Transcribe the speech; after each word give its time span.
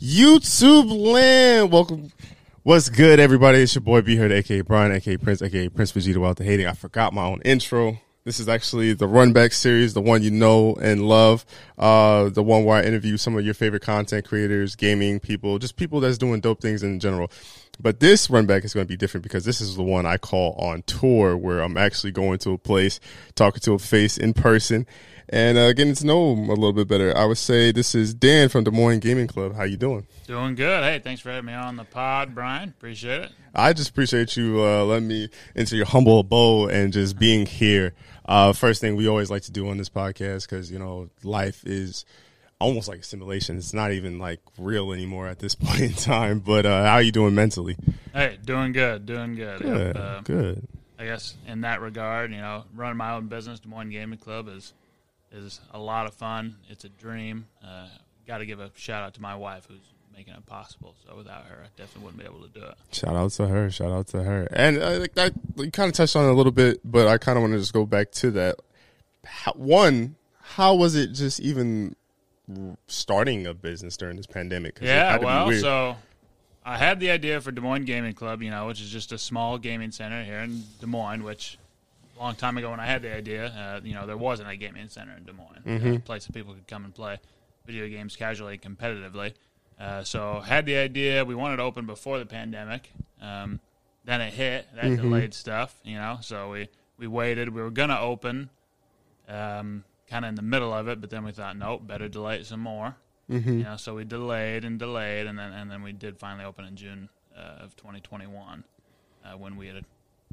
YouTube 0.00 0.90
land. 0.90 1.70
Welcome. 1.70 2.12
What's 2.62 2.88
good, 2.88 3.20
everybody? 3.20 3.58
It's 3.58 3.74
your 3.74 3.82
boy 3.82 4.00
B 4.00 4.16
here, 4.16 4.32
aka 4.32 4.62
Brian, 4.62 4.92
aka 4.92 5.16
Prince, 5.16 5.42
aka 5.42 5.68
Prince 5.68 5.92
Vegeta 5.92 6.16
Without 6.16 6.36
the 6.36 6.44
Hating. 6.44 6.66
I 6.66 6.72
forgot 6.72 7.12
my 7.12 7.24
own 7.24 7.40
intro. 7.42 7.98
This 8.24 8.40
is 8.40 8.48
actually 8.48 8.94
the 8.94 9.06
Runback 9.06 9.52
series, 9.52 9.92
the 9.92 10.00
one 10.00 10.22
you 10.22 10.30
know 10.30 10.74
and 10.76 11.06
love, 11.06 11.44
uh, 11.78 12.30
the 12.30 12.42
one 12.42 12.64
where 12.64 12.78
I 12.78 12.82
interview 12.82 13.18
some 13.18 13.36
of 13.36 13.44
your 13.44 13.52
favorite 13.52 13.82
content 13.82 14.26
creators, 14.26 14.74
gaming 14.76 15.20
people, 15.20 15.58
just 15.58 15.76
people 15.76 16.00
that's 16.00 16.16
doing 16.16 16.40
dope 16.40 16.62
things 16.62 16.82
in 16.82 17.00
general. 17.00 17.30
But 17.78 18.00
this 18.00 18.28
Runback 18.28 18.64
is 18.64 18.72
going 18.72 18.86
to 18.86 18.88
be 18.88 18.96
different 18.96 19.24
because 19.24 19.44
this 19.44 19.60
is 19.60 19.76
the 19.76 19.82
one 19.82 20.06
I 20.06 20.16
call 20.16 20.54
on 20.54 20.82
tour, 20.82 21.36
where 21.36 21.60
I'm 21.60 21.76
actually 21.76 22.12
going 22.12 22.38
to 22.38 22.52
a 22.52 22.58
place, 22.58 22.98
talking 23.34 23.60
to 23.60 23.74
a 23.74 23.78
face 23.78 24.16
in 24.16 24.32
person, 24.32 24.86
and 25.28 25.58
uh, 25.58 25.72
getting 25.72 25.94
to 25.94 26.06
know 26.06 26.34
them 26.34 26.48
a 26.48 26.54
little 26.54 26.72
bit 26.72 26.88
better. 26.88 27.16
I 27.16 27.24
would 27.24 27.38
say 27.38 27.72
this 27.72 27.94
is 27.94 28.14
Dan 28.14 28.48
from 28.48 28.64
Des 28.64 28.70
Moines 28.70 29.00
Gaming 29.00 29.26
Club. 29.26 29.54
How 29.54 29.64
you 29.64 29.76
doing? 29.76 30.06
Doing 30.26 30.54
good. 30.54 30.82
Hey, 30.82 30.98
thanks 30.98 31.20
for 31.20 31.30
having 31.30 31.46
me 31.46 31.52
on 31.52 31.76
the 31.76 31.84
pod, 31.84 32.34
Brian. 32.34 32.70
Appreciate 32.70 33.22
it. 33.22 33.32
I 33.54 33.72
just 33.72 33.90
appreciate 33.90 34.36
you 34.36 34.62
uh, 34.62 34.84
letting 34.84 35.08
me 35.08 35.28
into 35.54 35.76
your 35.76 35.86
humble 35.86 36.20
abode 36.20 36.72
and 36.72 36.92
just 36.92 37.18
being 37.18 37.46
here. 37.46 37.94
Uh, 38.26 38.52
first 38.52 38.80
thing 38.80 38.96
we 38.96 39.06
always 39.06 39.30
like 39.30 39.42
to 39.42 39.52
do 39.52 39.68
on 39.68 39.76
this 39.76 39.90
podcast 39.90 40.48
because 40.48 40.70
you 40.70 40.78
know 40.78 41.10
life 41.22 41.62
is 41.66 42.04
almost 42.58 42.88
like 42.88 43.00
a 43.00 43.04
simulation. 43.04 43.56
It's 43.56 43.74
not 43.74 43.92
even 43.92 44.18
like 44.18 44.40
real 44.58 44.92
anymore 44.92 45.28
at 45.28 45.38
this 45.38 45.54
point 45.54 45.80
in 45.80 45.92
time. 45.92 46.40
But 46.40 46.66
uh, 46.66 46.84
how 46.84 46.94
are 46.94 47.02
you 47.02 47.12
doing 47.12 47.34
mentally? 47.34 47.76
Hey, 48.12 48.38
doing 48.44 48.72
good. 48.72 49.06
Doing 49.06 49.34
good. 49.34 49.60
Good. 49.60 49.96
Yep, 49.96 50.04
uh, 50.04 50.20
good. 50.22 50.66
I 50.98 51.04
guess 51.04 51.34
in 51.46 51.62
that 51.62 51.80
regard, 51.80 52.30
you 52.30 52.38
know, 52.38 52.64
running 52.74 52.96
my 52.96 53.12
own 53.12 53.26
business, 53.26 53.60
Des 53.60 53.68
Moines 53.68 53.90
Gaming 53.90 54.18
Club, 54.18 54.48
is 54.48 54.72
is 55.34 55.60
a 55.72 55.78
lot 55.78 56.06
of 56.06 56.14
fun. 56.14 56.56
It's 56.68 56.84
a 56.84 56.88
dream. 56.88 57.46
Uh, 57.62 57.88
Got 58.26 58.38
to 58.38 58.46
give 58.46 58.58
a 58.58 58.70
shout 58.74 59.02
out 59.02 59.12
to 59.14 59.20
my 59.20 59.34
wife 59.36 59.66
who's 59.68 59.92
making 60.16 60.32
it 60.32 60.46
possible. 60.46 60.94
So 61.06 61.14
without 61.14 61.44
her, 61.44 61.58
I 61.62 61.68
definitely 61.76 62.04
wouldn't 62.04 62.22
be 62.22 62.26
able 62.26 62.46
to 62.48 62.58
do 62.58 62.64
it. 62.64 62.74
Shout 62.90 63.14
out 63.14 63.32
to 63.32 63.48
her. 63.48 63.70
Shout 63.70 63.92
out 63.92 64.06
to 64.08 64.22
her. 64.22 64.48
And 64.50 64.78
uh, 64.78 64.98
like 65.00 65.14
that, 65.14 65.34
you 65.56 65.70
kind 65.70 65.88
of 65.90 65.94
touched 65.94 66.16
on 66.16 66.24
it 66.24 66.30
a 66.30 66.34
little 66.34 66.52
bit, 66.52 66.80
but 66.84 67.06
I 67.06 67.18
kind 67.18 67.36
of 67.36 67.42
want 67.42 67.52
to 67.52 67.58
just 67.58 67.74
go 67.74 67.84
back 67.84 68.12
to 68.12 68.30
that. 68.30 68.56
How, 69.26 69.52
one, 69.52 70.16
how 70.40 70.74
was 70.74 70.94
it 70.94 71.08
just 71.08 71.40
even 71.40 71.96
starting 72.86 73.46
a 73.46 73.52
business 73.52 73.96
during 73.96 74.16
this 74.16 74.26
pandemic? 74.26 74.78
Yeah, 74.80 75.12
had 75.12 75.14
to 75.14 75.20
be 75.20 75.26
well, 75.26 75.52
so 75.52 75.96
I 76.64 76.78
had 76.78 76.98
the 77.00 77.10
idea 77.10 77.40
for 77.42 77.50
Des 77.50 77.60
Moines 77.60 77.84
Gaming 77.84 78.14
Club, 78.14 78.42
you 78.42 78.50
know, 78.50 78.66
which 78.66 78.80
is 78.80 78.88
just 78.88 79.12
a 79.12 79.18
small 79.18 79.58
gaming 79.58 79.90
center 79.90 80.24
here 80.24 80.38
in 80.38 80.62
Des 80.80 80.86
Moines, 80.86 81.22
which 81.22 81.58
a 82.16 82.20
long 82.22 82.34
time 82.34 82.56
ago 82.58 82.70
when 82.70 82.80
I 82.80 82.86
had 82.86 83.02
the 83.02 83.14
idea, 83.14 83.46
uh, 83.46 83.80
you 83.84 83.94
know, 83.94 84.06
there 84.06 84.16
wasn't 84.16 84.50
a 84.50 84.56
gaming 84.56 84.88
center 84.88 85.12
in 85.16 85.24
Des 85.24 85.32
Moines, 85.32 85.62
Mm-hmm. 85.66 85.94
a 85.94 85.98
place 86.00 86.26
that 86.26 86.32
people 86.32 86.54
could 86.54 86.66
come 86.68 86.84
and 86.84 86.94
play 86.94 87.18
video 87.66 87.88
games 87.88 88.14
casually 88.16 88.58
competitively. 88.58 89.32
Uh, 89.80 90.04
so 90.04 90.40
had 90.40 90.66
the 90.66 90.76
idea, 90.76 91.24
we 91.24 91.34
wanted 91.34 91.56
to 91.56 91.62
open 91.62 91.86
before 91.86 92.18
the 92.18 92.26
pandemic. 92.26 92.90
Um, 93.20 93.60
then 94.04 94.20
it 94.20 94.32
hit, 94.34 94.66
that 94.74 94.84
Mm-hmm. 94.84 95.02
delayed 95.02 95.34
stuff, 95.34 95.74
you 95.82 95.96
know, 95.96 96.18
so 96.20 96.50
we, 96.50 96.68
we 96.98 97.06
waited. 97.06 97.48
We 97.48 97.62
were 97.62 97.70
going 97.70 97.88
to 97.88 97.98
open 97.98 98.50
um, 99.28 99.84
kind 100.08 100.24
of 100.24 100.28
in 100.30 100.34
the 100.34 100.42
middle 100.42 100.72
of 100.72 100.88
it, 100.88 101.00
but 101.00 101.10
then 101.10 101.24
we 101.24 101.32
thought, 101.32 101.56
nope, 101.56 101.86
better 101.86 102.08
delay 102.08 102.36
it 102.36 102.46
some 102.46 102.60
more. 102.60 102.96
Mm-hmm. 103.30 103.58
You 103.58 103.64
know, 103.64 103.76
so 103.76 103.94
we 103.94 104.04
delayed 104.04 104.64
and 104.64 104.78
delayed, 104.78 105.26
and 105.26 105.38
then 105.38 105.50
and 105.52 105.70
then 105.70 105.82
we 105.82 105.92
did 105.92 106.18
finally 106.18 106.44
open 106.44 106.66
in 106.66 106.76
June 106.76 107.08
uh, 107.34 107.62
of 107.64 107.74
2021, 107.76 108.64
uh, 109.24 109.30
when 109.38 109.56
we 109.56 109.68
had 109.68 109.84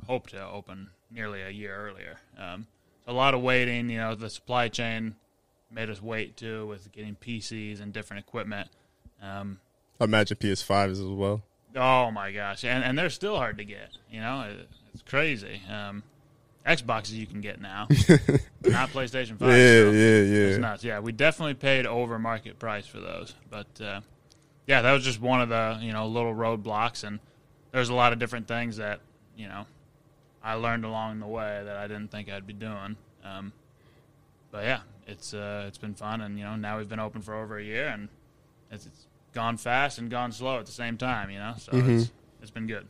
hoped 0.08 0.32
to 0.32 0.46
open 0.46 0.90
nearly 1.10 1.42
a 1.42 1.50
year 1.50 1.76
earlier. 1.76 2.18
Um, 2.38 2.68
so 3.06 3.12
a 3.12 3.14
lot 3.14 3.34
of 3.34 3.42
waiting. 3.42 3.90
You 3.90 3.98
know, 3.98 4.16
the 4.16 4.30
supply 4.30 4.68
chain 4.68 5.16
made 5.72 5.90
us 5.90 6.02
wait 6.02 6.38
too 6.38 6.68
with 6.68 6.92
getting 6.92 7.16
PCs 7.16 7.82
and 7.82 7.94
different 7.94 8.24
equipment. 8.26 8.70
Um, 9.22 9.60
I 10.00 10.06
imagine 10.06 10.38
PS5 10.38 10.92
as 10.92 11.02
well. 11.02 11.44
oh 11.76 12.12
my 12.12 12.32
gosh, 12.32 12.64
and 12.64 12.84
and 12.84 12.98
they're 12.98 13.10
still 13.10 13.38
hard 13.38 13.58
to 13.58 13.64
get. 13.66 13.90
You 14.12 14.22
know, 14.22 14.42
it, 14.42 14.68
it's 14.94 15.04
crazy. 15.04 15.62
Um, 15.70 16.04
Xboxes 16.66 17.14
you 17.14 17.26
can 17.26 17.42
get 17.42 17.60
now, 17.60 17.88
not 18.64 18.90
PlayStation 18.90 19.40
Five. 19.40 19.50
yeah, 19.50 19.82
so- 19.82 19.92
yeah, 19.92 20.18
it's 20.18 20.56
yeah. 20.56 20.58
nuts. 20.58 20.84
Yeah, 20.84 21.00
we 21.00 21.12
definitely 21.12 21.56
paid 21.56 21.88
over 21.88 22.20
market 22.20 22.60
price 22.60 22.86
for 22.86 23.00
those, 23.00 23.34
but 23.50 23.68
uh, 23.84 24.02
yeah, 24.68 24.82
that 24.84 24.92
was 24.92 25.04
just 25.04 25.20
one 25.20 25.42
of 25.42 25.50
the 25.50 25.80
you 25.82 25.92
know 25.92 26.08
little 26.08 26.34
roadblocks, 26.36 27.04
and 27.04 27.20
there's 27.72 27.90
a 27.90 27.96
lot 27.96 28.14
of 28.14 28.20
different 28.20 28.48
things 28.48 28.78
that 28.78 29.00
you 29.36 29.48
know 29.48 29.66
I 30.44 30.56
learned 30.56 30.86
along 30.86 31.20
the 31.20 31.28
way 31.28 31.62
that 31.64 31.78
I 31.78 31.88
didn't 31.88 32.10
think 32.10 32.30
I'd 32.30 32.48
be 32.48 32.54
doing. 32.54 32.98
Um, 33.24 33.54
but 34.52 34.64
yeah, 34.64 34.80
it's 35.08 35.34
uh, 35.34 35.66
it's 35.68 35.78
been 35.78 35.94
fun, 35.94 36.22
and 36.22 36.38
you 36.38 36.44
know 36.44 36.56
now 36.56 36.78
we've 36.78 36.90
been 36.90 37.00
open 37.00 37.22
for 37.22 37.34
over 37.34 37.58
a 37.58 37.64
year, 37.64 37.88
and 37.88 38.10
it's, 38.72 38.86
it's 38.86 39.08
gone 39.34 39.58
fast 39.58 39.98
and 39.98 40.10
gone 40.10 40.32
slow 40.32 40.60
at 40.60 40.66
the 40.66 40.72
same 40.72 40.98
time. 40.98 41.30
You 41.30 41.40
know, 41.40 41.54
so 41.58 41.72
it's 41.74 42.12
it's 42.42 42.52
been 42.52 42.68
good. 42.68 42.88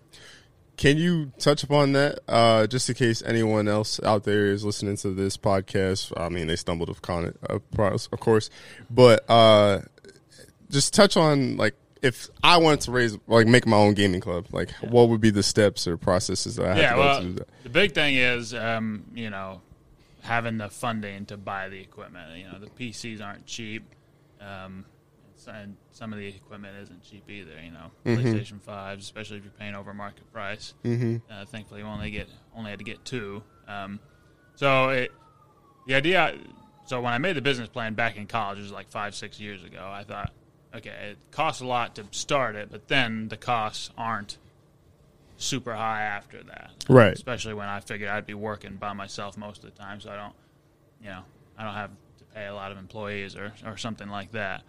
Can 0.77 0.97
you 0.97 1.31
touch 1.37 1.63
upon 1.63 1.91
that, 1.91 2.21
uh, 2.27 2.65
just 2.65 2.89
in 2.89 2.95
case 2.95 3.21
anyone 3.23 3.67
else 3.67 4.01
out 4.01 4.23
there 4.23 4.47
is 4.47 4.63
listening 4.65 4.97
to 4.97 5.11
this 5.11 5.37
podcast? 5.37 6.11
I 6.17 6.29
mean, 6.29 6.47
they 6.47 6.55
stumbled 6.55 6.89
upon 6.89 7.25
it, 7.25 7.37
of 7.43 7.61
course, 7.75 8.09
of 8.11 8.19
course, 8.19 8.49
but 8.89 9.29
uh, 9.29 9.81
just 10.71 10.93
touch 10.93 11.17
on 11.17 11.57
like 11.57 11.75
if 12.01 12.29
I 12.43 12.57
wanted 12.57 12.81
to 12.81 12.91
raise, 12.91 13.17
like, 13.27 13.47
make 13.47 13.67
my 13.67 13.77
own 13.77 13.93
gaming 13.93 14.21
club, 14.21 14.47
like, 14.51 14.71
what 14.81 15.09
would 15.09 15.21
be 15.21 15.29
the 15.29 15.43
steps 15.43 15.87
or 15.87 15.97
processes 15.97 16.55
that 16.55 16.65
I 16.65 16.69
have 16.69 16.77
yeah, 16.77 16.89
to 16.89 16.95
go 16.95 16.99
well, 17.01 17.21
through? 17.21 17.33
That? 17.33 17.47
the 17.63 17.69
big 17.69 17.93
thing 17.93 18.15
is, 18.15 18.53
um, 18.53 19.05
you 19.13 19.29
know, 19.29 19.61
having 20.21 20.57
the 20.57 20.69
funding 20.69 21.25
to 21.27 21.37
buy 21.37 21.69
the 21.69 21.79
equipment. 21.79 22.37
You 22.37 22.45
know, 22.45 22.59
the 22.59 22.67
PCs 22.67 23.21
aren't 23.21 23.45
cheap, 23.45 23.83
um, 24.39 24.85
and 25.47 25.75
some 25.91 26.13
of 26.13 26.19
the 26.19 26.27
equipment 26.27 26.77
isn't 26.83 27.03
cheap 27.03 27.29
either. 27.29 27.51
You 27.63 27.71
know, 27.71 27.91
PlayStation 28.05 28.61
fives, 28.61 29.03
especially 29.03 29.37
if 29.37 29.43
you're 29.43 29.53
paying 29.53 29.75
over 29.75 29.93
market 29.93 30.31
price. 30.31 30.73
Mm-hmm. 30.83 31.17
Uh, 31.29 31.45
thankfully, 31.45 31.83
we 31.83 31.89
only 31.89 32.11
get 32.11 32.29
only 32.55 32.69
had 32.69 32.79
to 32.79 32.85
get 32.85 33.03
two. 33.03 33.43
Um, 33.67 33.99
so 34.55 34.89
it, 34.89 35.11
the 35.87 35.95
idea. 35.95 36.37
So 36.85 36.99
when 37.01 37.13
I 37.13 37.19
made 37.19 37.35
the 37.35 37.41
business 37.41 37.69
plan 37.69 37.93
back 37.93 38.17
in 38.17 38.27
college, 38.27 38.59
it 38.59 38.63
was 38.63 38.71
like 38.71 38.89
five, 38.89 39.15
six 39.15 39.39
years 39.39 39.63
ago. 39.63 39.89
I 39.91 40.03
thought, 40.03 40.33
okay, 40.75 41.11
it 41.11 41.17
costs 41.31 41.61
a 41.61 41.65
lot 41.65 41.95
to 41.95 42.05
start 42.11 42.55
it, 42.55 42.69
but 42.71 42.87
then 42.87 43.27
the 43.27 43.37
costs 43.37 43.89
aren't 43.97 44.37
super 45.37 45.73
high 45.73 46.03
after 46.03 46.43
that. 46.43 46.71
Right. 46.87 47.13
Especially 47.13 47.53
when 47.53 47.67
I 47.67 47.79
figured 47.79 48.09
I'd 48.09 48.25
be 48.25 48.33
working 48.33 48.75
by 48.75 48.93
myself 48.93 49.37
most 49.37 49.63
of 49.63 49.73
the 49.73 49.79
time, 49.79 49.99
so 49.99 50.11
I 50.11 50.15
don't, 50.15 50.33
you 51.01 51.09
know, 51.09 51.23
I 51.57 51.63
don't 51.63 51.73
have 51.73 51.89
to 52.19 52.25
pay 52.35 52.47
a 52.47 52.53
lot 52.53 52.71
of 52.71 52.77
employees 52.77 53.35
or, 53.35 53.53
or 53.65 53.77
something 53.77 54.09
like 54.09 54.31
that. 54.31 54.63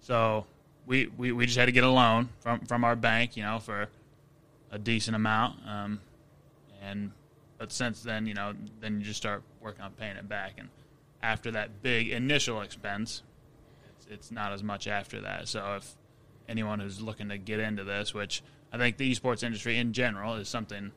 So 0.00 0.46
we, 0.86 1.08
we, 1.16 1.32
we 1.32 1.46
just 1.46 1.58
had 1.58 1.66
to 1.66 1.72
get 1.72 1.84
a 1.84 1.90
loan 1.90 2.28
from, 2.40 2.60
from 2.60 2.84
our 2.84 2.96
bank, 2.96 3.36
you 3.36 3.42
know, 3.42 3.58
for 3.58 3.88
a 4.70 4.78
decent 4.78 5.16
amount. 5.16 5.58
Um, 5.66 6.00
and 6.82 7.10
but 7.58 7.72
since 7.72 8.02
then, 8.02 8.26
you 8.26 8.34
know, 8.34 8.52
then 8.80 9.00
you 9.00 9.04
just 9.04 9.18
start 9.18 9.42
working 9.60 9.82
on 9.82 9.92
paying 9.92 10.16
it 10.16 10.28
back. 10.28 10.54
And 10.58 10.68
after 11.22 11.50
that 11.50 11.82
big 11.82 12.08
initial 12.08 12.60
expense, 12.60 13.22
it's, 14.10 14.30
not 14.30 14.52
as 14.52 14.62
much 14.62 14.86
after 14.86 15.20
that. 15.22 15.48
So 15.48 15.76
if 15.76 15.94
anyone 16.48 16.80
who's 16.80 17.00
looking 17.00 17.28
to 17.28 17.38
get 17.38 17.60
into 17.60 17.84
this, 17.84 18.14
which 18.14 18.42
I 18.72 18.78
think 18.78 18.96
the 18.96 19.12
esports 19.14 19.42
industry 19.42 19.78
in 19.78 19.92
general 19.92 20.34
is 20.36 20.48
something 20.48 20.92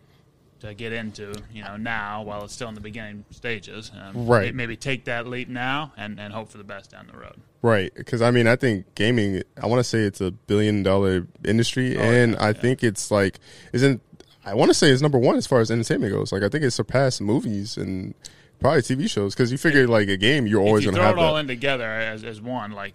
to 0.60 0.74
get 0.76 0.94
into, 0.94 1.34
you 1.52 1.64
know, 1.64 1.76
now 1.76 2.22
while 2.22 2.44
it's 2.44 2.54
still 2.54 2.70
in 2.70 2.76
the 2.76 2.82
beginning 2.82 3.26
stages. 3.32 3.92
Um, 4.00 4.28
Right. 4.28 4.54
Maybe 4.54 4.76
take 4.78 5.06
that 5.06 5.26
leap 5.28 5.50
now 5.50 5.92
and, 5.98 6.20
and 6.20 6.32
hope 6.34 6.50
for 6.50 6.58
the 6.60 6.64
best 6.64 6.92
down 6.92 7.08
the 7.12 7.18
road. 7.18 7.36
Right, 7.64 7.92
because 7.96 8.22
I 8.22 8.32
mean, 8.32 8.48
I 8.48 8.56
think 8.56 8.94
gaming. 8.96 9.44
I 9.62 9.68
want 9.68 9.80
to 9.80 9.84
say 9.84 10.00
it's 10.00 10.22
a 10.22 10.32
billion 10.32 10.82
dollar 10.84 11.28
industry, 11.46 11.96
Oh, 11.98 12.02
and 12.02 12.34
yeah, 12.34 12.44
I 12.44 12.48
yeah. 12.48 12.54
think 12.54 12.84
it's 12.84 13.12
like 13.12 13.40
isn't. 13.72 14.02
I 14.44 14.56
want 14.56 14.70
to 14.70 14.74
say 14.74 14.90
it's 14.90 15.02
number 15.04 15.20
one 15.20 15.36
as 15.36 15.46
far 15.46 15.60
as 15.60 15.70
entertainment 15.70 16.12
goes. 16.12 16.32
Like 16.32 16.42
I 16.42 16.50
think 16.50 16.64
it 16.64 16.72
surpassed 16.72 17.22
movies 17.22 17.78
and 17.78 18.16
probably 18.62 18.82
TV 18.82 19.10
shows 19.10 19.36
because 19.36 19.52
you 19.52 19.58
figure 19.58 19.88
like 19.88 20.08
a 20.08 20.18
game, 20.18 20.48
you're 20.48 20.62
always 20.62 20.86
you 20.86 20.92
going 20.92 20.96
to 20.96 21.02
throw 21.02 21.08
have 21.08 21.18
it 21.18 21.22
all 21.22 21.34
that. 21.34 21.42
in 21.42 21.48
together 21.48 21.86
as, 21.86 22.24
as 22.24 22.40
one, 22.42 22.72
like 22.72 22.94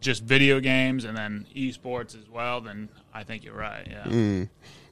just 0.00 0.22
video 0.22 0.60
games 0.60 1.04
and 1.04 1.16
then 1.16 1.46
esports 1.56 2.16
as 2.16 2.28
well, 2.28 2.60
then 2.60 2.88
I 3.12 3.24
think 3.24 3.44
you're 3.44 3.56
right. 3.56 3.86
Yeah. 3.90 4.04
Mm. 4.04 4.48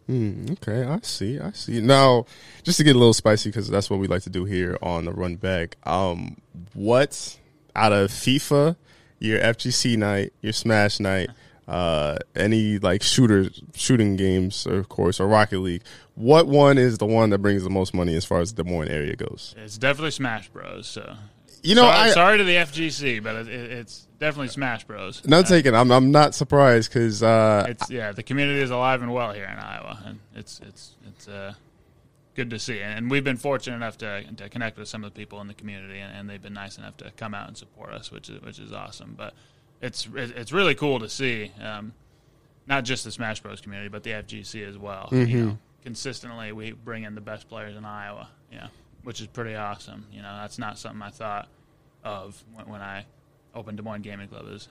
Mm, 0.08 0.52
okay, 0.52 0.84
I 0.84 0.98
see. 1.02 1.38
I 1.38 1.50
see. 1.52 1.82
Now, 1.82 2.24
just 2.62 2.78
to 2.78 2.84
get 2.84 2.96
a 2.96 2.98
little 2.98 3.12
spicy, 3.12 3.50
because 3.50 3.68
that's 3.68 3.90
what 3.90 3.98
we 4.00 4.06
like 4.06 4.22
to 4.22 4.30
do 4.30 4.46
here 4.46 4.78
on 4.82 5.04
the 5.04 5.12
Run 5.12 5.36
Back. 5.36 5.76
Um, 5.84 6.38
what 6.72 7.38
out 7.76 7.92
of 7.92 8.10
FIFA, 8.10 8.76
your 9.18 9.38
FGC 9.38 9.98
night, 9.98 10.32
your 10.40 10.54
Smash 10.54 10.98
night, 10.98 11.28
uh, 11.68 12.16
any 12.34 12.78
like 12.78 13.02
shooter 13.02 13.50
shooting 13.74 14.16
games, 14.16 14.66
of 14.66 14.88
course, 14.88 15.20
or 15.20 15.28
Rocket 15.28 15.58
League? 15.60 15.82
What 16.14 16.48
one 16.48 16.78
is 16.78 16.98
the 16.98 17.06
one 17.06 17.30
that 17.30 17.38
brings 17.38 17.62
the 17.62 17.70
most 17.70 17.94
money 17.94 18.16
as 18.16 18.24
far 18.24 18.40
as 18.40 18.54
the 18.54 18.64
Des 18.64 18.70
Moines 18.70 18.88
area 18.88 19.14
goes? 19.14 19.54
It's 19.58 19.78
definitely 19.78 20.10
Smash 20.12 20.48
Bros. 20.48 20.86
So 20.88 21.14
You 21.62 21.74
know, 21.74 21.82
sorry, 21.82 21.96
I 21.96 22.10
sorry 22.10 22.38
to 22.38 22.44
the 22.44 22.56
FGC, 22.56 23.22
but 23.22 23.36
it, 23.36 23.48
it, 23.48 23.70
it's 23.72 24.06
definitely 24.18 24.48
Smash 24.48 24.84
Bros. 24.84 25.22
no 25.26 25.40
Uh, 25.40 25.42
taken. 25.42 25.74
I'm 25.74 25.92
I'm 25.92 26.10
not 26.10 26.34
surprised 26.34 26.90
because 26.92 27.22
uh, 27.22 27.66
it's 27.68 27.90
yeah, 27.90 28.12
the 28.12 28.22
community 28.22 28.60
is 28.60 28.70
alive 28.70 29.02
and 29.02 29.12
well 29.12 29.32
here 29.32 29.44
in 29.44 29.58
Iowa, 29.58 30.02
and 30.06 30.18
it's 30.34 30.60
it's 30.66 30.92
it's 31.06 31.28
uh, 31.28 31.52
good 32.34 32.48
to 32.50 32.58
see. 32.58 32.80
And 32.80 33.10
we've 33.10 33.24
been 33.24 33.36
fortunate 33.36 33.76
enough 33.76 33.98
to 33.98 34.24
to 34.36 34.48
connect 34.48 34.78
with 34.78 34.88
some 34.88 35.04
of 35.04 35.12
the 35.12 35.20
people 35.20 35.40
in 35.42 35.48
the 35.48 35.54
community, 35.54 35.98
and, 35.98 36.16
and 36.16 36.30
they've 36.30 36.42
been 36.42 36.54
nice 36.54 36.78
enough 36.78 36.96
to 36.96 37.10
come 37.18 37.34
out 37.34 37.46
and 37.46 37.58
support 37.58 37.90
us, 37.90 38.10
which 38.10 38.30
is 38.30 38.40
which 38.40 38.58
is 38.58 38.72
awesome. 38.72 39.14
But 39.18 39.34
it's 39.80 40.08
it's 40.14 40.52
really 40.52 40.74
cool 40.74 40.98
to 41.00 41.08
see. 41.08 41.52
Um, 41.62 41.92
not 42.66 42.84
just 42.84 43.04
the 43.04 43.10
Smash 43.10 43.40
Bros 43.40 43.60
community, 43.60 43.88
but 43.88 44.02
the 44.02 44.10
FGC 44.10 44.66
as 44.68 44.76
well. 44.76 45.08
Mm-hmm. 45.10 45.30
You 45.30 45.44
know, 45.44 45.58
consistently 45.82 46.52
we 46.52 46.72
bring 46.72 47.04
in 47.04 47.14
the 47.14 47.20
best 47.20 47.48
players 47.48 47.76
in 47.76 47.84
Iowa. 47.84 48.28
Yeah, 48.52 48.68
which 49.04 49.20
is 49.20 49.26
pretty 49.26 49.54
awesome. 49.54 50.06
You 50.12 50.22
know, 50.22 50.36
that's 50.40 50.58
not 50.58 50.78
something 50.78 51.02
I 51.02 51.10
thought 51.10 51.48
of 52.04 52.42
when, 52.54 52.68
when 52.68 52.80
I 52.80 53.06
opened 53.54 53.78
Des 53.78 53.82
Moines 53.82 54.02
Gaming 54.02 54.28
Club. 54.28 54.46
Is 54.50 54.68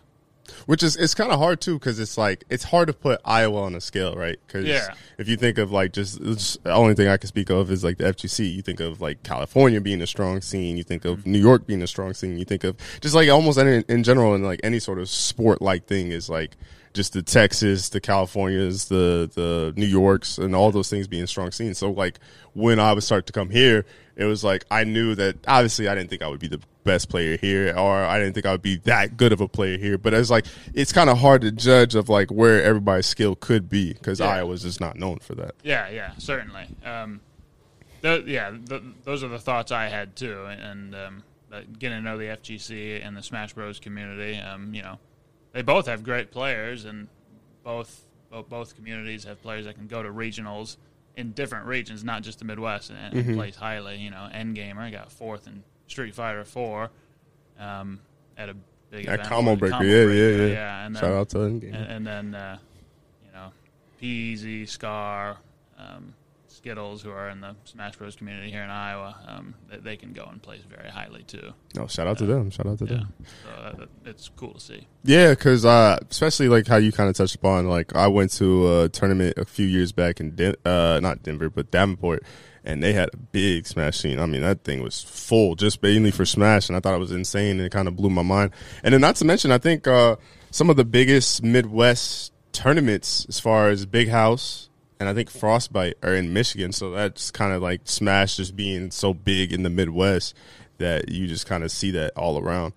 Which 0.66 0.84
is 0.84 0.96
it's 0.96 1.14
kind 1.14 1.32
of 1.32 1.40
hard 1.40 1.62
too 1.62 1.78
because 1.80 2.00
it's 2.00 2.18
like 2.18 2.44
it's 2.50 2.64
hard 2.64 2.88
to 2.88 2.94
put 2.94 3.22
Iowa 3.26 3.62
on 3.62 3.76
a 3.76 3.82
scale, 3.82 4.16
right? 4.16 4.38
Because 4.46 4.66
Yeah. 4.66 4.94
if 5.18 5.28
you 5.28 5.38
think 5.38 5.58
of 5.58 5.72
like 5.72 5.94
just, 5.94 6.20
it's- 6.20 6.58
the 6.64 6.74
only 6.74 6.94
thing 6.94 7.08
I 7.08 7.18
can 7.18 7.28
speak 7.28 7.50
of 7.50 7.72
is 7.72 7.84
like 7.84 7.98
the 7.98 8.06
FGC. 8.06 8.54
You 8.54 8.62
think 8.62 8.80
of 8.80 9.02
like 9.02 9.24
California 9.24 9.82
being 9.82 10.02
a 10.02 10.08
strong 10.08 10.42
scene. 10.42 10.78
You 10.78 10.84
think 10.84 11.06
of 11.06 11.20
mm-hmm. 11.20 11.32
New 11.32 11.40
York 11.40 11.68
being 11.68 11.82
a 11.82 11.88
strong 11.88 12.14
scene. 12.14 12.38
You 12.38 12.46
think 12.46 12.64
of 12.64 12.78
just 13.02 13.16
like 13.16 13.30
almost 13.30 13.58
any, 13.58 13.84
in 13.88 14.04
general 14.04 14.34
and 14.34 14.44
like 14.44 14.60
any 14.64 14.80
sort 14.80 15.00
of 15.00 15.10
sport 15.10 15.62
like 15.62 15.86
thing 15.88 16.12
is 16.12 16.30
like 16.30 16.58
just 16.94 17.14
the 17.14 17.22
Texas, 17.22 17.90
the 17.90 18.02
Californias, 18.02 18.88
the 18.88 19.30
the 19.34 19.74
New 19.78 19.86
Yorks, 19.86 20.38
and 20.38 20.56
all 20.56 20.72
those 20.72 20.90
things 20.90 21.08
being 21.08 21.28
strong 21.28 21.52
scenes. 21.52 21.78
So 21.78 21.92
like 21.92 22.20
when 22.54 22.80
I 22.80 22.92
would 22.94 23.04
start 23.04 23.28
to 23.28 23.34
come 23.34 23.50
here, 23.50 23.86
it 24.16 24.26
was 24.26 24.44
like 24.44 24.66
I 24.72 24.84
knew 24.84 25.16
that 25.16 25.38
obviously 25.48 25.88
I 25.88 25.96
didn't 25.96 26.10
think 26.10 26.22
I 26.24 26.28
would 26.28 26.40
be 26.40 26.48
the 26.48 26.60
best 26.88 27.10
player 27.10 27.38
here, 27.38 27.76
or 27.78 28.04
I 28.04 28.18
didn't 28.20 28.34
think 28.34 28.48
I 28.48 28.52
would 28.54 28.64
be 28.64 28.78
that 28.86 29.16
good 29.18 29.32
of 29.32 29.42
a 29.42 29.48
player 29.48 29.78
here. 29.78 30.00
But 30.00 30.16
it's 30.16 30.32
like 30.32 30.46
it's 30.74 30.92
kind 30.92 31.10
of 31.10 31.20
hard 31.20 31.42
to 31.42 31.52
judge 31.52 31.94
of 31.94 32.10
like 32.10 32.32
where 32.32 32.64
everybody's 32.64 33.06
skill 33.06 33.36
could 33.36 33.70
be 33.70 33.94
because 33.94 34.20
Yeah. 34.20 34.28
Iowa's 34.30 34.64
just 34.64 34.80
not 34.82 34.98
known 34.98 35.20
for 35.20 35.36
that. 35.36 35.54
Yeah, 35.64 35.90
yeah, 35.90 36.14
certainly. 36.18 36.66
Um, 36.84 37.20
th- 38.02 38.26
yeah, 38.26 38.52
th- 38.68 38.82
those 39.04 39.24
are 39.24 39.28
the 39.28 39.38
thoughts 39.40 39.72
I 39.72 39.88
had 39.88 40.16
too, 40.16 40.46
and 40.46 40.96
um, 40.96 41.24
getting 41.78 42.00
to 42.00 42.02
know 42.02 42.18
the 42.18 42.26
FGC 42.26 43.06
and 43.06 43.16
the 43.16 43.22
Smash 43.22 43.54
Bros 43.54 43.80
community. 43.80 44.38
Um, 44.40 44.74
you 44.74 44.82
know, 44.82 44.98
they 45.54 45.62
both 45.62 45.86
have 45.86 46.04
great 46.04 46.32
players, 46.32 46.86
and 46.86 47.08
both 47.64 48.06
both, 48.32 48.50
both 48.50 48.76
communities 48.76 49.24
have 49.26 49.42
players 49.42 49.66
that 49.66 49.76
can 49.76 49.88
go 49.88 50.02
to 50.04 50.10
regionals 50.10 50.78
in 51.16 51.32
different 51.32 51.66
regions, 51.66 52.04
not 52.04 52.22
just 52.22 52.40
the 52.40 52.46
Midwest, 52.46 52.92
and, 52.92 53.14
and 53.14 53.36
place 53.36 53.56
highly. 53.56 53.98
You 53.98 54.12
know, 54.12 54.30
Endgamer 54.34 54.92
got 54.92 55.12
fourth 55.12 55.48
in 55.48 55.64
Street 55.88 56.14
Fighter 56.16 56.44
Four 56.44 56.90
um, 57.60 58.00
at 58.38 58.50
a 58.50 58.56
big 58.92 59.06
That 59.06 59.16
event. 59.16 59.30
combo 59.30 59.56
breaker, 59.56 59.78
Combo 59.78 59.88
yeah, 59.88 60.04
Breaker, 60.06 60.38
yeah, 60.38 60.46
yeah. 60.46 60.54
yeah. 60.54 60.86
And 60.86 60.96
Shout 60.96 61.04
then, 61.04 61.18
out 61.18 61.30
to 61.30 61.38
Endgame. 61.38 61.74
and, 61.76 61.92
and 61.92 62.08
then 62.08 62.36
uh, 62.36 62.58
you 63.26 63.32
know 63.32 63.52
Peasy, 64.02 64.68
Scar, 64.68 65.38
um, 65.78 66.14
Skittles, 66.48 67.02
who 67.02 67.12
are 67.12 67.30
in 67.30 67.42
the 67.42 67.56
Smash 67.66 67.96
Bros 67.98 68.16
community 68.16 68.50
here 68.52 68.64
in 68.64 68.70
Iowa, 68.70 69.16
um, 69.28 69.54
they, 69.70 69.78
they 69.78 69.98
can 69.98 70.14
go 70.14 70.26
and 70.32 70.42
place 70.42 70.62
very 70.70 70.90
highly 70.90 71.24
too. 71.24 71.54
No, 71.76 71.88
shout 71.88 72.08
out 72.08 72.18
to 72.20 72.26
them. 72.26 72.50
Shout 72.50 72.68
out 72.68 72.80
to 72.80 72.86
Yeah, 72.86 72.92
them. 72.96 73.14
so 73.44 73.76
that, 73.80 73.90
it's 74.10 74.30
cool 74.36 74.54
to 74.54 74.60
see. 74.60 74.88
Yeah, 75.04 75.30
because 75.32 75.66
uh, 75.66 75.98
especially 76.10 76.50
like 76.50 76.68
how 76.68 76.78
you 76.78 76.92
kind 76.92 77.10
of 77.10 77.16
touched 77.16 77.36
upon, 77.36 77.68
like 77.68 77.96
I 77.96 78.08
went 78.08 78.32
to 78.34 78.82
a 78.84 78.90
tournament 78.90 79.38
a 79.38 79.46
few 79.46 79.66
years 79.66 79.92
back 79.92 80.20
in 80.20 80.36
Den- 80.36 80.56
uh, 80.66 81.00
not 81.02 81.24
Denver, 81.24 81.50
but 81.50 81.70
Davenport, 81.72 82.24
and 82.64 82.82
they 82.84 82.94
had 82.94 83.10
a 83.14 83.18
big 83.18 83.66
Smash 83.68 83.98
scene. 83.98 84.20
I 84.20 84.26
mean, 84.26 84.42
that 84.42 84.64
thing 84.64 84.82
was 84.82 85.02
full 85.02 85.56
just 85.56 85.82
mainly 85.84 86.12
for 86.12 86.26
Smash, 86.26 86.70
and 86.70 86.76
I 86.76 86.80
thought 86.80 86.96
it 86.96 87.00
was 87.00 87.12
insane, 87.12 87.58
and 87.58 87.62
it 87.62 87.72
kind 87.72 87.88
of 87.88 87.96
blew 87.96 88.10
my 88.10 88.24
mind. 88.24 88.52
And 88.84 88.94
then 88.94 89.02
not 89.02 89.16
to 89.18 89.26
mention, 89.26 89.52
I 89.52 89.58
think 89.58 89.88
uh, 89.88 90.16
some 90.52 90.70
of 90.70 90.76
the 90.78 90.86
biggest 90.86 91.44
Midwest 91.44 92.34
tournaments 92.54 93.26
as 93.30 93.40
far 93.40 93.70
as 93.70 93.86
Big 93.86 94.10
House 94.10 94.67
and 95.00 95.08
I 95.08 95.14
think 95.14 95.30
Frostbite 95.30 95.96
are 96.04 96.16
in 96.16 96.34
Michigan, 96.34 96.72
so 96.72 96.92
that's 96.92 97.32
kind 97.32 97.54
of 97.54 97.62
like 97.62 97.82
Smash 97.86 98.38
just 98.38 98.56
being 98.56 98.92
so 98.92 99.14
big 99.14 99.54
in 99.54 99.64
the 99.64 99.70
Midwest 99.70 100.36
that 100.78 101.10
you 101.10 101.28
just 101.28 101.46
kind 101.46 101.64
of 101.64 101.72
see 101.72 101.92
that 101.92 102.14
all 102.16 102.40
around. 102.40 102.74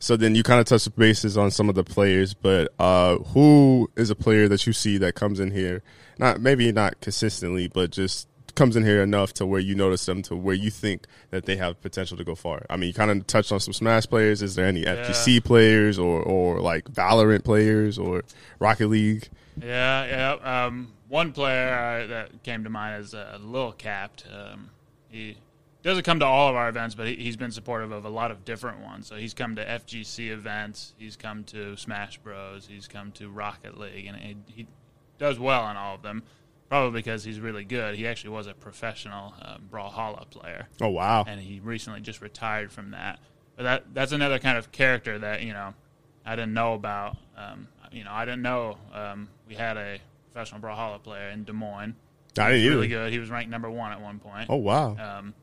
So 0.00 0.16
then 0.16 0.34
you 0.34 0.42
kind 0.42 0.60
of 0.60 0.66
touch 0.66 0.84
the 0.84 0.90
bases 0.90 1.36
on 1.36 1.50
some 1.50 1.68
of 1.68 1.74
the 1.74 1.84
players, 1.84 2.32
but 2.32 2.72
uh, 2.78 3.16
who 3.16 3.90
is 3.96 4.10
a 4.10 4.14
player 4.14 4.48
that 4.48 4.66
you 4.66 4.72
see 4.72 4.98
that 4.98 5.14
comes 5.14 5.40
in 5.40 5.50
here, 5.50 5.82
not 6.18 6.40
maybe 6.40 6.70
not 6.72 7.00
consistently, 7.00 7.68
but 7.68 7.90
just 7.90 8.28
comes 8.54 8.76
in 8.76 8.84
here 8.84 9.02
enough 9.02 9.32
to 9.34 9.46
where 9.46 9.60
you 9.60 9.74
notice 9.74 10.04
them 10.06 10.20
to 10.20 10.36
where 10.36 10.54
you 10.54 10.70
think 10.70 11.06
that 11.30 11.46
they 11.46 11.56
have 11.56 11.80
potential 11.80 12.16
to 12.16 12.24
go 12.24 12.34
far. 12.34 12.64
I 12.68 12.76
mean, 12.76 12.88
you 12.88 12.94
kind 12.94 13.10
of 13.10 13.26
touched 13.26 13.52
on 13.52 13.60
some 13.60 13.72
Smash 13.72 14.06
players. 14.06 14.42
Is 14.42 14.56
there 14.56 14.66
any 14.66 14.84
FGC 14.84 15.42
players 15.44 15.98
or 15.98 16.22
or 16.22 16.60
like 16.60 16.84
Valorant 16.84 17.44
players 17.44 17.98
or 17.98 18.22
Rocket 18.58 18.88
League? 18.88 19.28
Yeah, 19.60 20.06
yeah. 20.06 20.64
Um, 20.66 20.92
one 21.08 21.32
player 21.32 21.72
uh, 22.04 22.06
that 22.06 22.42
came 22.42 22.64
to 22.64 22.70
mind 22.70 23.02
is 23.02 23.14
uh, 23.14 23.38
Lil 23.40 23.72
Capped. 23.72 24.24
Um, 24.32 24.70
he 25.08 25.36
doesn't 25.82 26.04
come 26.04 26.18
to 26.20 26.26
all 26.26 26.48
of 26.48 26.56
our 26.56 26.68
events, 26.68 26.94
but 26.94 27.06
he, 27.06 27.16
he's 27.16 27.36
been 27.36 27.50
supportive 27.50 27.92
of 27.92 28.04
a 28.04 28.08
lot 28.08 28.30
of 28.30 28.44
different 28.44 28.80
ones. 28.80 29.06
So 29.06 29.16
he's 29.16 29.34
come 29.34 29.56
to 29.56 29.64
FGC 29.64 30.30
events, 30.30 30.94
he's 30.98 31.16
come 31.16 31.44
to 31.44 31.76
Smash 31.76 32.18
Bros, 32.18 32.66
he's 32.66 32.88
come 32.88 33.12
to 33.12 33.30
Rocket 33.30 33.78
League, 33.78 34.06
and 34.06 34.16
he, 34.16 34.36
he 34.46 34.66
does 35.18 35.38
well 35.38 35.68
in 35.70 35.76
all 35.76 35.94
of 35.94 36.02
them. 36.02 36.22
Probably 36.68 37.00
because 37.00 37.24
he's 37.24 37.40
really 37.40 37.64
good. 37.64 37.94
He 37.94 38.06
actually 38.06 38.30
was 38.30 38.46
a 38.46 38.52
professional 38.52 39.32
uh, 39.40 39.56
Brawlhalla 39.72 40.28
player 40.28 40.68
Oh 40.82 40.88
wow! 40.88 41.24
and 41.26 41.40
he 41.40 41.60
recently 41.60 42.02
just 42.02 42.20
retired 42.20 42.70
from 42.70 42.90
that. 42.90 43.20
But 43.56 43.62
that 43.62 43.84
that's 43.94 44.12
another 44.12 44.38
kind 44.38 44.58
of 44.58 44.70
character 44.70 45.18
that 45.18 45.42
you 45.42 45.54
know 45.54 45.72
I 46.26 46.36
didn't 46.36 46.52
know 46.52 46.74
about. 46.74 47.16
Um, 47.38 47.68
you 47.90 48.04
know, 48.04 48.12
I 48.12 48.26
didn't 48.26 48.42
know 48.42 48.76
um, 48.92 49.30
we 49.48 49.54
had 49.54 49.78
a 49.78 49.98
professional 50.38 50.60
Brawlhalla 50.60 51.02
player 51.02 51.30
in 51.30 51.42
Des 51.44 51.52
Moines. 51.52 51.96
I 52.38 52.50
didn't 52.52 52.60
He 52.62 52.68
was 52.68 52.74
really 52.76 52.86
either. 52.86 53.04
good. 53.06 53.12
He 53.12 53.18
was 53.18 53.28
ranked 53.30 53.50
number 53.50 53.68
one 53.70 53.90
at 53.90 54.00
one 54.00 54.20
point. 54.20 54.46
Oh 54.48 54.56
wow! 54.56 54.96
Um, 54.96 55.34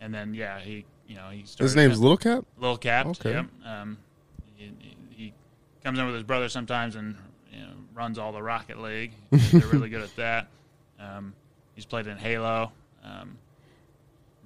and 0.00 0.14
then 0.14 0.34
yeah, 0.34 0.60
he 0.60 0.84
you 1.08 1.16
know 1.16 1.30
he 1.30 1.44
started 1.44 1.64
His 1.64 1.76
name's 1.76 2.00
Little 2.00 2.16
Cap. 2.16 2.44
Little 2.56 2.76
Cap. 2.76 3.06
Okay. 3.06 3.32
Yep. 3.32 3.46
Um, 3.64 3.98
he, 4.54 4.70
he 5.10 5.32
comes 5.82 5.98
in 5.98 6.06
with 6.06 6.14
his 6.14 6.22
brother 6.22 6.48
sometimes 6.48 6.94
and 6.94 7.16
you 7.52 7.58
know, 7.60 7.72
runs 7.92 8.18
all 8.18 8.30
the 8.30 8.42
Rocket 8.42 8.80
League. 8.80 9.12
They're 9.30 9.66
really 9.66 9.88
good 9.88 10.02
at 10.02 10.14
that. 10.16 10.46
Um, 11.00 11.34
he's 11.74 11.84
played 11.86 12.06
in 12.06 12.16
Halo. 12.16 12.70
Um, 13.02 13.36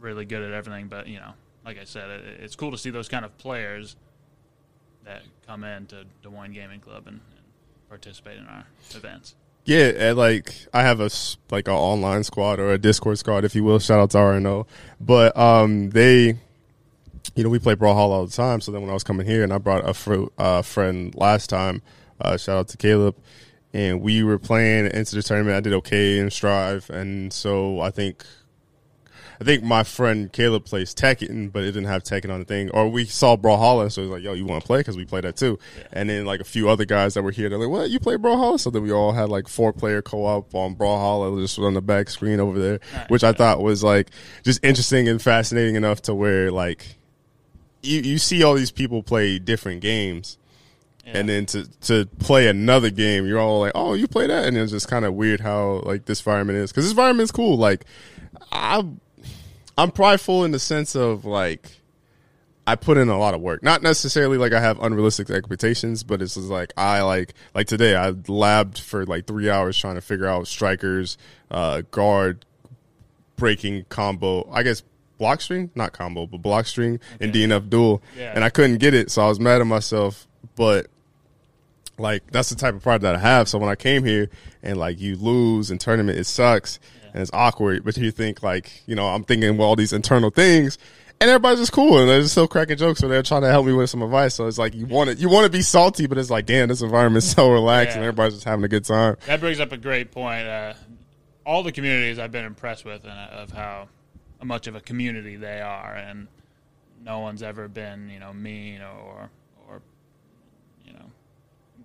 really 0.01 0.25
good 0.25 0.43
at 0.43 0.53
everything. 0.53 0.89
But 0.89 1.09
you 1.09 1.19
know, 1.19 1.33
like 1.67 1.79
I 1.79 1.85
said, 1.85 2.09
it, 2.09 2.41
it's 2.41 2.57
cool 2.57 2.71
to 2.71 2.79
see 2.79 2.89
those 2.91 3.09
kind 3.11 3.27
of 3.27 3.37
players 3.37 3.97
that 5.05 5.23
come 5.47 5.65
in 5.65 5.85
to 5.89 6.05
Des 6.23 6.31
Moines 6.31 6.53
Gaming 6.55 6.81
Club 6.81 7.07
and, 7.07 7.17
and 7.37 7.45
participate 7.91 8.39
in 8.39 8.47
our 8.47 8.65
events. 8.95 9.35
Yeah, 9.69 9.93
and 9.99 10.17
like 10.17 10.55
I 10.73 10.81
have 10.81 10.99
a 10.99 11.11
like 11.51 11.69
an 11.69 11.75
online 11.75 12.25
squad 12.25 12.59
or 12.59 12.73
a 12.73 12.79
Discord 12.79 13.19
squad, 13.19 13.45
if 13.45 13.55
you 13.55 13.63
will. 13.63 13.79
Shout 13.79 14.01
out 14.01 14.11
to 14.13 14.17
RNO, 14.17 14.67
but 14.99 15.37
um, 15.37 15.91
they, 15.91 16.39
you 17.35 17.45
know, 17.45 17.51
we 17.51 17.59
play 17.59 17.75
Brawlhalla 17.75 18.09
all 18.09 18.27
the 18.27 18.33
time. 18.33 18.63
So 18.63 18.73
then 18.73 18.81
when 18.81 18.89
I 18.89 18.95
was 18.95 19.05
coming 19.05 19.27
here, 19.27 19.45
and 19.45 19.53
I 19.53 19.59
brought 19.59 19.87
a 19.87 19.93
fr- 19.93 20.29
uh, 20.39 20.63
friend 20.63 21.15
last 21.15 21.51
time, 21.51 21.83
uh, 22.19 22.39
shout 22.39 22.57
out 22.57 22.69
to 22.69 22.79
Caleb, 22.79 23.15
and 23.75 24.01
we 24.01 24.23
were 24.23 24.39
playing 24.39 24.87
into 24.87 25.17
the 25.17 25.23
tournament. 25.23 25.59
I 25.59 25.61
did 25.61 25.75
okay 25.75 26.19
in 26.19 26.31
Strive, 26.31 26.89
and 26.89 27.31
so 27.31 27.81
I 27.83 27.91
think. 27.91 28.25
I 29.41 29.45
think 29.45 29.63
my 29.63 29.85
friend 29.85 30.33
Caleb 30.33 30.65
plays 30.65 30.95
Tekken, 30.95 31.53
but 31.53 31.63
it 31.63 31.67
didn't 31.67 31.85
have 31.85 32.03
Tekken 32.03 32.31
on 32.31 32.41
the 32.41 32.45
thing. 32.45 32.71
Or 32.71 32.89
we 32.89 33.05
saw 33.05 33.37
Brawlhalla, 33.37 33.93
so 33.93 34.03
he 34.03 34.09
was 34.09 34.17
like, 34.17 34.25
"Yo, 34.25 34.33
you 34.33 34.45
want 34.45 34.63
to 34.63 34.67
play?" 34.67 34.81
Because 34.81 34.97
we 34.97 35.05
play 35.05 35.21
that 35.21 35.37
too. 35.37 35.59
And 35.93 36.11
then 36.11 36.27
like 36.27 36.41
a 36.41 36.45
few 36.45 36.69
other 36.69 36.85
guys 36.85 37.15
that 37.15 37.23
were 37.23 37.31
here, 37.31 37.49
they're 37.49 37.59
like, 37.59 37.69
"What? 37.69 37.91
You 37.91 38.01
play 38.01 38.17
Brawlhalla?" 38.17 38.59
So 38.59 38.71
then 38.71 38.83
we 38.83 38.91
all 38.91 39.13
had 39.13 39.29
like 39.29 39.47
four 39.47 39.73
player 39.73 40.03
co 40.03 40.25
op 40.25 40.55
on 40.55 40.75
Brawlhalla, 40.75 41.41
just 41.41 41.59
on 41.59 41.75
the 41.75 41.83
back 41.83 42.09
screen 42.09 42.41
over 42.41 42.59
there, 42.59 42.81
which 43.09 43.23
I 43.23 43.33
thought 43.33 43.63
was 43.63 43.85
like 43.85 44.11
just 44.43 44.65
interesting 44.65 45.09
and 45.09 45.23
fascinating 45.23 45.77
enough 45.77 46.03
to 46.03 46.15
where 46.15 46.51
like 46.51 46.99
you 47.83 48.01
you 48.01 48.19
see 48.19 48.43
all 48.43 48.55
these 48.55 48.73
people 48.73 49.03
play 49.03 49.39
different 49.39 49.81
games. 49.81 50.39
And 51.11 51.27
then 51.27 51.47
to 51.47 51.67
to 51.83 52.05
play 52.19 52.49
another 52.49 52.91
game, 52.91 53.27
you're 53.27 53.39
all 53.39 53.61
like, 53.61 53.73
"Oh, 53.75 53.95
you 53.95 54.07
play 54.07 54.27
that," 54.27 54.45
and 54.45 54.59
it's 54.59 54.73
just 54.73 54.89
kind 54.89 55.07
of 55.07 55.15
weird 55.15 55.41
how 55.41 55.81
like 55.87 56.05
this 56.05 56.21
environment 56.21 56.59
is 56.59 56.71
because 56.71 56.85
this 56.85 56.93
environment 56.93 57.25
is 57.25 57.31
cool. 57.33 57.57
Like, 57.57 57.87
I 58.53 58.85
I'm 59.79 59.91
prideful 59.93 60.45
in 60.45 60.51
the 60.51 60.59
sense 60.59 60.95
of 60.97 61.25
like 61.25 61.71
I 62.67 62.75
put 62.75 62.99
in 62.99 63.09
a 63.09 63.19
lot 63.19 63.33
of 63.35 63.41
work. 63.41 63.63
Not 63.63 63.81
necessarily 63.83 64.37
like 64.37 64.53
I 64.53 64.61
have 64.61 64.79
unrealistic 64.83 65.31
expectations, 65.31 66.03
but 66.03 66.21
it's 66.21 66.35
just 66.35 66.49
like 66.49 66.73
I 66.77 67.01
like 67.03 67.33
like 67.55 67.67
today 67.69 67.95
I 67.97 68.11
labbed 68.11 68.79
for 68.81 69.07
like 69.07 69.27
three 69.27 69.49
hours 69.49 69.79
trying 69.79 69.95
to 69.95 70.01
figure 70.03 70.27
out 70.27 70.47
strikers, 70.49 71.17
uh, 71.51 71.83
guard, 71.93 72.45
breaking 73.37 73.87
combo. 73.89 74.47
I 74.53 74.65
guess 74.65 74.83
block 75.17 75.41
string, 75.41 75.71
not 75.75 75.93
combo, 75.93 76.27
but 76.27 76.39
block 76.43 76.67
string 76.67 77.01
in 77.21 77.33
DNF 77.33 77.71
duel, 77.71 78.03
Yeah. 78.17 78.33
and 78.35 78.45
I 78.45 78.51
couldn't 78.51 78.79
get 78.79 78.95
it, 78.95 79.11
so 79.11 79.23
I 79.23 79.29
was 79.29 79.41
mad 79.41 79.61
at 79.61 79.67
myself. 79.67 80.27
But 80.57 80.89
like 81.99 82.31
that's 82.31 82.51
the 82.51 82.55
type 82.57 82.75
of 82.75 82.83
pride 82.83 83.01
that 83.03 83.15
I 83.15 83.19
have. 83.19 83.49
So 83.49 83.59
when 83.59 83.69
I 83.69 83.75
came 83.77 84.05
here 84.05 84.29
and 84.63 84.77
like 84.77 85.01
you 85.01 85.17
lose 85.17 85.71
in 85.71 85.79
tournament, 85.79 86.19
it 86.19 86.25
sucks 86.25 86.79
and 87.13 87.23
it's 87.23 87.31
awkward. 87.33 87.85
But 87.85 87.97
you 87.97 88.11
think 88.11 88.43
like 88.43 88.83
you 88.87 88.95
know 88.95 89.07
I'm 89.09 89.25
thinking 89.25 89.57
well 89.57 89.69
all 89.69 89.77
these 89.77 89.93
internal 89.93 90.31
things, 90.31 90.79
and 91.21 91.29
everybody's 91.31 91.59
just 91.61 91.73
cool 91.73 91.99
and 91.99 92.09
they're 92.09 92.21
just 92.21 92.33
still 92.33 92.49
cracking 92.49 92.77
jokes 92.77 93.03
or 93.03 93.09
they're 93.09 93.23
trying 93.23 93.43
to 93.43 93.49
help 93.51 93.67
me 93.67 93.73
with 93.73 93.91
some 93.91 94.03
advice. 94.03 94.35
So 94.35 94.47
it's 94.47 94.59
like 94.59 94.75
you 94.75 94.87
want 94.87 95.11
to 95.11 95.17
you 95.17 95.29
want 95.29 95.45
to 95.47 95.51
be 95.51 95.63
salty, 95.63 96.07
but 96.07 96.19
it's 96.19 96.31
like 96.31 96.47
damn, 96.47 96.69
this 96.69 96.81
environment's 96.83 97.27
so 97.35 97.51
relaxed 97.51 97.97
and 97.97 98.05
everybody's 98.05 98.35
just 98.35 98.45
having 98.45 98.65
a 98.65 98.69
good 98.69 98.85
time. 98.85 99.17
That 99.27 99.41
brings 99.41 99.61
up 99.61 99.73
a 99.73 99.77
great 99.77 100.11
point. 100.11 100.47
Uh, 100.47 100.75
all 101.47 101.63
the 101.63 101.73
communities 101.73 102.19
I've 102.19 102.33
been 102.33 102.45
impressed 102.45 102.85
with 102.85 103.05
and 103.05 103.13
uh, 103.13 103.43
of 103.43 103.51
how 103.53 103.89
much 104.43 104.67
of 104.67 104.75
a 104.77 104.81
community 104.81 105.37
they 105.37 105.61
are, 105.61 105.95
and 105.95 106.29
no 107.05 107.21
one's 107.21 107.43
ever 107.43 107.69
been, 107.69 108.09
you 108.11 108.19
know, 108.21 108.33
mean 108.33 108.81
or 108.83 109.31
or 109.69 109.81
you 110.87 110.93
know 110.93 111.07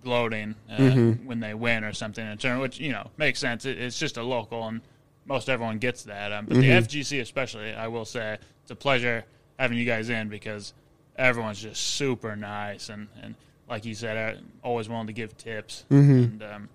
gloating 0.02 0.54
uh, 0.70 0.76
Mm-hmm. 0.76 1.26
when 1.26 1.40
they 1.40 1.54
win 1.54 1.82
or 1.82 1.92
something 1.92 2.24
in 2.26 2.36
turn, 2.38 2.58
which 2.60 2.78
you 2.78 2.92
know 2.92 3.10
makes 3.16 3.38
sense. 3.40 3.64
It, 3.64 3.78
it's 3.78 3.98
just 3.98 4.16
a 4.18 4.22
local, 4.22 4.68
and 4.68 4.82
most 5.26 5.48
everyone 5.48 5.78
gets 5.78 6.04
that. 6.04 6.32
Um, 6.32 6.46
but 6.46 6.56
Mm-hmm. 6.56 6.60
the 6.62 6.98
FGC, 7.00 7.20
especially, 7.20 7.72
I 7.72 7.88
will 7.88 8.04
say, 8.04 8.38
it's 8.62 8.70
a 8.70 8.76
pleasure 8.76 9.24
having 9.58 9.78
you 9.78 9.84
guys 9.84 10.10
in 10.10 10.28
because 10.28 10.74
everyone's 11.16 11.60
just 11.62 11.80
super 11.80 12.34
nice 12.36 12.88
and 12.88 13.08
and 13.22 13.34
like 13.68 13.84
you 13.86 13.94
said, 13.94 14.40
always 14.62 14.88
willing 14.88 15.06
to 15.06 15.12
give 15.12 15.36
tips 15.38 15.84
Mm-hmm. 15.90 16.12
and 16.12 16.42
um, 16.42 16.68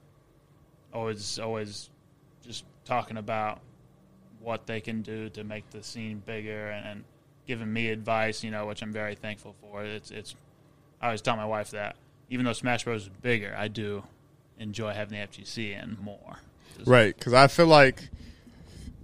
always 0.94 1.40
always 1.40 1.90
just 2.46 2.64
talking 2.86 3.18
about 3.18 3.60
what 4.42 4.66
they 4.66 4.80
can 4.82 5.02
do 5.02 5.30
to 5.30 5.44
make 5.44 5.70
the 5.72 5.84
scene 5.84 6.22
bigger 6.26 6.70
and, 6.70 6.88
and 6.88 7.04
giving 7.46 7.72
me 7.72 7.90
advice, 7.90 8.44
you 8.44 8.52
know, 8.52 8.66
which 8.66 8.82
I'm 8.82 8.94
very 8.94 9.16
thankful 9.16 9.56
for. 9.62 9.84
It's 9.84 10.12
it's 10.12 10.36
I 11.02 11.08
always 11.08 11.22
tell 11.22 11.36
my 11.36 11.46
wife 11.46 11.72
that 11.72 11.96
even 12.30 12.46
though 12.46 12.54
Smash 12.54 12.84
Bros 12.84 13.04
is 13.04 13.10
bigger, 13.22 13.56
I 13.58 13.68
do 13.68 14.04
enjoy 14.60 14.94
having 14.94 15.20
the 15.20 15.26
FGC 15.28 15.82
in 15.82 15.98
more. 16.02 16.38
Right, 16.86 17.16
because 17.18 17.34
I 17.34 17.48
feel 17.48 17.68
like, 17.68 18.10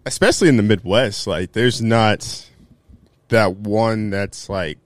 especially 0.06 0.50
in 0.50 0.58
the 0.58 0.64
Midwest, 0.64 1.28
like 1.28 1.52
there's 1.54 1.82
not 1.82 2.50
that 3.30 3.56
one 3.58 4.10
that's 4.10 4.50
like 4.50 4.78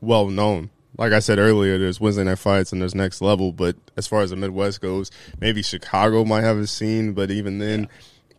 well 0.00 0.28
known. 0.28 0.70
Like 0.96 1.12
I 1.12 1.20
said 1.20 1.38
earlier, 1.38 1.78
there's 1.78 2.00
Wednesday 2.00 2.24
night 2.24 2.38
fights 2.40 2.72
and 2.72 2.80
there's 2.80 2.94
next 2.94 3.20
level, 3.20 3.52
but 3.52 3.76
as 3.96 4.06
far 4.08 4.20
as 4.22 4.30
the 4.30 4.36
Midwest 4.36 4.80
goes, 4.80 5.10
maybe 5.40 5.62
Chicago 5.62 6.24
might 6.24 6.42
have 6.42 6.58
a 6.58 6.66
scene, 6.66 7.12
but 7.12 7.30
even 7.30 7.58
then, 7.58 7.88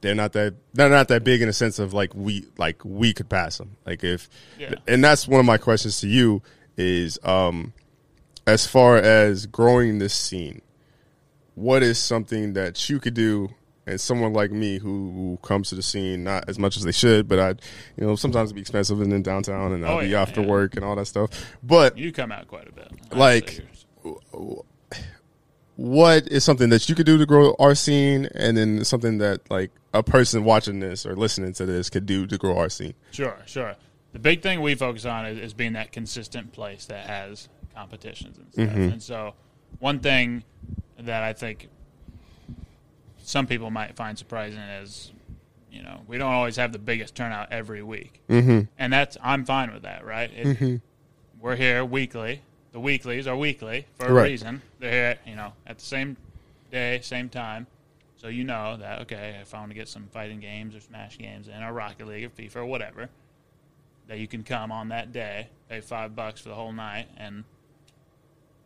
they're 0.02 0.16
not 0.16 0.34
that 0.34 0.56
they're 0.74 0.90
not 0.90 1.08
that 1.10 1.24
big 1.24 1.42
in 1.42 1.50
a 1.50 1.54
sense 1.54 1.80
of 1.80 1.94
like 1.94 2.14
we 2.16 2.46
like 2.58 2.84
we 2.84 3.14
could 3.14 3.30
pass 3.30 3.58
them. 3.58 3.78
Like 3.86 4.04
if, 4.04 4.30
Yeah. 4.58 4.76
and 4.88 5.04
that's 5.04 5.28
one 5.28 5.40
of 5.40 5.46
my 5.46 5.58
questions 5.58 6.00
to 6.02 6.08
you 6.08 6.42
is 6.78 7.18
um 7.24 7.74
as 8.48 8.66
far 8.66 8.98
as 8.98 9.46
growing 9.46 10.00
this 10.00 10.14
scene, 10.14 10.62
what 11.56 11.84
is 11.84 11.98
something 12.00 12.54
that 12.54 12.90
you 12.90 13.00
could 13.00 13.14
do 13.14 13.50
and 13.90 14.00
someone 14.02 14.34
like 14.34 14.52
me 14.52 14.78
who, 14.78 15.12
who 15.12 15.40
comes 15.42 15.70
to 15.70 15.76
the 15.76 15.82
scene 15.84 16.24
not 16.24 16.48
as 16.48 16.58
much 16.60 16.78
as 16.78 16.84
they 16.84 16.92
should 16.92 17.28
but 17.28 17.40
i 17.40 17.50
you 17.50 18.06
know 18.06 18.16
sometimes 18.16 18.50
it'd 18.50 18.56
be 18.56 18.62
expensive 18.62 19.02
and 19.02 19.12
in 19.12 19.22
downtown 19.22 19.74
and 19.74 19.86
i'll 19.86 19.98
Oh, 19.98 20.02
be 20.02 20.16
after 20.16 20.42
yeah. 20.42 20.48
work 20.48 20.76
and 20.76 20.86
all 20.86 20.96
that 20.96 21.06
stuff 21.08 21.30
but 21.64 21.98
You 21.98 22.12
come 22.12 22.32
out 22.32 22.48
quite 22.48 22.68
a 22.68 22.72
bit. 22.72 22.92
Like- 23.12 23.66
what 25.76 26.28
is 26.28 26.44
something 26.44 26.70
that 26.70 26.90
you 26.90 26.96
could 26.96 27.06
do 27.06 27.18
to 27.18 27.26
grow 27.26 27.56
our 27.58 27.74
scene 27.74 28.28
and 28.36 28.58
then 28.58 28.84
something 28.84 29.18
that 29.20 29.50
like 29.50 29.72
a 29.94 30.04
person 30.04 30.44
watching 30.44 30.80
this 30.80 31.06
or 31.06 31.16
listening 31.16 31.54
to 31.54 31.66
this 31.66 31.90
could 31.90 32.06
do 32.06 32.28
to 32.28 32.38
grow 32.38 32.58
our 32.58 32.70
scene 32.70 32.94
Sure, 33.12 33.38
sure. 33.46 33.76
The 34.12 34.20
big 34.20 34.42
thing 34.42 34.62
we 34.62 34.74
focus 34.76 35.06
on 35.06 35.26
is, 35.28 35.38
is 35.38 35.54
being 35.54 35.74
that 35.74 35.92
consistent 35.92 36.52
place 36.52 36.86
that 36.88 37.06
has 37.06 37.48
competitions 37.76 38.40
and 38.40 38.52
stuff. 38.52 38.66
Mm-hmm. 38.70 38.92
And 38.94 39.04
so, 39.04 39.36
one 39.78 40.00
thing 40.00 40.44
that 40.98 41.22
I 41.22 41.32
think 41.34 41.70
some 43.30 43.46
people 43.46 43.70
might 43.70 43.96
find 43.96 44.18
surprising 44.18 44.60
is, 44.60 45.12
you 45.72 45.84
know, 45.84 46.02
we 46.08 46.18
don't 46.18 46.34
always 46.34 46.56
have 46.56 46.72
the 46.72 46.80
biggest 46.80 47.14
turnout 47.14 47.52
every 47.52 47.84
week, 47.84 48.22
mm-hmm. 48.28 48.62
and 48.80 48.92
that's 48.92 49.18
I'm 49.22 49.46
fine 49.46 49.72
with 49.72 49.84
that, 49.84 50.04
right? 50.04 50.32
It, 50.34 50.82
We're 51.40 51.56
here 51.56 51.86
weekly. 51.86 52.42
The 52.72 52.80
weeklies 52.80 53.28
are 53.28 53.38
weekly 53.38 53.86
for 54.00 54.08
a 54.08 54.14
Right. 54.14 54.32
reason. 54.32 54.64
They're 54.80 54.92
here, 54.92 55.18
you 55.28 55.36
know, 55.36 55.54
at 55.68 55.78
the 55.78 55.86
same 55.86 56.18
day, 56.72 57.02
same 57.04 57.30
time. 57.30 57.68
So 58.18 58.30
you 58.30 58.44
know 58.44 58.78
that 58.78 59.02
okay, 59.02 59.38
if 59.42 59.54
I 59.54 59.60
want 59.60 59.70
to 59.70 59.76
get 59.76 59.88
some 59.88 60.08
fighting 60.12 60.40
games 60.40 60.76
or 60.76 60.80
Smash 60.80 61.20
games 61.20 61.48
in 61.48 61.62
or 61.62 61.72
Rocket 61.72 62.08
League 62.08 62.24
or 62.26 62.30
FIFA 62.30 62.56
or 62.56 62.66
whatever, 62.66 63.10
that 64.08 64.18
you 64.18 64.28
can 64.28 64.44
come 64.44 64.72
on 64.72 64.90
that 64.90 65.14
day, 65.14 65.50
pay 65.70 65.82
five 65.82 66.16
bucks 66.16 66.42
for 66.42 66.50
the 66.50 66.56
whole 66.56 66.74
night, 66.74 67.08
and 67.16 67.44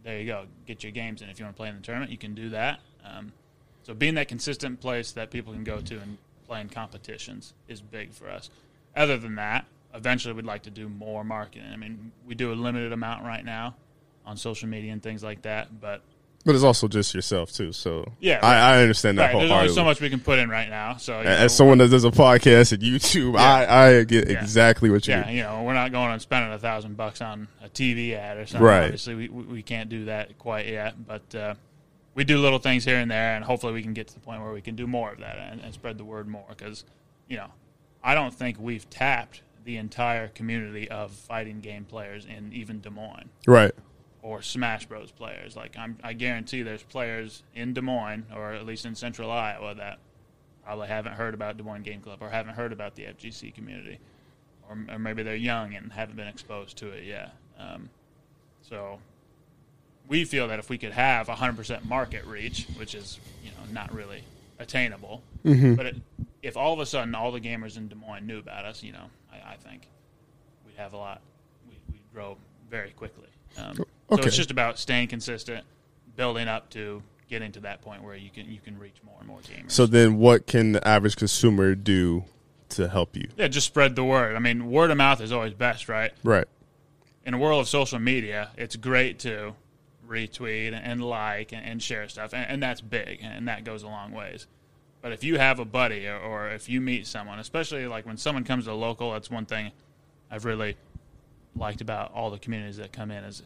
there 0.05 0.19
you 0.19 0.25
go, 0.25 0.45
get 0.65 0.83
your 0.83 0.93
games 0.93 1.21
in. 1.21 1.27
If 1.27 1.37
you 1.37 1.43
want 1.43 1.57
to 1.57 1.59
play 1.59 1.67
in 1.67 1.75
the 1.75 1.81
tournament, 1.81 2.11
you 2.11 2.17
can 2.17 2.33
do 2.33 2.49
that. 2.51 2.79
Um, 3.05 3.33
so 3.83 3.93
being 3.93 4.15
that 4.15 4.27
consistent 4.27 4.79
place 4.81 5.11
that 5.11 5.29
people 5.31 5.53
can 5.53 5.63
go 5.63 5.79
to 5.81 5.95
and 5.99 6.17
play 6.47 6.61
in 6.61 6.69
competitions 6.69 7.53
is 7.67 7.81
big 7.81 8.13
for 8.13 8.29
us. 8.29 8.49
Other 8.95 9.17
than 9.17 9.35
that, 9.35 9.65
eventually 9.93 10.33
we'd 10.33 10.45
like 10.45 10.63
to 10.63 10.71
do 10.71 10.89
more 10.89 11.23
marketing. 11.23 11.69
I 11.71 11.75
mean, 11.77 12.11
we 12.25 12.35
do 12.35 12.51
a 12.51 12.55
limited 12.55 12.91
amount 12.91 13.23
right 13.23 13.43
now 13.43 13.75
on 14.25 14.37
social 14.37 14.67
media 14.69 14.91
and 14.93 15.01
things 15.03 15.23
like 15.23 15.41
that, 15.43 15.79
but 15.81 16.01
but 16.45 16.55
it's 16.55 16.63
also 16.63 16.89
just 16.89 17.13
yourself 17.15 17.53
too 17.53 17.71
so 17.71 18.05
Yeah, 18.19 18.39
i, 18.43 18.55
I 18.75 18.81
understand 18.81 19.17
that 19.17 19.33
right, 19.33 19.39
there's 19.39 19.51
only 19.51 19.69
so 19.69 19.85
much 19.85 20.01
we 20.01 20.09
can 20.09 20.19
put 20.19 20.39
in 20.39 20.49
right 20.49 20.69
now. 20.69 20.97
So 20.97 21.19
you 21.19 21.23
know, 21.23 21.29
as 21.31 21.55
someone 21.55 21.77
that 21.77 21.87
does 21.89 22.03
a 22.03 22.11
podcast 22.11 22.73
at 22.73 22.79
youtube 22.79 23.37
i 23.37 23.99
i 23.99 24.03
get 24.03 24.29
exactly 24.29 24.89
what 24.89 25.07
you 25.07 25.13
Yeah, 25.13 25.25
mean 25.25 25.37
you 25.37 25.43
know, 25.43 25.63
we're 25.63 25.73
not 25.73 25.91
going 25.93 26.11
and 26.11 26.21
spending 26.21 26.51
a 26.51 26.59
thousand 26.59 26.97
bucks 26.97 27.21
on 27.21 27.47
a 27.63 27.69
TV 27.69 28.13
ad 28.13 28.37
or 28.37 28.45
something. 28.45 28.65
Right. 28.65 28.83
Obviously, 28.83 29.15
we 29.15 29.29
we 29.29 29.43
we 29.43 29.61
can't 29.61 29.89
do 29.89 30.05
that 30.05 30.37
quite 30.37 30.67
yet, 30.67 30.95
but 31.07 31.33
uh, 31.35 31.55
we 32.15 32.23
do 32.23 32.39
little 32.39 32.59
things 32.59 32.85
here 32.85 32.97
and 32.97 33.09
there, 33.09 33.35
and 33.35 33.43
hopefully, 33.43 33.73
we 33.73 33.81
can 33.81 33.93
get 33.93 34.07
to 34.07 34.13
the 34.13 34.19
point 34.19 34.41
where 34.41 34.53
we 34.53 34.61
can 34.61 34.75
do 34.75 34.87
more 34.87 35.11
of 35.11 35.19
that 35.19 35.37
and, 35.37 35.61
and 35.61 35.73
spread 35.73 35.97
the 35.97 36.05
word 36.05 36.27
more. 36.27 36.45
Because, 36.49 36.85
you 37.27 37.37
know, 37.37 37.47
I 38.03 38.13
don't 38.13 38.33
think 38.33 38.57
we've 38.59 38.89
tapped 38.89 39.41
the 39.63 39.77
entire 39.77 40.27
community 40.27 40.89
of 40.89 41.11
fighting 41.11 41.61
game 41.61 41.85
players 41.85 42.25
in 42.25 42.51
even 42.53 42.81
Des 42.81 42.89
Moines 42.89 43.29
right 43.47 43.71
or 44.23 44.41
Smash 44.41 44.85
Bros. 44.87 45.11
players. 45.11 45.55
Like 45.55 45.77
I'm, 45.77 45.97
I 46.03 46.13
guarantee 46.13 46.63
there's 46.63 46.81
players 46.81 47.43
in 47.53 47.73
Des 47.73 47.81
Moines 47.81 48.25
or 48.33 48.53
at 48.53 48.65
least 48.65 48.85
in 48.85 48.95
Central 48.95 49.29
Iowa 49.29 49.75
that 49.75 49.99
probably 50.63 50.87
haven't 50.87 51.13
heard 51.13 51.33
about 51.33 51.57
Des 51.57 51.63
Moines 51.63 51.83
Game 51.83 52.01
Club 52.01 52.19
or 52.21 52.29
haven't 52.29 52.55
heard 52.55 52.71
about 52.71 52.95
the 52.95 53.03
FGC 53.03 53.53
community, 53.53 53.99
or, 54.69 54.77
or 54.89 54.97
maybe 54.97 55.23
they're 55.23 55.35
young 55.35 55.75
and 55.75 55.91
haven't 55.91 56.15
been 56.15 56.27
exposed 56.27 56.77
to 56.77 56.87
it 56.89 57.03
yet. 57.03 57.35
Um, 57.59 57.89
so 58.61 58.99
we 60.07 60.25
feel 60.25 60.47
that 60.49 60.59
if 60.59 60.69
we 60.69 60.77
could 60.77 60.91
have 60.91 61.27
100% 61.27 61.85
market 61.85 62.25
reach, 62.25 62.67
which 62.77 62.95
is 62.95 63.19
you 63.43 63.51
know 63.51 63.71
not 63.71 63.93
really 63.93 64.23
attainable, 64.59 65.23
but 65.43 65.85
it, 65.85 65.95
if 66.41 66.57
all 66.57 66.73
of 66.73 66.79
a 66.79 66.85
sudden 66.85 67.15
all 67.15 67.31
the 67.31 67.41
gamers 67.41 67.77
in 67.77 67.87
Des 67.87 67.95
Moines 67.95 68.25
knew 68.25 68.39
about 68.39 68.65
us, 68.65 68.83
you 68.83 68.91
know, 68.91 69.05
I, 69.31 69.53
I 69.53 69.55
think 69.55 69.87
we'd 70.65 70.77
have 70.77 70.93
a 70.93 70.97
lot. 70.97 71.21
We, 71.67 71.75
we'd 71.91 72.13
grow 72.13 72.37
very 72.69 72.91
quickly. 72.91 73.27
Um, 73.57 73.75
So 74.09 74.19
it's 74.19 74.35
just 74.35 74.51
about 74.51 74.77
staying 74.77 75.07
consistent, 75.07 75.65
building 76.15 76.47
up 76.47 76.69
to 76.71 77.01
getting 77.29 77.51
to 77.53 77.61
that 77.61 77.81
point 77.81 78.03
where 78.03 78.15
you 78.15 78.29
can 78.29 78.47
you 78.49 78.59
can 78.59 78.77
reach 78.77 78.97
more 79.03 79.15
and 79.17 79.27
more 79.27 79.39
gamers. 79.39 79.71
so 79.71 79.87
then 79.87 80.19
what 80.19 80.45
can 80.45 80.73
the 80.73 80.87
average 80.87 81.15
consumer 81.15 81.73
do 81.73 82.23
to 82.69 82.87
help 82.87 83.15
you 83.15 83.27
yeah, 83.37 83.47
just 83.47 83.65
spread 83.65 83.95
the 83.95 84.03
word. 84.03 84.35
I 84.35 84.39
mean, 84.39 84.69
word 84.69 84.91
of 84.91 84.97
mouth 84.97 85.19
is 85.21 85.31
always 85.31 85.53
best, 85.53 85.89
right? 85.89 86.11
right 86.23 86.47
in 87.25 87.33
a 87.33 87.37
world 87.37 87.61
of 87.61 87.69
social 87.69 87.99
media, 87.99 88.49
it's 88.57 88.75
great 88.75 89.19
to 89.19 89.53
retweet 90.07 90.73
and 90.73 91.03
like 91.03 91.53
and, 91.53 91.81
share 91.81 92.07
stuff, 92.07 92.33
and, 92.33 92.61
that's 92.61 92.81
big, 92.81 93.19
and 93.21 93.47
that 93.47 93.63
goes 93.63 93.83
a 93.83 93.87
long 93.87 94.11
ways. 94.11 94.47
But 95.01 95.11
if 95.11 95.23
you 95.23 95.37
have 95.37 95.59
a 95.59 95.65
buddy 95.65 96.07
or, 96.07 96.49
if 96.49 96.69
you 96.69 96.79
meet 96.79 97.07
someone, 97.07 97.39
especially 97.39 97.87
like 97.87 98.05
when 98.05 98.17
someone 98.17 98.43
comes 98.43 98.65
to 98.65 98.73
local, 98.73 99.11
that's 99.11 99.29
one 99.29 99.45
thing 99.45 99.71
I've 100.31 100.45
really 100.45 100.77
liked 101.55 101.81
about 101.81 102.13
all 102.13 102.31
the 102.31 102.39
communities 102.39 102.77
that 102.77 102.93
come 102.93 103.11
in 103.11 103.23
is, 103.23 103.43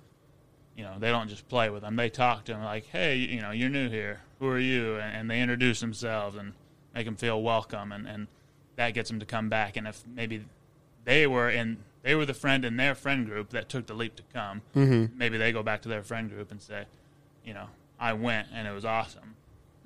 you 0.75 0.83
know, 0.83 0.95
they 0.99 1.09
don't 1.09 1.27
just 1.27 1.47
play 1.49 1.69
with 1.69 1.81
them; 1.81 1.95
they 1.95 2.09
talk 2.09 2.45
to 2.45 2.53
them 2.53 2.63
like, 2.63 2.85
"Hey, 2.85 3.15
you 3.15 3.41
know, 3.41 3.51
you're 3.51 3.69
new 3.69 3.89
here. 3.89 4.21
Who 4.39 4.47
are 4.47 4.59
you?" 4.59 4.97
And, 4.97 5.15
and 5.15 5.31
they 5.31 5.41
introduce 5.41 5.79
themselves 5.79 6.35
and 6.35 6.53
make 6.93 7.05
them 7.05 7.15
feel 7.15 7.41
welcome, 7.41 7.91
and, 7.91 8.07
and 8.07 8.27
that 8.75 8.93
gets 8.93 9.09
them 9.09 9.19
to 9.19 9.25
come 9.25 9.49
back. 9.49 9.75
And 9.75 9.87
if 9.87 10.03
maybe 10.07 10.45
they 11.03 11.25
were 11.25 11.49
in 11.49 11.77
they 12.03 12.15
were 12.15 12.25
the 12.25 12.33
friend 12.33 12.63
in 12.65 12.77
their 12.77 12.95
friend 12.95 13.25
group 13.25 13.49
that 13.51 13.69
took 13.69 13.87
the 13.87 13.93
leap 13.93 14.15
to 14.17 14.23
come. 14.33 14.61
Mm-hmm. 14.75 15.17
Maybe 15.17 15.37
they 15.37 15.51
go 15.51 15.63
back 15.63 15.81
to 15.83 15.89
their 15.89 16.03
friend 16.03 16.29
group 16.29 16.51
and 16.51 16.61
say, 16.61 16.85
you 17.43 17.53
know, 17.53 17.65
I 17.99 18.13
went 18.13 18.47
and 18.53 18.67
it 18.67 18.71
was 18.71 18.85
awesome, 18.85 19.35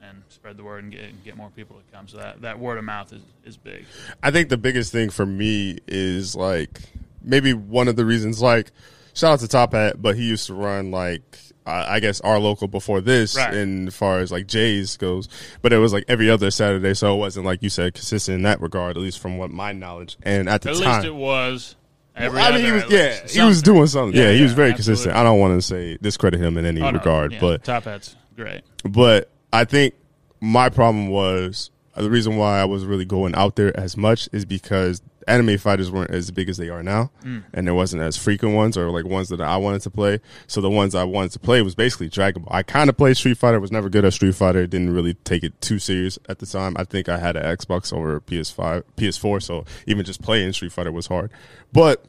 and 0.04 0.24
spread 0.30 0.58
the 0.58 0.64
word 0.64 0.84
and 0.84 0.92
get 0.92 1.24
get 1.24 1.38
more 1.38 1.50
people 1.56 1.78
to 1.78 1.96
come. 1.96 2.08
So 2.08 2.18
that, 2.18 2.42
that 2.42 2.60
word 2.60 2.78
of 2.78 2.84
mouth 2.84 3.14
is, 3.14 3.22
is 3.46 3.58
big. 3.58 3.86
I 4.22 4.32
think 4.32 4.50
the 4.50 4.58
biggest 4.58 4.92
thing 4.92 5.10
for 5.10 5.26
me 5.26 5.78
is 5.88 6.36
like 6.36 6.82
maybe 7.24 7.54
one 7.54 7.88
of 7.88 7.96
the 7.96 8.06
reasons 8.06 8.42
like 8.42 8.72
shout 9.14 9.34
out 9.34 9.40
to 9.40 9.48
Top 9.48 9.74
Hat, 9.74 10.02
but 10.02 10.16
he 10.16 10.24
used 10.28 10.48
to 10.48 10.54
run 10.54 10.92
like 10.92 11.22
uh, 11.66 11.86
I 11.88 12.00
guess 12.00 12.20
our 12.22 12.40
local 12.40 12.68
before 12.68 13.02
this, 13.02 13.36
Right. 13.38 13.54
in 13.54 13.88
as 13.88 13.96
far 13.96 14.20
as 14.20 14.32
like 14.32 14.48
Jays 14.48 14.98
goes, 14.98 15.30
but 15.62 15.72
it 15.72 15.78
was 15.78 15.94
like 15.94 16.04
every 16.08 16.28
other 16.30 16.50
Saturday, 16.50 16.96
so 16.96 17.14
it 17.16 17.20
wasn't 17.20 17.46
like 17.46 17.62
you 17.62 17.70
said 17.70 17.94
consistent 17.94 18.36
in 18.38 18.42
that 18.44 18.60
regard, 18.62 18.98
at 18.98 19.04
least 19.04 19.20
from 19.20 19.38
what 19.38 19.52
my 19.52 19.72
knowledge. 19.72 20.18
And 20.24 20.50
at 20.50 20.64
the 20.64 20.72
At 20.72 20.78
time, 20.78 20.94
least 20.96 21.06
it 21.06 21.16
was. 21.16 21.76
Every 22.16 22.40
I 22.42 22.52
mean, 22.52 22.66
he 22.66 22.72
was 22.72 22.84
yeah, 22.90 23.20
least. 23.22 23.36
he 23.36 23.42
was 23.42 23.62
doing 23.62 23.88
something. 23.88 24.18
Yeah, 24.20 24.30
Yeah, 24.30 24.36
he 24.38 24.44
was 24.44 24.54
very 24.54 24.72
absolutely. 24.72 24.94
consistent. 24.96 25.16
I 25.16 25.24
don't 25.24 25.40
want 25.40 25.58
to 25.58 25.62
say 25.66 25.98
discredit 26.02 26.40
him 26.42 26.58
in 26.58 26.66
any 26.66 26.82
Oh, 26.82 26.92
no, 26.92 26.98
regard, 27.00 27.32
yeah, 27.34 27.40
but 27.40 27.64
top 27.64 27.86
hat's 27.86 28.16
great. 28.36 28.62
but 28.84 29.30
I 29.54 29.64
think 29.66 29.94
my 30.42 30.70
problem 30.70 31.08
was 31.10 31.72
the 31.96 32.10
reason 32.10 32.38
why 32.38 32.60
I 32.60 32.66
was 32.66 32.86
really 32.86 33.06
going 33.06 33.34
out 33.36 33.56
there 33.56 33.78
as 33.80 33.96
much 33.96 34.28
is 34.34 34.44
because 34.46 35.02
anime 35.28 35.58
fighters 35.58 35.92
weren't 35.92 36.12
as 36.12 36.32
big 36.32 36.50
as 36.50 36.58
they 36.58 36.70
are 36.70 36.84
now, 36.84 37.12
mm. 37.24 37.44
and 37.54 37.68
there 37.68 37.74
wasn't 37.74 38.02
as 38.02 38.18
frequent 38.18 38.56
ones 38.56 38.78
or 38.78 38.90
like 38.90 39.06
ones 39.06 39.30
that 39.30 39.42
I 39.42 39.58
wanted 39.58 39.82
to 39.84 39.90
play. 39.90 40.20
So 40.48 40.62
the 40.62 40.70
ones 40.70 40.96
I 40.96 41.04
wanted 41.04 41.32
to 41.32 41.40
play 41.40 41.62
was 41.62 41.76
basically 41.76 42.10
Dragon 42.10 42.44
Ball. 42.44 42.56
I 42.56 42.64
kind 42.64 42.90
of 42.90 42.98
played 42.98 43.18
Street 43.18 43.38
Fighter, 43.38 43.60
was 43.60 43.72
never 43.72 43.90
good 43.90 44.06
at 44.06 44.14
Street 44.14 44.36
Fighter, 44.36 44.66
didn't 44.68 44.94
really 44.94 45.14
take 45.14 45.44
it 45.44 45.60
too 45.62 45.80
serious 45.80 46.18
at 46.30 46.40
the 46.40 46.46
time. 46.46 46.76
I 46.78 46.84
think 46.84 47.10
I 47.10 47.18
had 47.18 47.36
an 47.36 47.44
Xbox 47.44 47.94
over 47.94 48.20
PS5, 48.22 48.84
PS4, 48.98 49.42
so 49.42 49.66
even 49.88 50.06
just 50.06 50.22
playing 50.22 50.54
Street 50.54 50.72
Fighter 50.72 50.92
was 50.92 51.08
hard. 51.08 51.32
But 51.74 52.06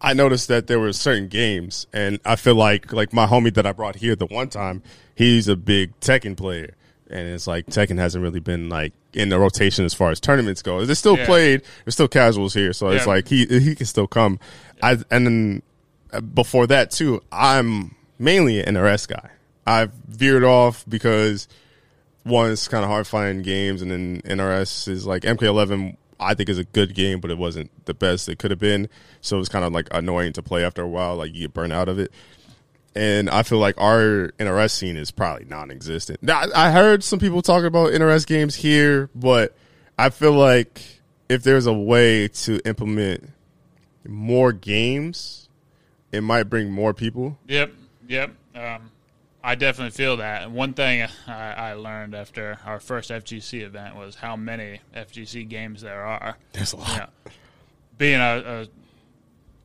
I 0.00 0.14
noticed 0.14 0.48
that 0.48 0.66
there 0.66 0.80
were 0.80 0.92
certain 0.92 1.28
games, 1.28 1.86
and 1.92 2.18
I 2.24 2.36
feel 2.36 2.54
like 2.54 2.92
like 2.92 3.12
my 3.12 3.26
homie 3.26 3.54
that 3.54 3.66
I 3.66 3.72
brought 3.72 3.96
here 3.96 4.16
the 4.16 4.26
one 4.26 4.48
time, 4.48 4.82
he's 5.14 5.48
a 5.48 5.56
big 5.56 5.98
Tekken 6.00 6.36
player, 6.36 6.74
and 7.12 7.28
it's 7.28 7.46
like 7.46 7.66
Tekken 7.66 7.98
hasn't 7.98 8.22
really 8.22 8.40
been 8.40 8.68
like 8.68 8.92
in 9.12 9.28
the 9.28 9.38
rotation 9.38 9.84
as 9.84 9.94
far 9.94 10.10
as 10.10 10.18
tournaments 10.20 10.62
go. 10.62 10.80
It's 10.80 10.98
still 10.98 11.16
Yeah. 11.18 11.26
played. 11.26 11.62
There's 11.84 11.94
still 11.94 12.08
casuals 12.08 12.54
here, 12.54 12.72
so 12.72 12.88
it's 12.88 13.06
like 13.06 13.28
he 13.28 13.46
he 13.46 13.74
can 13.74 13.86
still 13.86 14.06
come. 14.06 14.38
I 14.82 14.92
and 15.10 15.26
then 15.26 15.62
uh, 16.12 16.20
before 16.20 16.66
that 16.68 16.90
too, 16.90 17.22
I'm 17.30 17.94
mainly 18.18 18.60
an 18.60 18.74
NRS 18.76 19.06
guy. 19.08 19.30
I've 19.66 19.92
veered 20.08 20.44
off 20.44 20.84
because 20.88 21.46
one, 22.24 22.50
it's 22.52 22.68
kind 22.68 22.84
of 22.84 22.90
hard 22.90 23.06
finding 23.06 23.42
games, 23.42 23.82
and 23.82 23.90
then 23.90 24.20
NRS 24.24 24.88
is 24.88 25.06
like 25.06 25.22
MK11. 25.22 25.96
I 26.20 26.34
think 26.34 26.48
is 26.48 26.58
a 26.58 26.64
good 26.64 26.94
game, 26.94 27.18
but 27.20 27.32
it 27.32 27.38
wasn't 27.38 27.70
the 27.84 27.94
best 27.94 28.28
it 28.28 28.38
could 28.38 28.52
have 28.52 28.60
been. 28.60 28.88
So 29.22 29.34
it 29.36 29.38
was 29.40 29.48
kind 29.48 29.64
of 29.64 29.72
like 29.72 29.88
annoying 29.90 30.32
to 30.34 30.42
play 30.42 30.64
after 30.64 30.80
a 30.82 30.86
while. 30.86 31.16
Like 31.16 31.34
you 31.34 31.40
get 31.40 31.52
burnt 31.54 31.72
out 31.72 31.88
of 31.88 31.98
it. 31.98 32.12
And 32.94 33.30
I 33.30 33.42
feel 33.42 33.58
like 33.58 33.80
our 33.80 34.32
NRS 34.38 34.70
scene 34.72 34.96
is 34.96 35.10
probably 35.10 35.46
non-existent. 35.46 36.22
Now, 36.22 36.44
I 36.54 36.70
heard 36.70 37.02
some 37.02 37.18
people 37.18 37.40
talking 37.40 37.66
about 37.66 37.92
NRS 37.92 38.26
games 38.26 38.54
here, 38.54 39.08
but 39.14 39.56
I 39.98 40.10
feel 40.10 40.32
like 40.32 40.82
if 41.28 41.42
there's 41.42 41.66
a 41.66 41.72
way 41.72 42.28
to 42.28 42.60
implement 42.66 43.30
more 44.06 44.52
games, 44.52 45.48
it 46.10 46.22
might 46.22 46.44
bring 46.44 46.70
more 46.70 46.92
people. 46.92 47.38
Yep, 47.48 47.72
yep. 48.08 48.32
Um, 48.54 48.90
I 49.42 49.54
definitely 49.54 49.92
feel 49.92 50.18
that. 50.18 50.42
And 50.42 50.54
one 50.54 50.74
thing 50.74 51.08
I, 51.26 51.52
I 51.52 51.72
learned 51.74 52.14
after 52.14 52.58
our 52.66 52.78
first 52.80 53.10
FGC 53.10 53.62
event 53.62 53.96
was 53.96 54.16
how 54.16 54.36
many 54.36 54.80
FGC 54.94 55.48
games 55.48 55.80
there 55.80 56.02
are. 56.02 56.36
There's 56.52 56.72
a 56.72 56.76
lot. 56.76 56.90
You 56.90 56.96
know, 56.98 57.06
being 57.98 58.20
a, 58.20 58.42
a 58.62 58.66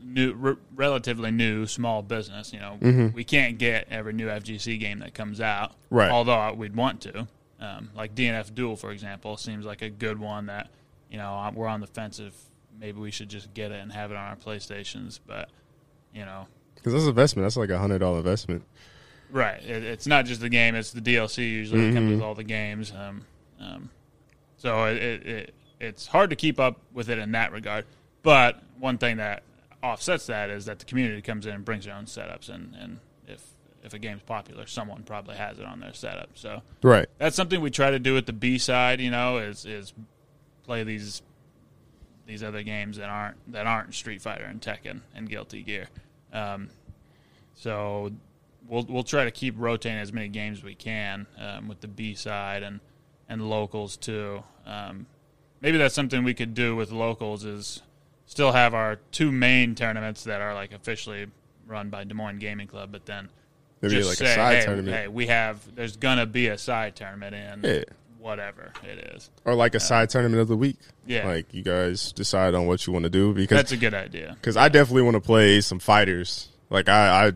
new, 0.02 0.34
re- 0.34 0.56
relatively 0.76 1.32
new 1.32 1.66
small 1.66 2.02
business, 2.02 2.54
you 2.54 2.60
know, 2.60 3.12
we 3.14 3.24
can't 3.24 3.58
get 3.58 3.88
every 3.90 4.14
new 4.14 4.28
FGC 4.28 4.80
game 4.80 5.00
that 5.00 5.14
comes 5.14 5.42
out. 5.42 5.74
Right. 5.90 6.10
Although 6.10 6.54
we'd 6.54 6.76
want 6.76 7.02
to. 7.02 7.28
Um, 7.60 7.90
like 7.96 8.14
DNF 8.14 8.54
Duel, 8.54 8.76
for 8.76 8.92
example, 8.92 9.36
seems 9.38 9.66
like 9.66 9.82
a 9.82 9.90
good 9.90 10.20
one 10.20 10.46
that, 10.46 10.70
you 11.10 11.18
know, 11.18 11.52
we're 11.56 11.68
on 11.68 11.82
the 11.82 11.88
fence 11.88 12.20
if 12.20 12.34
maybe 12.80 13.00
we 13.00 13.10
should 13.12 13.30
just 13.30 13.54
get 13.54 13.72
it 13.72 13.82
and 13.82 13.92
have 13.92 14.12
it 14.12 14.18
on 14.18 14.24
our 14.24 14.36
PlayStations. 14.36 15.20
But, 15.26 15.50
you 16.14 16.24
know, 16.24 16.48
Because 16.76 16.94
that's 16.94 17.04
an 17.04 17.10
investment. 17.10 17.46
That's 17.46 17.58
like 17.58 17.70
a 17.70 17.80
hundred 17.80 18.00
dollar 18.00 18.20
investment. 18.20 18.64
Right. 19.32 19.62
It, 19.64 19.84
it's 19.84 20.08
not 20.08 20.26
just 20.26 20.40
the 20.40 20.50
game; 20.50 20.76
it's 20.76 20.92
the 20.92 21.02
DLC 21.02 21.40
usually 21.40 21.88
that 21.88 21.94
comes 21.96 22.12
with 22.12 22.22
all 22.22 22.36
the 22.36 22.44
games. 22.44 22.94
Um, 22.96 23.26
um, 23.60 23.90
so 24.58 24.86
it, 24.86 24.98
it, 24.98 25.26
it 25.26 25.54
it's 25.80 26.08
hard 26.08 26.30
to 26.30 26.36
keep 26.36 26.60
up 26.60 26.80
with 26.94 27.10
it 27.10 27.18
in 27.18 27.32
that 27.32 27.52
regard. 27.52 27.86
But 28.24 28.62
one 28.80 28.98
thing 28.98 29.18
that 29.18 29.44
offsets 29.84 30.26
that 30.28 30.50
is 30.50 30.66
that 30.66 30.80
the 30.80 30.86
community 30.86 31.22
comes 31.22 31.46
in 31.46 31.54
and 31.54 31.66
brings 31.66 31.86
their 31.86 31.96
own 31.96 32.06
setups, 32.06 32.50
and, 32.50 32.76
and 32.80 33.00
if 33.28 33.44
if 33.84 33.94
a 33.94 34.00
game's 34.00 34.24
popular, 34.24 34.66
someone 34.66 35.04
probably 35.04 35.36
has 35.36 35.60
it 35.60 35.66
on 35.66 35.80
their 35.80 35.94
setup. 35.94 36.30
So 36.36 36.62
Right. 36.82 37.08
that's 37.20 37.36
something 37.36 37.62
we 37.62 37.70
try 37.70 37.92
to 37.92 38.00
do 38.00 38.18
at 38.18 38.26
the 38.26 38.34
B 38.34 38.58
side. 38.58 39.00
You 39.00 39.12
know, 39.12 39.38
is 39.38 39.66
is 39.66 39.94
play 40.64 40.84
these 40.84 41.22
these 42.26 42.44
other 42.44 42.64
games 42.64 42.98
that 42.98 43.08
aren't 43.10 43.38
that 43.54 43.66
aren't 43.68 43.94
Street 43.94 44.22
Fighter 44.22 44.44
and 44.46 44.60
Tekken 44.62 45.02
and 45.16 45.30
Guilty 45.30 45.64
Gear. 45.64 45.88
Um, 46.34 46.70
so 47.56 48.12
we'll 48.68 48.86
we'll 48.90 49.04
try 49.04 49.24
to 49.26 49.32
keep 49.32 49.56
rotating 49.58 49.98
as 50.00 50.12
many 50.12 50.28
games 50.28 50.60
as 50.60 50.64
we 50.64 50.76
can 50.76 51.26
um, 51.40 51.68
with 51.68 51.82
the 51.82 51.88
B 51.88 52.14
side 52.16 52.64
and 52.64 52.80
and 53.30 53.50
locals 53.50 53.96
too. 53.98 54.44
Um, 54.66 55.06
maybe 55.62 55.78
that's 55.78 55.96
something 55.96 56.24
we 56.24 56.34
could 56.34 56.54
do 56.54 56.76
with 56.76 56.92
locals 56.92 57.46
is 57.46 57.82
still 58.28 58.52
have 58.52 58.76
our 58.76 58.98
two 59.12 59.32
main 59.32 59.74
tournaments 59.74 60.26
that 60.26 60.42
are 60.42 60.54
like 60.54 60.72
officially 60.72 61.26
run 61.66 61.90
by 61.90 62.04
Des 62.04 62.14
Moines 62.14 62.38
Gaming 62.40 62.68
Club, 62.68 62.92
but 62.92 63.06
then 63.06 63.30
Maybe 63.82 63.96
just 63.96 64.10
like 64.10 64.18
say, 64.18 64.32
a 64.32 64.36
side 64.36 64.56
hey, 64.58 64.66
tournament. 64.66 64.96
hey, 64.96 65.08
we 65.08 65.28
have 65.28 65.76
there's 65.76 65.98
gonna 65.98 66.26
be 66.26 66.48
a 66.48 66.58
side 66.58 66.96
tournament 66.96 67.36
in 67.36 67.70
Yeah. 67.70 67.84
whatever 68.20 68.72
it 68.84 69.14
is. 69.16 69.30
Or 69.46 69.56
like 69.56 69.74
a 69.74 69.78
uh, 69.78 69.80
side 69.80 70.10
tournament 70.10 70.42
of 70.42 70.48
the 70.48 70.58
week. 70.58 70.78
Yeah. 71.06 71.28
Like 71.28 71.54
you 71.54 71.64
guys 71.64 72.12
decide 72.12 72.54
on 72.54 72.68
what 72.68 72.86
you 72.86 72.94
want 72.94 73.04
to 73.04 73.10
do 73.10 73.34
because 73.34 73.56
That's 73.58 73.72
a 73.72 73.78
good 73.78 73.94
idea. 73.94 74.36
because 74.40 74.58
I 74.58 74.70
definitely 74.70 75.04
want 75.04 75.16
to 75.16 75.22
play 75.22 75.62
some 75.62 75.80
fighters. 75.80 76.50
Like 76.70 76.90
I, 76.90 77.28
I, 77.28 77.32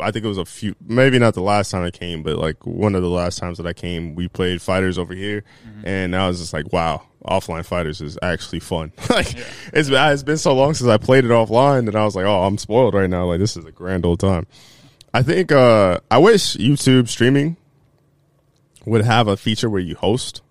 I 0.00 0.10
think 0.10 0.24
it 0.24 0.28
was 0.28 0.38
a 0.38 0.44
few, 0.46 0.74
maybe 0.86 1.18
not 1.18 1.34
the 1.34 1.42
last 1.42 1.70
time 1.70 1.82
I 1.84 1.90
came, 1.90 2.22
but 2.22 2.36
like 2.38 2.64
one 2.66 2.94
of 2.94 3.02
the 3.02 3.10
last 3.10 3.38
times 3.38 3.58
that 3.58 3.66
I 3.66 3.74
came, 3.74 4.14
we 4.14 4.26
played 4.28 4.62
fighters 4.62 4.98
over 4.98 5.14
here, 5.14 5.44
mm-hmm. 5.66 5.86
and 5.86 6.16
I 6.16 6.26
was 6.28 6.40
just 6.40 6.52
like, 6.54 6.72
wow, 6.72 7.02
offline 7.24 7.64
fighters 7.64 8.00
is 8.00 8.18
actually 8.22 8.60
fun. 8.60 8.92
like 9.10 9.34
it's 9.72 9.88
it's 9.90 10.22
been 10.22 10.38
so 10.38 10.54
long 10.54 10.74
since 10.74 10.88
I 10.88 10.96
played 10.96 11.24
it 11.24 11.30
offline 11.30 11.86
that 11.86 11.96
I 11.96 12.04
was 12.04 12.16
like, 12.16 12.26
oh, 12.26 12.42
I'm 12.44 12.58
spoiled 12.58 12.94
right 12.94 13.08
now. 13.10 13.24
Like 13.26 13.38
this 13.40 13.56
is 13.56 13.64
a 13.64 13.72
grand 13.72 14.04
old 14.04 14.20
time. 14.20 14.46
I 15.14 15.22
think 15.22 15.52
uh 15.52 16.00
I 16.10 16.18
wish 16.18 16.56
YouTube 16.56 17.08
streaming 17.08 17.56
would 18.86 19.04
have 19.04 19.28
a 19.28 19.36
feature 19.36 19.70
where 19.70 19.80
you 19.80 19.94
host. 19.94 20.42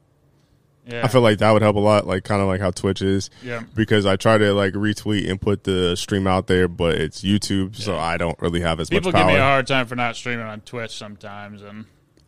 Yeah. 0.88 1.06
I 1.06 1.10
feel 1.10 1.22
like 1.22 1.38
that 1.40 1.52
would 1.52 1.62
help 1.62 1.76
a 1.76 1.80
lot, 1.80 2.08
like 2.08 2.24
kind 2.24 2.42
of 2.42 2.48
like 2.48 2.60
how 2.60 2.72
Twitch 2.72 3.02
is. 3.02 3.30
Yeah. 3.44 3.64
Because 3.76 4.06
I 4.06 4.16
try 4.16 4.38
to 4.38 4.54
like 4.54 4.74
retweet 4.74 5.30
and 5.30 5.40
put 5.40 5.64
the 5.64 5.96
stream 5.96 6.26
out 6.28 6.48
there, 6.48 6.68
but 6.68 6.96
it's 6.96 7.22
YouTube, 7.22 7.76
so 7.76 7.98
I 7.98 8.18
don't 8.18 8.40
really 8.42 8.62
have 8.62 8.80
as 8.80 8.90
People 8.90 9.12
much 9.12 9.20
give 9.20 9.28
me 9.28 9.36
a 9.36 9.42
hard 9.42 9.68
time 9.68 9.86
for 9.86 9.96
not 9.96 10.16
streaming 10.16 10.46
on 10.46 10.62
Twitch 10.62 10.92
sometimes, 10.98 11.62
and 11.62 11.86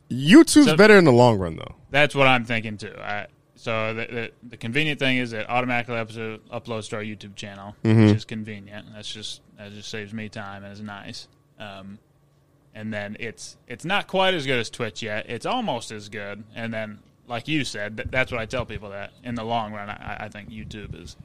YouTube's 0.10 0.66
So- 0.66 0.78
better 0.78 0.96
in 0.98 1.04
the 1.04 1.12
long 1.12 1.40
run, 1.40 1.56
though. 1.56 1.76
that's 1.90 2.14
what 2.14 2.28
I'm 2.28 2.46
thinking 2.46 2.78
too. 2.78 2.94
I, 3.02 3.26
so 3.63 3.93
the, 3.93 4.06
the 4.06 4.32
the 4.49 4.58
convenient 4.58 4.99
thing 4.99 5.17
is 5.17 5.32
it 5.32 5.49
automatically 5.49 5.95
uploads, 5.95 6.39
uploads 6.52 6.89
to 6.89 6.97
our 6.97 7.02
YouTube 7.02 7.36
channel, 7.36 7.76
Mm-hmm. 7.84 8.08
which 8.08 8.15
is 8.17 8.26
convenient. 8.26 8.88
That's 8.93 9.12
just 9.12 9.39
that 9.58 9.71
just 9.71 9.89
saves 9.89 10.13
me 10.13 10.28
time 10.28 10.63
and 10.65 10.73
is 10.73 10.82
nice. 10.82 11.28
Um, 11.60 11.97
and 12.76 12.93
then 12.93 13.15
it's 13.21 13.56
it's 13.67 13.86
not 13.86 14.08
quite 14.08 14.34
as 14.34 14.45
good 14.45 14.60
as 14.60 14.69
Twitch 14.69 15.02
yet. 15.02 15.30
It's 15.30 15.45
almost 15.45 15.91
as 15.91 16.10
good. 16.10 16.43
And 16.56 16.73
then, 16.73 16.99
like 17.28 17.47
you 17.47 17.63
said, 17.63 17.95
th- 17.97 18.10
that's 18.12 18.32
what 18.34 18.41
I 18.41 18.45
tell 18.47 18.65
people 18.65 18.89
that 18.89 19.12
in 19.23 19.36
the 19.36 19.43
long 19.45 19.71
run, 19.71 19.89
I, 19.89 20.17
I 20.26 20.30
think 20.30 20.49
YouTube 20.49 21.02
is 21.02 21.15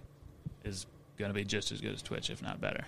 is 0.64 0.86
going 1.18 1.30
to 1.30 1.34
be 1.34 1.44
just 1.44 1.72
as 1.72 1.80
good 1.80 1.94
as 1.94 2.02
Twitch, 2.02 2.30
if 2.30 2.40
not 2.40 2.60
better. 2.60 2.84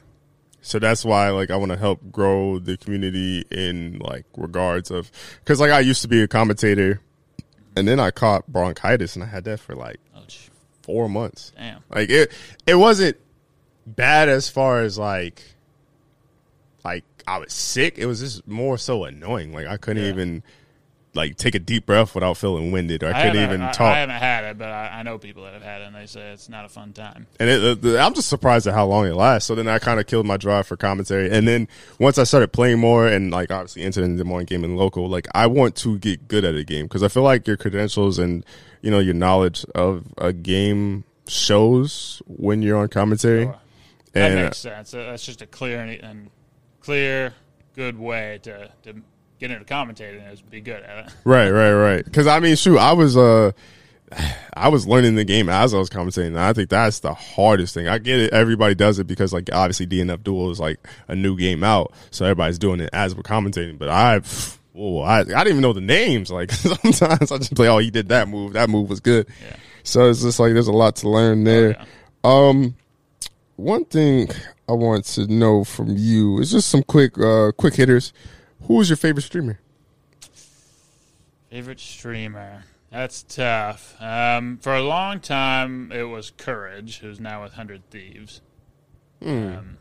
So 0.63 0.79
that's 0.79 1.05
why, 1.07 1.31
like, 1.31 1.51
I 1.51 1.57
want 1.57 1.73
to 1.73 1.79
help 1.79 2.13
grow 2.13 2.59
the 2.61 2.77
community 2.77 3.45
in 3.51 3.99
like 3.99 4.27
regards 4.37 4.91
of 4.93 5.11
because, 5.43 5.59
like, 5.59 5.71
I 5.73 5.81
used 5.81 6.03
to 6.03 6.09
be 6.09 6.23
a 6.23 6.29
commentator, 6.29 7.01
and 7.77 7.87
then 7.89 8.01
I 8.01 8.11
caught 8.11 8.47
bronchitis, 8.47 9.15
and 9.17 9.23
I 9.23 9.27
had 9.29 9.45
that 9.45 9.61
for 9.61 9.75
like 9.75 9.99
sh- 10.29 10.49
four 10.83 11.09
months. 11.09 11.53
damn. 11.57 11.83
Like 11.91 12.11
it, 12.11 12.33
it 12.67 12.75
wasn't 12.77 13.17
bad 13.87 14.29
as 14.29 14.49
far 14.49 14.81
as 14.83 14.99
like, 14.99 15.43
like 16.85 17.05
I 17.27 17.39
was 17.39 17.53
sick. 17.53 17.99
It 17.99 18.07
was 18.07 18.21
just 18.21 18.47
more 18.47 18.79
so 18.79 19.05
annoying. 19.05 19.53
Like 19.53 19.67
I 19.67 19.77
couldn't 19.77 20.03
Yeah. 20.05 20.11
even 20.11 20.43
like 21.15 21.37
take 21.37 21.55
a 21.55 21.59
deep 21.59 21.87
breath 21.87 22.15
without 22.15 22.37
feeling 22.37 22.71
winded, 22.71 23.03
or 23.03 23.13
I, 23.13 23.23
couldn't 23.23 23.43
even 23.43 23.63
I, 23.63 23.73
talk. 23.73 23.95
I 23.95 23.99
haven't 23.99 24.17
had 24.17 24.45
it, 24.45 24.59
but 24.59 24.69
I, 24.69 25.01
I 25.01 25.03
know 25.03 25.19
people 25.19 25.43
that 25.45 25.55
have 25.55 25.63
had 25.63 25.83
it, 25.83 25.87
and 25.87 25.97
they 25.97 26.07
say 26.07 26.33
it's 26.33 26.49
not 26.49 26.65
a 26.65 26.69
fun 26.69 26.93
time. 26.93 27.27
and 27.41 27.51
it, 27.51 27.85
uh, 27.85 27.99
I'm 27.99 28.15
just 28.15 28.29
surprised 28.29 28.67
at 28.67 28.75
how 28.75 28.87
long 28.87 29.07
it 29.07 29.15
lasts. 29.15 29.49
So 29.49 29.55
then 29.55 29.67
I 29.67 29.79
kind 29.79 29.99
of 29.99 30.07
killed 30.07 30.27
my 30.27 30.37
drive 30.37 30.67
for 30.67 30.77
commentary. 30.77 31.31
And 31.31 31.49
then 31.49 31.67
once 31.99 32.17
I 32.19 32.25
started 32.25 32.53
playing 32.53 32.79
more 32.79 33.07
and 33.07 33.31
like 33.31 33.51
obviously 33.51 33.83
entered 33.83 34.05
into 34.05 34.19
the 34.19 34.25
morning 34.25 34.47
game 34.47 34.63
and 34.63 34.77
local, 34.77 35.09
like 35.09 35.27
I 35.35 35.47
want 35.49 35.75
to 35.77 35.99
get 35.99 36.29
good 36.29 36.45
at 36.45 36.55
a 36.55 36.65
game 36.65 36.87
because 36.87 37.03
I 37.03 37.09
feel 37.09 37.25
like 37.25 37.47
your 37.47 37.57
credentials 37.57 38.19
and 38.19 38.45
you 38.83 38.91
know 38.91 39.01
your 39.01 39.15
knowledge 39.15 39.65
of 39.75 40.05
a 40.19 40.33
game 40.33 41.05
shows 41.27 42.23
when 42.27 42.63
you're 42.63 42.77
on 42.79 42.89
commentary. 42.89 43.45
Sure. 43.45 43.59
That 44.13 44.31
And 44.33 44.45
makes 44.45 44.59
sense. 44.59 44.91
That's 44.91 45.25
just 45.25 45.43
a 45.43 45.47
clear 45.47 45.81
and, 45.81 45.91
and 46.03 46.31
clear, 46.81 47.35
good 47.75 47.99
way 47.99 48.41
to, 48.43 48.71
to 48.83 48.95
get 49.41 49.51
into 49.51 49.65
commentating 49.65 50.31
is 50.33 50.43
be 50.43 50.61
good 50.61 50.83
at 50.83 51.07
it. 51.07 51.15
Right, 51.25 51.51
right, 51.51 51.73
right. 51.73 52.05
Because 52.05 52.27
I 52.27 52.39
mean, 52.39 52.55
shoot, 52.57 52.79
I 52.79 52.93
was 52.93 53.17
uh, 53.17 53.53
I 54.55 54.69
was 54.69 54.87
learning 54.87 55.17
the 55.17 55.25
game 55.25 55.49
as 55.49 55.75
I 55.75 55.79
was 55.79 55.91
commentating. 55.91 56.29
And 56.29 56.41
I 56.41 56.53
think 56.53 56.69
that's 56.69 57.01
the 57.01 57.15
hardest 57.15 57.75
thing. 57.75 57.89
I 57.89 57.99
get 57.99 58.21
it; 58.21 58.33
everybody 58.33 58.75
does 58.75 58.99
it 58.99 59.07
because, 59.07 59.33
like, 59.33 59.51
obviously 59.53 59.87
DNF 59.87 60.23
Duel 60.23 60.51
is 60.51 60.61
like 60.61 60.79
a 61.09 61.17
new 61.17 61.37
game 61.37 61.65
out, 61.65 61.93
so 62.11 62.25
everybody's 62.25 62.59
doing 62.59 62.81
it 62.81 62.91
as 62.93 63.15
we're 63.15 63.23
commentating. 63.23 63.79
But 63.79 63.89
I, 63.89 64.21
oh, 64.77 65.01
I, 65.01 65.21
I 65.21 65.25
didn't 65.25 65.49
even 65.49 65.63
know 65.63 65.73
the 65.73 65.81
names. 65.81 66.31
Like 66.31 66.53
sometimes 66.53 67.33
I 67.33 67.39
just 67.39 67.55
play, 67.55 67.69
oh, 67.69 67.79
he 67.79 67.91
did 67.91 68.11
that 68.11 68.29
move. 68.29 68.53
That 68.53 68.71
move 68.71 68.89
was 68.89 69.01
good. 69.01 69.27
Yeah. 69.43 69.57
So 69.83 70.11
it's 70.11 70.23
just 70.23 70.39
like 70.39 70.53
there's 70.53 70.69
a 70.69 70.73
lot 70.73 70.97
to 70.97 71.09
learn 71.09 71.45
there. 71.45 71.71
yeah. 71.71 71.85
Um, 72.23 72.77
one 73.57 73.87
thing 73.87 74.29
I 74.69 74.73
want 74.73 75.05
to 75.07 75.27
know 75.27 75.65
from 75.65 75.97
you 75.97 76.39
is 76.39 76.51
just 76.51 76.69
some 76.69 76.83
quick, 76.83 77.19
uh, 77.19 77.53
quick 77.57 77.75
hitters. 77.75 78.13
Who 78.63 78.81
is 78.81 78.89
your 78.91 78.97
favorite 78.97 79.23
streamer? 79.23 79.59
Favorite 81.51 81.81
streamer? 81.81 82.65
That's 82.91 83.23
tough. 83.23 83.97
Um, 84.01 84.59
for 84.59 84.75
a 84.75 84.83
long 84.83 85.21
time, 85.21 85.93
it 85.93 86.05
was 86.05 86.31
Courage, 86.31 86.99
who's 86.99 87.21
now 87.21 87.43
with 87.43 87.53
Hundred 87.55 87.89
Thieves. 87.91 88.41
Um, 89.25 89.77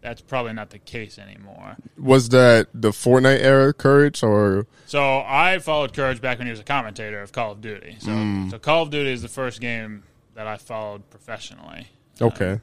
that's 0.00 0.20
probably 0.20 0.52
not 0.52 0.70
the 0.70 0.78
case 0.78 1.18
anymore. 1.18 1.76
Was 1.98 2.28
that 2.30 2.68
the 2.74 2.90
Fortnite 2.90 3.40
era 3.40 3.72
courage 3.72 4.22
or 4.22 4.66
So 4.86 5.22
I 5.26 5.58
followed 5.58 5.94
Courage 5.94 6.20
back 6.20 6.38
when 6.38 6.46
he 6.46 6.50
was 6.50 6.60
a 6.60 6.64
commentator 6.64 7.22
of 7.22 7.32
Call 7.32 7.52
of 7.52 7.60
Duty. 7.60 7.96
So, 8.00 8.46
so 8.50 8.58
Call 8.58 8.82
of 8.82 8.90
Duty 8.90 9.10
is 9.10 9.22
the 9.22 9.28
first 9.28 9.60
game 9.60 10.02
that 10.34 10.46
I 10.46 10.56
followed 10.56 11.08
professionally. 11.10 11.88
okay? 12.20 12.60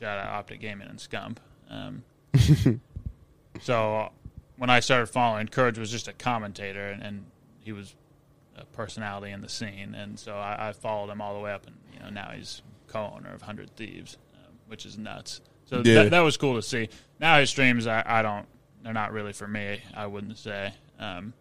Shout 0.00 0.18
out 0.18 0.28
Optic 0.28 0.60
Gaming 0.60 0.88
and 0.88 0.98
Scump. 0.98 1.36
Um, 1.70 2.02
so 3.60 4.10
when 4.62 4.70
I 4.70 4.78
started 4.78 5.06
following, 5.06 5.48
Courage 5.48 5.76
was 5.76 5.90
just 5.90 6.06
a 6.06 6.12
commentator, 6.12 6.86
and, 6.86 7.02
and 7.02 7.26
he 7.58 7.72
was 7.72 7.96
a 8.56 8.64
personality 8.64 9.32
in 9.32 9.40
the 9.40 9.48
scene, 9.48 9.96
and 9.96 10.16
so 10.16 10.36
I, 10.36 10.68
I, 10.68 10.72
followed 10.72 11.10
him 11.10 11.20
all 11.20 11.34
the 11.34 11.40
way 11.40 11.52
up, 11.52 11.66
and 11.66 11.74
you 11.92 11.98
know 11.98 12.10
now 12.10 12.30
he's 12.30 12.62
co-owner 12.86 13.34
of 13.34 13.42
Hundred 13.42 13.74
Thieves, 13.74 14.18
uh, 14.34 14.46
which 14.68 14.86
is 14.86 14.96
nuts. 14.96 15.40
So 15.64 15.82
yeah. 15.84 16.04
that, 16.04 16.10
that, 16.12 16.20
was 16.20 16.36
cool 16.36 16.54
to 16.54 16.62
see. 16.62 16.90
Now 17.18 17.40
his 17.40 17.50
streams, 17.50 17.88
I, 17.88 18.04
I, 18.06 18.22
don't, 18.22 18.46
they're 18.84 18.92
not 18.92 19.12
really 19.12 19.32
for 19.32 19.48
me. 19.48 19.80
I 19.94 20.06
wouldn't 20.06 20.38
say, 20.38 20.72
um, 21.00 21.32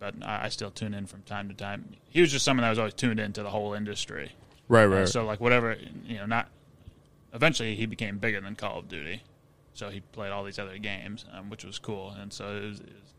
but 0.00 0.16
I, 0.20 0.46
I, 0.46 0.48
still 0.48 0.72
tune 0.72 0.94
in 0.94 1.06
from 1.06 1.22
time 1.22 1.48
to 1.48 1.54
time. 1.54 1.94
He 2.08 2.20
was 2.20 2.32
just 2.32 2.44
someone 2.44 2.62
that 2.62 2.70
was 2.70 2.80
always 2.80 2.94
tuned 2.94 3.20
into 3.20 3.44
the 3.44 3.50
whole 3.50 3.72
industry. 3.74 4.32
Right, 4.66 4.86
right. 4.86 5.02
Uh, 5.02 5.06
so 5.06 5.24
like 5.24 5.40
whatever, 5.40 5.76
you 6.04 6.16
know, 6.16 6.26
not. 6.26 6.48
Eventually, 7.32 7.76
he 7.76 7.86
became 7.86 8.18
bigger 8.18 8.40
than 8.40 8.56
Call 8.56 8.80
of 8.80 8.88
Duty, 8.88 9.22
so 9.76 9.90
he 9.90 10.00
played 10.00 10.32
all 10.32 10.42
these 10.42 10.58
other 10.58 10.78
games, 10.78 11.26
um, 11.32 11.50
which 11.50 11.64
was 11.64 11.78
cool. 11.78 12.10
And 12.18 12.32
so 12.32 12.56
it 12.56 12.64
was, 12.64 12.80
it 12.80 12.86
was 12.86 13.14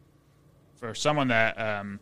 for 0.75 0.95
someone 0.95 1.27
that 1.27 1.59
um, 1.59 1.99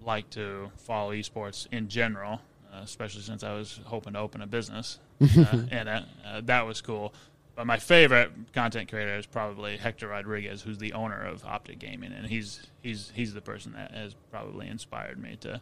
liked 0.00 0.32
to 0.32 0.70
follow 0.78 1.12
esports 1.12 1.66
in 1.70 1.88
general, 1.88 2.40
uh, 2.72 2.80
especially 2.82 3.20
since 3.20 3.44
I 3.44 3.52
was 3.54 3.80
hoping 3.84 4.14
to 4.14 4.20
open 4.20 4.40
a 4.40 4.46
business 4.46 4.98
uh, 5.20 5.58
in 5.70 5.86
it. 5.86 6.04
Uh, 6.26 6.40
that 6.44 6.66
was 6.66 6.80
cool. 6.80 7.12
But 7.54 7.66
my 7.66 7.78
favorite 7.78 8.32
content 8.54 8.88
creator 8.88 9.16
is 9.16 9.26
probably 9.26 9.76
Hector 9.76 10.08
Rodriguez, 10.08 10.62
who's 10.62 10.78
the 10.78 10.94
owner 10.94 11.22
of 11.22 11.44
Optic 11.44 11.78
Gaming, 11.78 12.12
and 12.12 12.26
he's 12.26 12.66
he's 12.82 13.12
he's 13.14 13.32
the 13.32 13.40
person 13.40 13.72
that 13.72 13.92
has 13.92 14.14
probably 14.30 14.68
inspired 14.68 15.18
me 15.18 15.36
to 15.40 15.60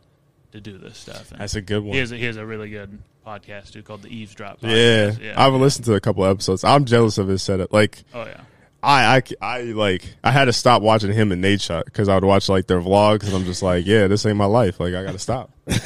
to 0.52 0.60
do 0.60 0.78
this 0.78 0.98
stuff. 0.98 1.30
And 1.32 1.40
That's 1.40 1.54
a 1.54 1.60
good 1.60 1.84
one. 1.84 1.94
He 1.94 2.00
a, 2.00 2.06
he 2.06 2.24
has 2.24 2.36
a 2.36 2.46
really 2.46 2.70
good 2.70 3.00
podcast 3.26 3.72
too 3.72 3.82
called 3.82 4.02
the 4.02 4.08
Eavesdrop. 4.08 4.60
Podcast. 4.60 5.20
Yeah, 5.20 5.26
yeah. 5.26 5.46
I've 5.46 5.52
listened 5.54 5.84
to 5.86 5.94
a 5.94 6.00
couple 6.00 6.24
episodes. 6.24 6.64
I'm 6.64 6.84
jealous 6.84 7.18
of 7.18 7.28
his 7.28 7.42
setup. 7.42 7.72
Like, 7.72 8.04
oh 8.12 8.24
yeah. 8.24 8.40
I, 8.82 9.16
I, 9.16 9.22
I 9.40 9.62
like 9.62 10.14
I 10.22 10.30
had 10.30 10.44
to 10.44 10.52
stop 10.52 10.82
watching 10.82 11.12
him 11.12 11.32
and 11.32 11.42
Nadeshot 11.42 11.86
because 11.86 12.08
I 12.08 12.14
would 12.14 12.24
watch 12.24 12.48
like 12.48 12.66
their 12.66 12.80
vlogs 12.80 13.24
and 13.24 13.34
I'm 13.34 13.44
just 13.44 13.62
like, 13.62 13.86
yeah, 13.86 14.06
this 14.08 14.26
ain't 14.26 14.36
my 14.36 14.44
life. 14.44 14.78
Like 14.78 14.94
I 14.94 15.02
gotta 15.02 15.18
stop. 15.18 15.50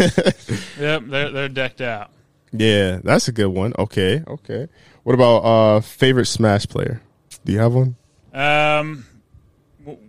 yep, 0.79 1.03
they're 1.07 1.31
they're 1.31 1.49
decked 1.49 1.81
out. 1.81 2.11
Yeah, 2.53 3.01
that's 3.05 3.29
a 3.29 3.33
good 3.33 3.49
one. 3.49 3.73
Okay, 3.79 4.25
okay. 4.27 4.69
What 5.05 5.15
about 5.15 5.39
uh 5.39 5.81
favorite 5.81 6.27
Smash 6.27 6.67
player? 6.67 7.01
Do 7.45 7.53
you 7.53 7.61
have 7.61 7.73
one? 7.73 7.97
Um, 8.35 9.07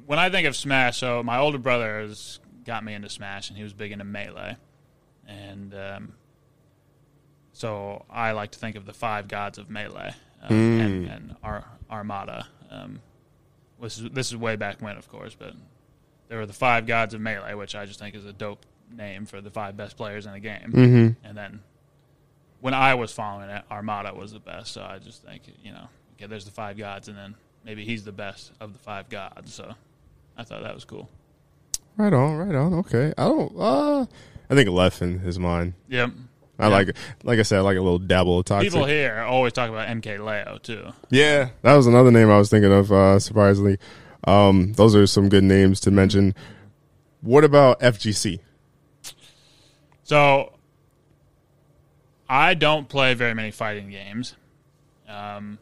when 0.06 0.20
I 0.20 0.30
think 0.30 0.48
of 0.48 0.56
Smash, 0.56 0.98
so 0.98 1.22
my 1.24 1.38
older 1.38 1.58
brother 1.58 2.02
has 2.02 2.40
got 2.66 2.84
me 2.84 2.94
into 2.94 3.10
Smash 3.10 3.50
and 3.50 3.58
he 3.58 3.64
was 3.64 3.74
big 3.74 3.92
into 3.92 4.06
Melee, 4.06 4.58
and 5.28 5.74
um, 5.76 6.14
so 7.60 8.06
I 8.10 8.32
like 8.32 8.52
to 8.52 8.60
think 8.60 8.78
of 8.78 8.86
the 8.86 8.94
five 8.94 9.28
gods 9.28 9.58
of 9.58 9.70
Melee 9.70 10.14
um, 10.44 10.50
mm. 10.50 10.80
and, 10.80 11.08
and 11.08 11.36
Ar- 11.44 11.66
Armada. 11.92 12.48
Um, 12.72 13.02
this 13.82 13.98
is 13.98 14.10
this 14.12 14.28
is 14.30 14.38
way 14.38 14.56
back 14.56 14.82
when, 14.82 14.96
of 14.96 15.10
course, 15.10 15.36
but 15.38 15.56
there 16.30 16.38
were 16.38 16.46
the 16.46 16.54
five 16.54 16.88
gods 16.88 17.14
of 17.14 17.20
melee, 17.20 17.56
which 17.56 17.76
I 17.76 17.86
just 17.86 18.00
think 18.00 18.16
is 18.16 18.24
a 18.24 18.32
dope 18.32 18.66
name 18.90 19.26
for 19.26 19.42
the 19.42 19.50
five 19.50 19.76
best 19.76 19.98
players 19.98 20.26
in 20.26 20.34
a 20.34 20.40
game. 20.40 20.72
Mm-hmm. 20.72 21.28
And 21.28 21.38
then 21.38 21.60
when 22.62 22.74
I 22.74 22.96
was 22.96 23.12
following 23.12 23.50
it, 23.50 23.64
Armada 23.70 24.14
was 24.14 24.32
the 24.32 24.40
best. 24.40 24.72
So 24.72 24.82
I 24.82 25.00
just 25.00 25.26
think 25.26 25.44
you 25.62 25.74
know, 25.74 25.90
okay, 26.14 26.28
there's 26.28 26.46
the 26.46 26.52
five 26.52 26.78
gods, 26.78 27.10
and 27.10 27.18
then 27.18 27.36
maybe 27.66 27.84
he's 27.84 28.06
the 28.06 28.14
best 28.14 28.54
of 28.62 28.72
the 28.72 28.80
five 28.80 29.10
gods. 29.10 29.54
So 29.54 29.76
I 30.38 30.46
thought 30.46 30.64
that 30.64 30.74
was 30.74 30.86
cool. 30.86 31.10
Right 31.98 32.14
on, 32.14 32.38
right 32.38 32.56
on. 32.56 32.74
Okay, 32.76 33.14
I 33.18 33.26
don't. 33.26 33.52
Uh, 33.58 34.06
I 34.50 34.56
think 34.56 34.70
Leffen 34.70 35.26
is 35.26 35.38
mine. 35.38 35.74
Yep. 35.90 36.12
I 36.60 36.68
yeah. 36.68 36.76
like, 36.76 36.98
like 37.24 37.40
I 37.40 37.44
said, 37.44 37.60
I 37.60 37.62
like 37.62 37.78
a 37.78 37.82
little 37.82 38.00
dabble 38.00 38.40
of 38.40 38.46
toxic. 38.46 38.72
People 38.72 38.86
here 38.86 39.20
always 39.20 39.54
talk 39.54 39.70
about 39.70 39.88
MKLeo 39.88 40.62
too. 40.62 40.92
Yeah, 41.10 41.50
that 41.62 41.76
was 41.76 41.88
another 41.88 42.12
name 42.12 42.30
I 42.30 42.38
was 42.38 42.50
thinking 42.50 42.72
of. 42.72 42.92
Uh, 42.92 43.18
surprisingly, 43.20 43.78
um, 44.26 44.74
those 44.74 44.94
are 44.94 45.08
some 45.08 45.30
good 45.30 45.46
names 45.46 45.80
to 45.82 45.92
mention. 45.92 46.36
What 47.22 47.46
about 47.46 47.80
FGC? 47.80 48.40
So, 50.04 50.54
I 52.28 52.56
don't 52.56 52.90
play 52.90 53.14
very 53.14 53.34
many 53.34 53.52
fighting 53.52 53.90
games, 53.90 54.36
um, 55.08 55.60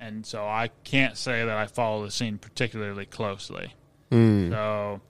and 0.00 0.24
so 0.24 0.46
I 0.46 0.70
can't 0.82 1.16
say 1.16 1.44
that 1.44 1.56
I 1.56 1.66
follow 1.66 2.04
the 2.04 2.10
scene 2.10 2.38
particularly 2.38 3.04
closely. 3.04 3.74
Mm. 4.10 4.50
So, 4.50 5.00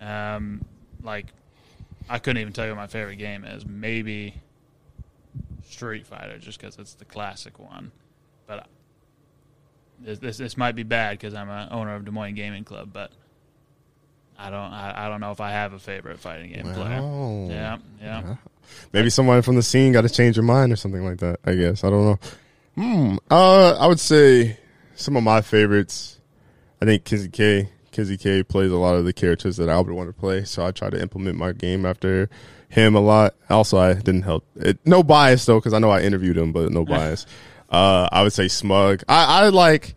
um, 0.00 0.64
like 1.02 1.26
I 2.10 2.18
couldn't 2.18 2.40
even 2.40 2.52
tell 2.52 2.66
you 2.66 2.72
what 2.72 2.78
my 2.78 2.86
favorite 2.88 3.16
game 3.16 3.44
is. 3.44 3.64
Maybe 3.64 4.34
Street 5.62 6.06
Fighter, 6.06 6.38
just 6.38 6.60
because 6.60 6.76
it's 6.76 6.94
the 6.94 7.04
classic 7.04 7.58
one. 7.60 7.92
But 8.48 8.66
this 10.00 10.18
this, 10.18 10.36
this 10.36 10.56
might 10.56 10.74
be 10.74 10.82
bad 10.82 11.12
because 11.12 11.34
I'm 11.34 11.48
an 11.48 11.68
owner 11.70 11.94
of 11.94 12.04
Des 12.04 12.10
Moines 12.10 12.34
Gaming 12.34 12.64
Club, 12.64 12.90
but 12.92 13.12
I 14.36 14.50
don't 14.50 14.72
I, 14.72 15.06
I 15.06 15.08
don't 15.08 15.20
know 15.20 15.30
if 15.30 15.40
I 15.40 15.52
have 15.52 15.72
a 15.72 15.78
favorite 15.78 16.18
fighting 16.18 16.52
game 16.52 16.64
player. 16.64 17.00
Yeah, 17.48 17.48
yeah. 17.48 17.78
yeah. 18.00 18.36
Maybe 18.92 19.08
someone 19.08 19.42
from 19.42 19.54
the 19.54 19.62
scene 19.62 19.92
got 19.92 20.02
to 20.02 20.08
change 20.08 20.36
your 20.36 20.44
mind 20.44 20.72
or 20.72 20.76
something 20.76 21.04
like 21.04 21.18
that. 21.18 21.38
I 21.44 21.54
guess 21.54 21.84
I 21.84 21.90
don't 21.90 22.04
know. 22.04 22.18
Hmm. 22.74 23.16
Uh, 23.30 23.76
I 23.78 23.86
would 23.86 24.00
say 24.00 24.58
some 24.96 25.16
of 25.16 25.22
my 25.22 25.42
favorites. 25.42 26.18
I 26.82 26.86
think 26.86 27.04
Kizzy 27.04 27.28
K 27.28 27.68
Kizzy 27.90 28.16
K 28.16 28.42
plays 28.42 28.70
a 28.70 28.76
lot 28.76 28.94
of 28.94 29.04
the 29.04 29.12
characters 29.12 29.56
that 29.56 29.68
I 29.68 29.78
would 29.78 29.90
want 29.90 30.08
to 30.08 30.12
play, 30.12 30.44
so 30.44 30.64
I 30.64 30.70
try 30.70 30.90
to 30.90 31.00
implement 31.00 31.36
my 31.38 31.52
game 31.52 31.84
after 31.84 32.28
him 32.68 32.94
a 32.94 33.00
lot. 33.00 33.34
Also, 33.48 33.78
I 33.78 33.94
didn't 33.94 34.22
help. 34.22 34.44
It, 34.56 34.78
no 34.84 35.02
bias 35.02 35.44
though, 35.44 35.58
because 35.58 35.72
I 35.72 35.78
know 35.78 35.90
I 35.90 36.02
interviewed 36.02 36.36
him, 36.36 36.52
but 36.52 36.70
no 36.70 36.84
bias. 36.86 37.26
uh, 37.68 38.08
I 38.10 38.22
would 38.22 38.32
say 38.32 38.48
Smug. 38.48 39.02
I, 39.08 39.44
I 39.44 39.48
like. 39.48 39.94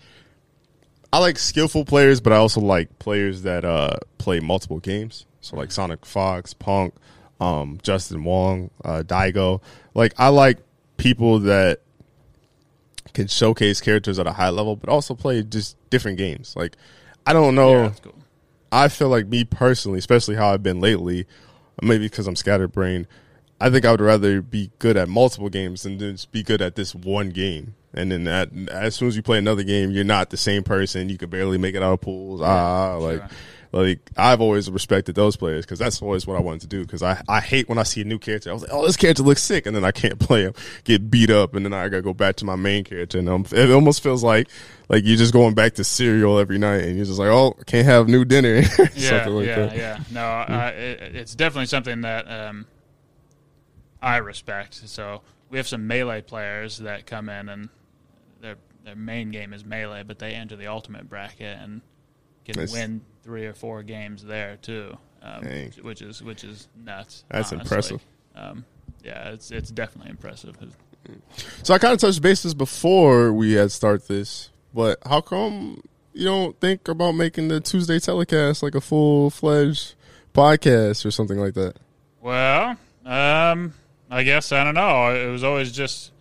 I 1.11 1.19
like 1.19 1.37
skillful 1.37 1.85
players, 1.85 2.21
but 2.21 2.33
I 2.33 2.37
also 2.37 2.59
like 2.59 2.97
players 2.97 3.43
that 3.43 3.63
uh, 3.63 3.97
play 4.17 4.39
multiple 4.39 4.79
games. 4.79 5.27
So 5.41 5.55
like 5.55 5.71
Sonic 5.71 6.07
Fox, 6.07 6.55
Punk, 6.55 6.95
um, 7.39 7.77
Justin 7.83 8.23
Wong, 8.23 8.71
uh, 8.83 9.03
Daigo. 9.05 9.61
Like 9.93 10.13
I 10.17 10.29
like 10.29 10.57
people 10.97 11.39
that 11.41 11.81
can 13.13 13.27
showcase 13.27 13.79
characters 13.79 14.17
at 14.17 14.25
a 14.25 14.31
high 14.31 14.49
level, 14.49 14.75
but 14.75 14.89
also 14.89 15.13
play 15.13 15.43
just 15.43 15.77
different 15.91 16.17
games. 16.17 16.55
Like 16.55 16.77
I 17.25 17.33
don't 17.33 17.55
know. 17.55 17.83
Yeah, 17.83 17.93
cool. 18.01 18.15
I 18.71 18.87
feel 18.87 19.09
like 19.09 19.27
me 19.27 19.43
personally, 19.43 19.99
especially 19.99 20.35
how 20.35 20.51
I've 20.51 20.63
been 20.63 20.79
lately, 20.79 21.27
maybe 21.81 22.05
because 22.05 22.27
I'm 22.27 22.35
scatterbrained. 22.35 23.07
I 23.61 23.69
think 23.69 23.85
I 23.85 23.91
would 23.91 24.01
rather 24.01 24.41
be 24.41 24.71
good 24.79 24.97
at 24.97 25.07
multiple 25.07 25.49
games 25.49 25.83
than 25.83 25.99
just 25.99 26.31
be 26.31 26.43
good 26.43 26.61
at 26.61 26.75
this 26.75 26.93
one 26.93 27.29
game. 27.29 27.75
And 27.93 28.11
then 28.11 28.23
that, 28.23 28.49
as 28.69 28.95
soon 28.95 29.07
as 29.07 29.15
you 29.15 29.21
play 29.21 29.37
another 29.37 29.63
game, 29.63 29.91
you're 29.91 30.03
not 30.03 30.31
the 30.31 30.37
same 30.37 30.63
person. 30.63 31.09
You 31.09 31.17
could 31.17 31.29
barely 31.29 31.59
make 31.59 31.75
it 31.75 31.83
out 31.83 31.93
of 31.93 32.01
pools. 32.01 32.41
Yeah, 32.41 32.47
ah, 32.47 32.99
sure. 32.99 33.13
Like 33.13 33.31
I've 34.17 34.39
always 34.39 34.69
respected 34.69 35.15
those 35.15 35.35
players 35.35 35.65
because 35.65 35.79
that's 35.79 36.01
always 36.01 36.27
what 36.27 36.37
I 36.37 36.41
wanted 36.41 36.61
to 36.61 36.67
do. 36.67 36.81
Because 36.81 37.01
I, 37.01 37.21
I 37.27 37.39
hate 37.39 37.67
when 37.67 37.79
I 37.79 37.83
see 37.83 38.01
a 38.01 38.03
new 38.03 38.19
character. 38.19 38.51
I 38.51 38.53
was 38.53 38.61
like, 38.61 38.71
oh, 38.71 38.85
this 38.85 38.97
character 38.97 39.23
looks 39.23 39.41
sick, 39.41 39.65
and 39.65 39.75
then 39.75 39.83
I 39.83 39.91
can't 39.91 40.19
play 40.19 40.43
him, 40.43 40.53
get 40.83 41.09
beat 41.09 41.31
up, 41.31 41.55
and 41.55 41.65
then 41.65 41.73
I 41.73 41.89
gotta 41.89 42.03
go 42.03 42.13
back 42.13 42.35
to 42.37 42.45
my 42.45 42.55
main 42.55 42.83
character. 42.83 43.17
And 43.17 43.27
um, 43.27 43.45
it 43.51 43.71
almost 43.71 44.03
feels 44.03 44.23
like 44.23 44.47
like 44.89 45.03
you're 45.05 45.17
just 45.17 45.33
going 45.33 45.55
back 45.55 45.73
to 45.75 45.83
cereal 45.83 46.37
every 46.37 46.59
night, 46.59 46.83
and 46.83 46.95
you're 46.95 47.05
just 47.05 47.19
like, 47.19 47.29
oh, 47.29 47.55
can't 47.65 47.85
have 47.85 48.07
new 48.07 48.25
dinner. 48.25 48.55
yeah, 48.95 49.25
like 49.27 49.47
yeah, 49.47 49.55
that. 49.55 49.75
yeah. 49.75 49.99
No, 50.11 50.21
I, 50.21 50.67
it, 50.69 51.15
it's 51.15 51.35
definitely 51.35 51.65
something 51.65 52.01
that 52.01 52.29
um, 52.29 52.67
I 54.01 54.17
respect. 54.17 54.75
So 54.87 55.21
we 55.49 55.57
have 55.57 55.67
some 55.67 55.87
melee 55.87 56.21
players 56.21 56.77
that 56.79 57.07
come 57.07 57.27
in 57.27 57.49
and 57.49 57.69
their 58.39 58.57
their 58.83 58.95
main 58.95 59.31
game 59.31 59.51
is 59.51 59.65
melee, 59.65 60.03
but 60.03 60.19
they 60.19 60.33
enter 60.33 60.55
the 60.55 60.67
ultimate 60.67 61.09
bracket 61.09 61.57
and 61.59 61.81
can 62.45 62.59
nice. 62.59 62.71
win 62.71 63.01
three 63.23 63.45
or 63.45 63.53
four 63.53 63.83
games 63.83 64.23
there 64.23 64.57
too, 64.61 64.97
um, 65.21 65.43
which 65.81 66.01
is 66.01 66.21
which 66.21 66.43
is 66.43 66.67
nuts. 66.83 67.23
That's 67.29 67.51
honestly. 67.51 67.65
impressive. 67.65 68.05
Um, 68.35 68.65
yeah, 69.03 69.29
it's 69.29 69.51
it's 69.51 69.71
definitely 69.71 70.11
impressive. 70.11 70.55
So 71.63 71.73
I 71.73 71.77
kind 71.77 71.93
of 71.93 71.99
touched 71.99 72.21
bases 72.21 72.53
before 72.53 73.33
we 73.33 73.53
had 73.53 73.71
start 73.71 74.07
this, 74.07 74.51
but 74.73 74.99
how 75.05 75.21
come 75.21 75.83
you 76.13 76.25
don't 76.25 76.59
think 76.59 76.87
about 76.87 77.13
making 77.13 77.49
the 77.49 77.59
Tuesday 77.59 77.99
telecast 77.99 78.63
like 78.63 78.75
a 78.75 78.81
full 78.81 79.29
fledged 79.29 79.95
podcast 80.33 81.05
or 81.05 81.11
something 81.11 81.37
like 81.37 81.53
that? 81.55 81.77
Well, 82.21 82.77
um, 83.05 83.73
I 84.09 84.23
guess 84.23 84.51
I 84.51 84.63
don't 84.63 84.75
know. 84.75 85.13
It 85.13 85.29
was 85.29 85.43
always 85.43 85.71
just 85.71 86.11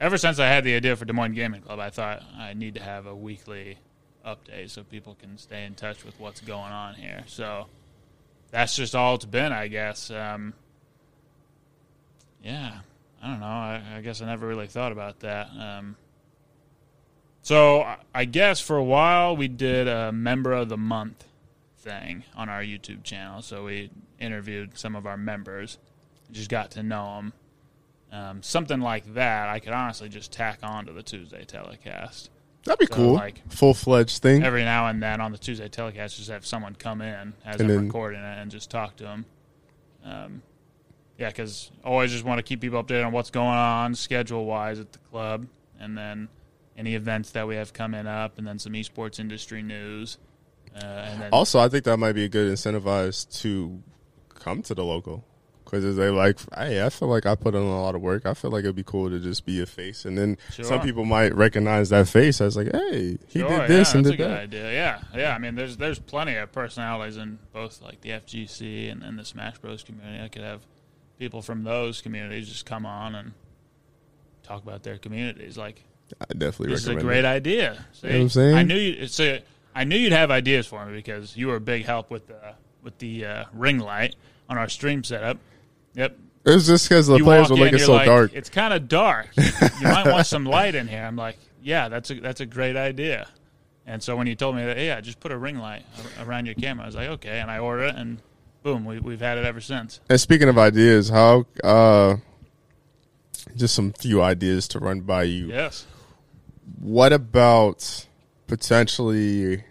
ever 0.00 0.18
since 0.18 0.38
I 0.38 0.46
had 0.46 0.64
the 0.64 0.74
idea 0.74 0.96
for 0.96 1.04
Des 1.04 1.12
Moines 1.12 1.34
Gaming 1.34 1.60
Club, 1.60 1.78
I 1.78 1.90
thought 1.90 2.22
I 2.36 2.54
need 2.54 2.74
to 2.74 2.82
have 2.82 3.06
a 3.06 3.14
weekly 3.14 3.78
update 4.34 4.70
so 4.70 4.82
people 4.82 5.16
can 5.20 5.38
stay 5.38 5.64
in 5.64 5.74
touch 5.74 6.04
with 6.04 6.18
what's 6.20 6.40
going 6.40 6.72
on 6.72 6.94
here. 6.94 7.24
So 7.26 7.66
that's 8.50 8.76
just 8.76 8.94
all 8.94 9.14
it's 9.16 9.24
been, 9.24 9.52
I 9.52 9.68
guess. 9.68 10.10
Um, 10.10 10.54
yeah, 12.42 12.78
I 13.22 13.26
don't 13.28 13.40
know. 13.40 13.46
I, 13.46 13.82
I, 13.96 14.00
guess 14.00 14.22
I 14.22 14.26
never 14.26 14.46
really 14.46 14.68
thought 14.68 14.92
about 14.92 15.20
that. 15.20 15.48
Um, 15.58 15.96
so 17.42 17.86
I 18.14 18.24
guess 18.24 18.60
for 18.60 18.76
a 18.76 18.84
while 18.84 19.36
we 19.36 19.48
did 19.48 19.88
a 19.88 20.12
member 20.12 20.52
of 20.52 20.68
the 20.68 20.76
month 20.76 21.24
thing 21.78 22.24
on 22.36 22.48
our 22.48 22.62
YouTube 22.62 23.02
channel. 23.02 23.42
So 23.42 23.64
we 23.64 23.90
interviewed 24.18 24.78
some 24.78 24.94
of 24.96 25.06
our 25.06 25.16
members, 25.16 25.78
just 26.30 26.50
got 26.50 26.72
to 26.72 26.82
know 26.82 27.16
them, 27.16 27.32
Um, 28.10 28.42
something 28.42 28.80
like 28.80 29.14
that, 29.14 29.48
I 29.48 29.60
could 29.60 29.72
honestly 29.72 30.08
just 30.08 30.32
tack 30.32 30.58
on 30.62 30.86
to 30.86 30.92
the 30.92 31.02
Tuesday 31.02 31.44
telecast. 31.44 32.30
That'd 32.68 32.78
be 32.88 32.94
So, 32.94 32.94
cool. 32.94 33.14
like, 33.14 33.42
Full 33.50 33.74
fledged 33.74 34.22
thing. 34.22 34.42
Every 34.44 34.62
now 34.64 34.86
and 34.86 35.02
then 35.02 35.20
on 35.20 35.32
the 35.32 35.38
Tuesday 35.38 35.68
telecast, 35.68 36.16
just 36.16 36.30
have 36.30 36.46
someone 36.46 36.74
come 36.74 37.00
in 37.02 37.34
as 37.44 37.60
And 37.60 37.62
I'm 37.62 37.76
then- 37.76 37.86
recording 37.86 38.20
it 38.20 38.38
and 38.38 38.50
just 38.50 38.70
talk 38.70 38.96
to 38.96 39.04
them. 39.04 39.24
Um, 40.04 40.42
yeah, 41.18 41.28
because 41.28 41.70
always 41.84 42.12
just 42.12 42.24
want 42.24 42.38
to 42.38 42.42
keep 42.42 42.60
people 42.60 42.82
updated 42.82 43.04
on 43.06 43.12
what's 43.12 43.30
going 43.30 43.48
on 43.48 43.94
schedule 43.94 44.44
wise 44.46 44.78
at 44.78 44.92
the 44.92 44.98
club, 45.10 45.46
and 45.80 45.98
then 45.98 46.28
any 46.76 46.94
events 46.94 47.32
that 47.32 47.48
we 47.48 47.56
have 47.56 47.72
coming 47.72 48.06
up, 48.06 48.38
and 48.38 48.46
then 48.46 48.58
some 48.58 48.72
esports 48.74 49.18
industry 49.18 49.62
news. 49.62 50.16
Uh, 50.76 50.84
and 50.84 51.22
then 51.22 51.28
Also, 51.32 51.58
I 51.58 51.68
think 51.68 51.82
that 51.84 51.96
might 51.96 52.12
be 52.12 52.24
a 52.24 52.28
good 52.28 52.52
incentivize 52.52 53.26
to 53.40 53.82
come 54.34 54.62
to 54.62 54.74
the 54.74 54.84
local 54.84 55.24
because 55.70 55.96
they 55.96 56.08
like, 56.10 56.38
hey, 56.56 56.84
I 56.84 56.88
feel 56.88 57.08
like 57.08 57.26
I 57.26 57.34
put 57.34 57.54
in 57.54 57.62
a 57.62 57.80
lot 57.80 57.94
of 57.94 58.00
work. 58.00 58.26
I 58.26 58.34
feel 58.34 58.50
like 58.50 58.60
it'd 58.64 58.74
be 58.76 58.82
cool 58.84 59.10
to 59.10 59.18
just 59.18 59.44
be 59.46 59.60
a 59.60 59.66
face, 59.66 60.04
and 60.04 60.16
then 60.16 60.36
Sure. 60.52 60.64
some 60.64 60.80
people 60.80 61.04
might 61.04 61.34
recognize 61.34 61.88
that 61.90 62.08
face 62.08 62.40
as 62.40 62.56
like, 62.56 62.70
hey, 62.72 63.18
he 63.28 63.40
Sure, 63.40 63.48
did 63.48 63.68
this 63.68 63.92
yeah, 63.92 63.96
and 63.98 64.06
that's 64.06 64.10
did 64.10 64.14
a 64.14 64.16
good 64.16 64.30
that. 64.30 64.40
idea. 64.40 64.72
Yeah, 64.72 64.98
yeah. 65.14 65.34
I 65.34 65.38
mean, 65.38 65.54
there's 65.54 65.76
there's 65.76 65.98
plenty 65.98 66.34
of 66.36 66.50
personalities 66.52 67.16
in 67.16 67.38
both 67.52 67.82
like 67.82 68.00
the 68.00 68.10
FGC 68.10 68.90
and, 68.90 69.02
and 69.02 69.18
the 69.18 69.24
Smash 69.24 69.58
Bros 69.58 69.82
community. 69.82 70.22
I 70.24 70.28
could 70.28 70.42
have 70.42 70.62
people 71.18 71.42
from 71.42 71.64
those 71.64 72.00
communities 72.00 72.48
just 72.48 72.64
come 72.66 72.86
on 72.86 73.14
and 73.14 73.32
talk 74.42 74.62
about 74.62 74.82
their 74.82 74.98
communities. 74.98 75.56
Like 75.58 75.84
I 76.20 76.24
definitely 76.34 76.70
this 76.74 76.82
is 76.82 76.88
a 76.88 76.94
great 76.96 77.20
it. 77.20 77.24
idea. 77.26 77.84
See, 77.92 78.06
know 78.08 78.14
what 78.14 78.20
I'm 78.22 78.28
saying? 78.30 78.54
I 78.56 78.62
knew 78.62 78.76
you. 78.76 79.06
So 79.08 79.38
I 79.74 79.84
knew 79.84 79.96
you'd 79.96 80.12
have 80.12 80.30
ideas 80.30 80.66
for 80.66 80.84
me 80.86 80.92
because 80.94 81.36
you 81.36 81.48
were 81.48 81.56
a 81.56 81.60
big 81.60 81.84
help 81.84 82.10
with 82.10 82.26
the 82.28 82.54
with 82.82 82.98
the 82.98 83.24
uh, 83.26 83.44
ring 83.52 83.78
light 83.78 84.16
on 84.48 84.56
our 84.56 84.68
stream 84.68 85.04
setup. 85.04 85.38
Yep. 85.98 86.16
It's 86.46 86.66
just 86.66 86.88
because 86.88 87.08
the 87.08 87.16
you 87.16 87.24
players 87.24 87.50
were 87.50 87.56
in, 87.56 87.62
looking 87.62 87.78
so 87.80 87.92
like, 87.92 88.06
dark. 88.06 88.30
It's 88.32 88.48
kind 88.48 88.72
of 88.72 88.88
dark. 88.88 89.28
you 89.36 89.42
might 89.82 90.06
want 90.06 90.26
some 90.26 90.44
light 90.44 90.76
in 90.76 90.86
here. 90.86 91.02
I'm 91.02 91.16
like, 91.16 91.36
yeah, 91.60 91.88
that's 91.88 92.10
a 92.10 92.20
that's 92.20 92.40
a 92.40 92.46
great 92.46 92.76
idea. 92.76 93.28
And 93.84 94.02
so 94.02 94.16
when 94.16 94.26
you 94.26 94.34
told 94.34 94.54
me 94.54 94.64
that, 94.64 94.78
yeah, 94.78 95.00
just 95.00 95.18
put 95.18 95.32
a 95.32 95.36
ring 95.36 95.58
light 95.58 95.84
around 96.20 96.46
your 96.46 96.54
camera, 96.54 96.84
I 96.84 96.86
was 96.86 96.94
like, 96.94 97.08
okay. 97.08 97.40
And 97.40 97.50
I 97.50 97.58
ordered 97.58 97.86
it, 97.86 97.96
and 97.96 98.18
boom, 98.62 98.84
we, 98.84 99.00
we've 99.00 99.20
had 99.20 99.38
it 99.38 99.44
ever 99.44 99.60
since. 99.60 100.00
And 100.08 100.20
speaking 100.20 100.48
of 100.48 100.56
ideas, 100.56 101.08
how 101.08 101.46
uh, 101.64 102.16
just 103.56 103.74
some 103.74 103.92
few 103.92 104.22
ideas 104.22 104.68
to 104.68 104.78
run 104.78 105.00
by 105.00 105.24
you. 105.24 105.48
Yes. 105.48 105.86
What 106.78 107.12
about 107.12 108.06
potentially 108.46 109.64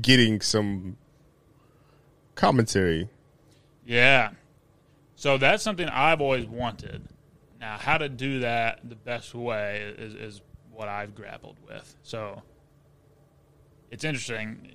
getting 0.00 0.40
some 0.40 0.96
commentary? 2.34 3.08
Yeah. 3.84 4.30
So 5.20 5.36
that's 5.36 5.62
something 5.62 5.86
I've 5.86 6.22
always 6.22 6.46
wanted. 6.46 7.02
Now, 7.60 7.76
how 7.76 7.98
to 7.98 8.08
do 8.08 8.40
that 8.40 8.80
the 8.88 8.94
best 8.94 9.34
way 9.34 9.92
is, 9.98 10.14
is 10.14 10.40
what 10.72 10.88
I've 10.88 11.14
grappled 11.14 11.58
with. 11.68 11.94
So 12.02 12.40
it's 13.90 14.02
interesting. 14.02 14.72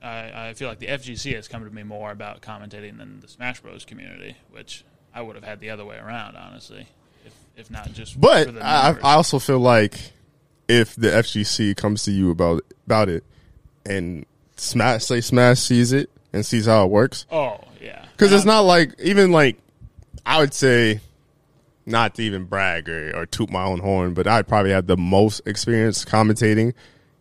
I, 0.00 0.50
I 0.50 0.54
feel 0.54 0.68
like 0.68 0.78
the 0.78 0.86
FGC 0.86 1.34
has 1.34 1.48
come 1.48 1.64
to 1.64 1.70
me 1.74 1.82
more 1.82 2.12
about 2.12 2.42
commentating 2.42 2.98
than 2.98 3.18
the 3.18 3.26
Smash 3.26 3.60
Bros. 3.60 3.84
community, 3.84 4.36
which 4.52 4.84
I 5.12 5.20
would 5.20 5.34
have 5.34 5.44
had 5.44 5.58
the 5.58 5.70
other 5.70 5.84
way 5.84 5.96
around, 5.96 6.36
honestly, 6.36 6.86
if, 7.26 7.34
if 7.56 7.68
not 7.68 7.92
just 7.92 8.12
for 8.12 8.20
But 8.20 8.54
the 8.54 8.64
I. 8.64 8.96
I 9.02 9.14
also 9.14 9.40
feel 9.40 9.58
like 9.58 10.12
if 10.68 10.94
the 10.94 11.08
FGC 11.08 11.76
comes 11.76 12.04
to 12.04 12.12
you 12.12 12.30
about 12.30 12.62
about 12.86 13.08
it 13.08 13.24
and 13.84 14.26
Smash 14.56 15.06
say 15.06 15.20
Smash 15.20 15.58
sees 15.58 15.92
it 15.92 16.08
and 16.32 16.46
sees 16.46 16.66
how 16.66 16.84
it 16.84 16.90
works, 16.92 17.26
oh, 17.32 17.58
yeah. 17.80 18.04
because 18.12 18.32
it's 18.32 18.44
uh, 18.44 18.46
not 18.46 18.60
like 18.60 18.94
even 19.00 19.32
like 19.32 19.58
I 20.24 20.40
would 20.40 20.54
say 20.54 21.00
not 21.86 22.14
to 22.14 22.22
even 22.22 22.44
brag 22.44 22.88
or, 22.88 23.12
or 23.16 23.26
toot 23.26 23.50
my 23.50 23.64
own 23.64 23.80
horn, 23.80 24.14
but 24.14 24.26
I'd 24.26 24.46
probably 24.46 24.70
have 24.70 24.86
the 24.86 24.96
most 24.96 25.40
experience 25.46 26.04
commentating 26.04 26.74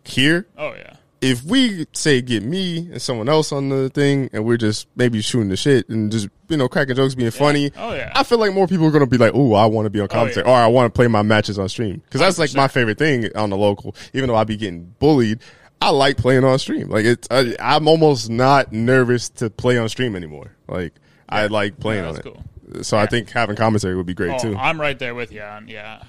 here. 0.04 0.48
Oh, 0.58 0.74
yeah. 0.74 0.96
If 1.20 1.44
we 1.44 1.86
say 1.94 2.20
get 2.22 2.42
me 2.44 2.78
and 2.92 3.00
someone 3.02 3.30
else 3.30 3.52
on 3.52 3.70
the 3.70 3.90
thing, 3.90 4.30
and 4.34 4.44
we're 4.44 4.58
just 4.58 4.88
maybe 4.96 5.22
shooting 5.22 5.50
the 5.50 5.56
shit 5.56 5.88
and 5.88 6.12
just 6.12 6.28
you 6.50 6.58
know 6.58 6.68
cracking 6.68 6.96
jokes, 6.96 7.14
being 7.14 7.30
funny, 7.30 7.72
Oh, 7.78 7.94
yeah. 7.94 8.12
I 8.16 8.24
feel 8.24 8.40
like 8.40 8.54
more 8.56 8.66
people 8.68 8.88
are 8.88 8.92
gonna 8.92 9.06
be 9.06 9.20
like, 9.20 9.34
"Oh, 9.36 9.54
I 9.54 9.68
want 9.68 9.86
to 9.86 9.92
be 9.92 10.00
on 10.00 10.06
oh, 10.06 10.08
commentary, 10.08 10.48
yeah. 10.48 10.52
or 10.52 10.56
I 10.58 10.66
want 10.66 10.92
to 10.92 10.98
play 10.98 11.06
my 11.08 11.22
matches 11.22 11.60
on 11.60 11.70
stream," 11.70 12.02
because 12.06 12.22
that's 12.22 12.40
like 12.40 12.56
my 12.56 12.68
favorite 12.68 12.98
thing 12.98 13.30
on 13.36 13.52
the 13.52 13.58
local. 13.58 13.96
Even 14.14 14.30
though 14.30 14.36
I 14.36 14.46
be 14.46 14.58
getting 14.58 14.96
bullied, 14.98 15.42
I 15.80 15.92
like 15.92 16.18
playing 16.18 16.44
on 16.44 16.58
stream. 16.58 16.90
Like 16.90 17.06
it's, 17.06 17.28
I, 17.30 17.56
I'm 17.60 17.88
almost 17.88 18.32
not 18.32 18.72
nervous 18.72 19.30
to 19.30 19.52
play 19.52 19.78
on 19.78 19.90
stream 19.90 20.16
anymore. 20.16 20.56
Like 20.68 20.94
I 21.30 21.46
like 21.46 21.80
playing 21.80 22.02
Yeah, 22.02 22.10
on 22.10 22.16
that's 22.16 22.26
it. 22.26 22.34
cool. 22.34 22.44
So 22.82 22.98
I 22.98 23.06
think 23.06 23.30
having 23.32 23.56
commentary 23.56 23.96
would 23.96 24.06
be 24.06 24.14
great 24.14 24.32
Oh, 24.34 24.38
too. 24.40 24.56
I'm 24.58 24.80
right 24.80 24.98
there 24.98 25.14
with 25.16 25.32
you. 25.32 25.42
On, 25.42 25.68
yeah, 25.68 26.04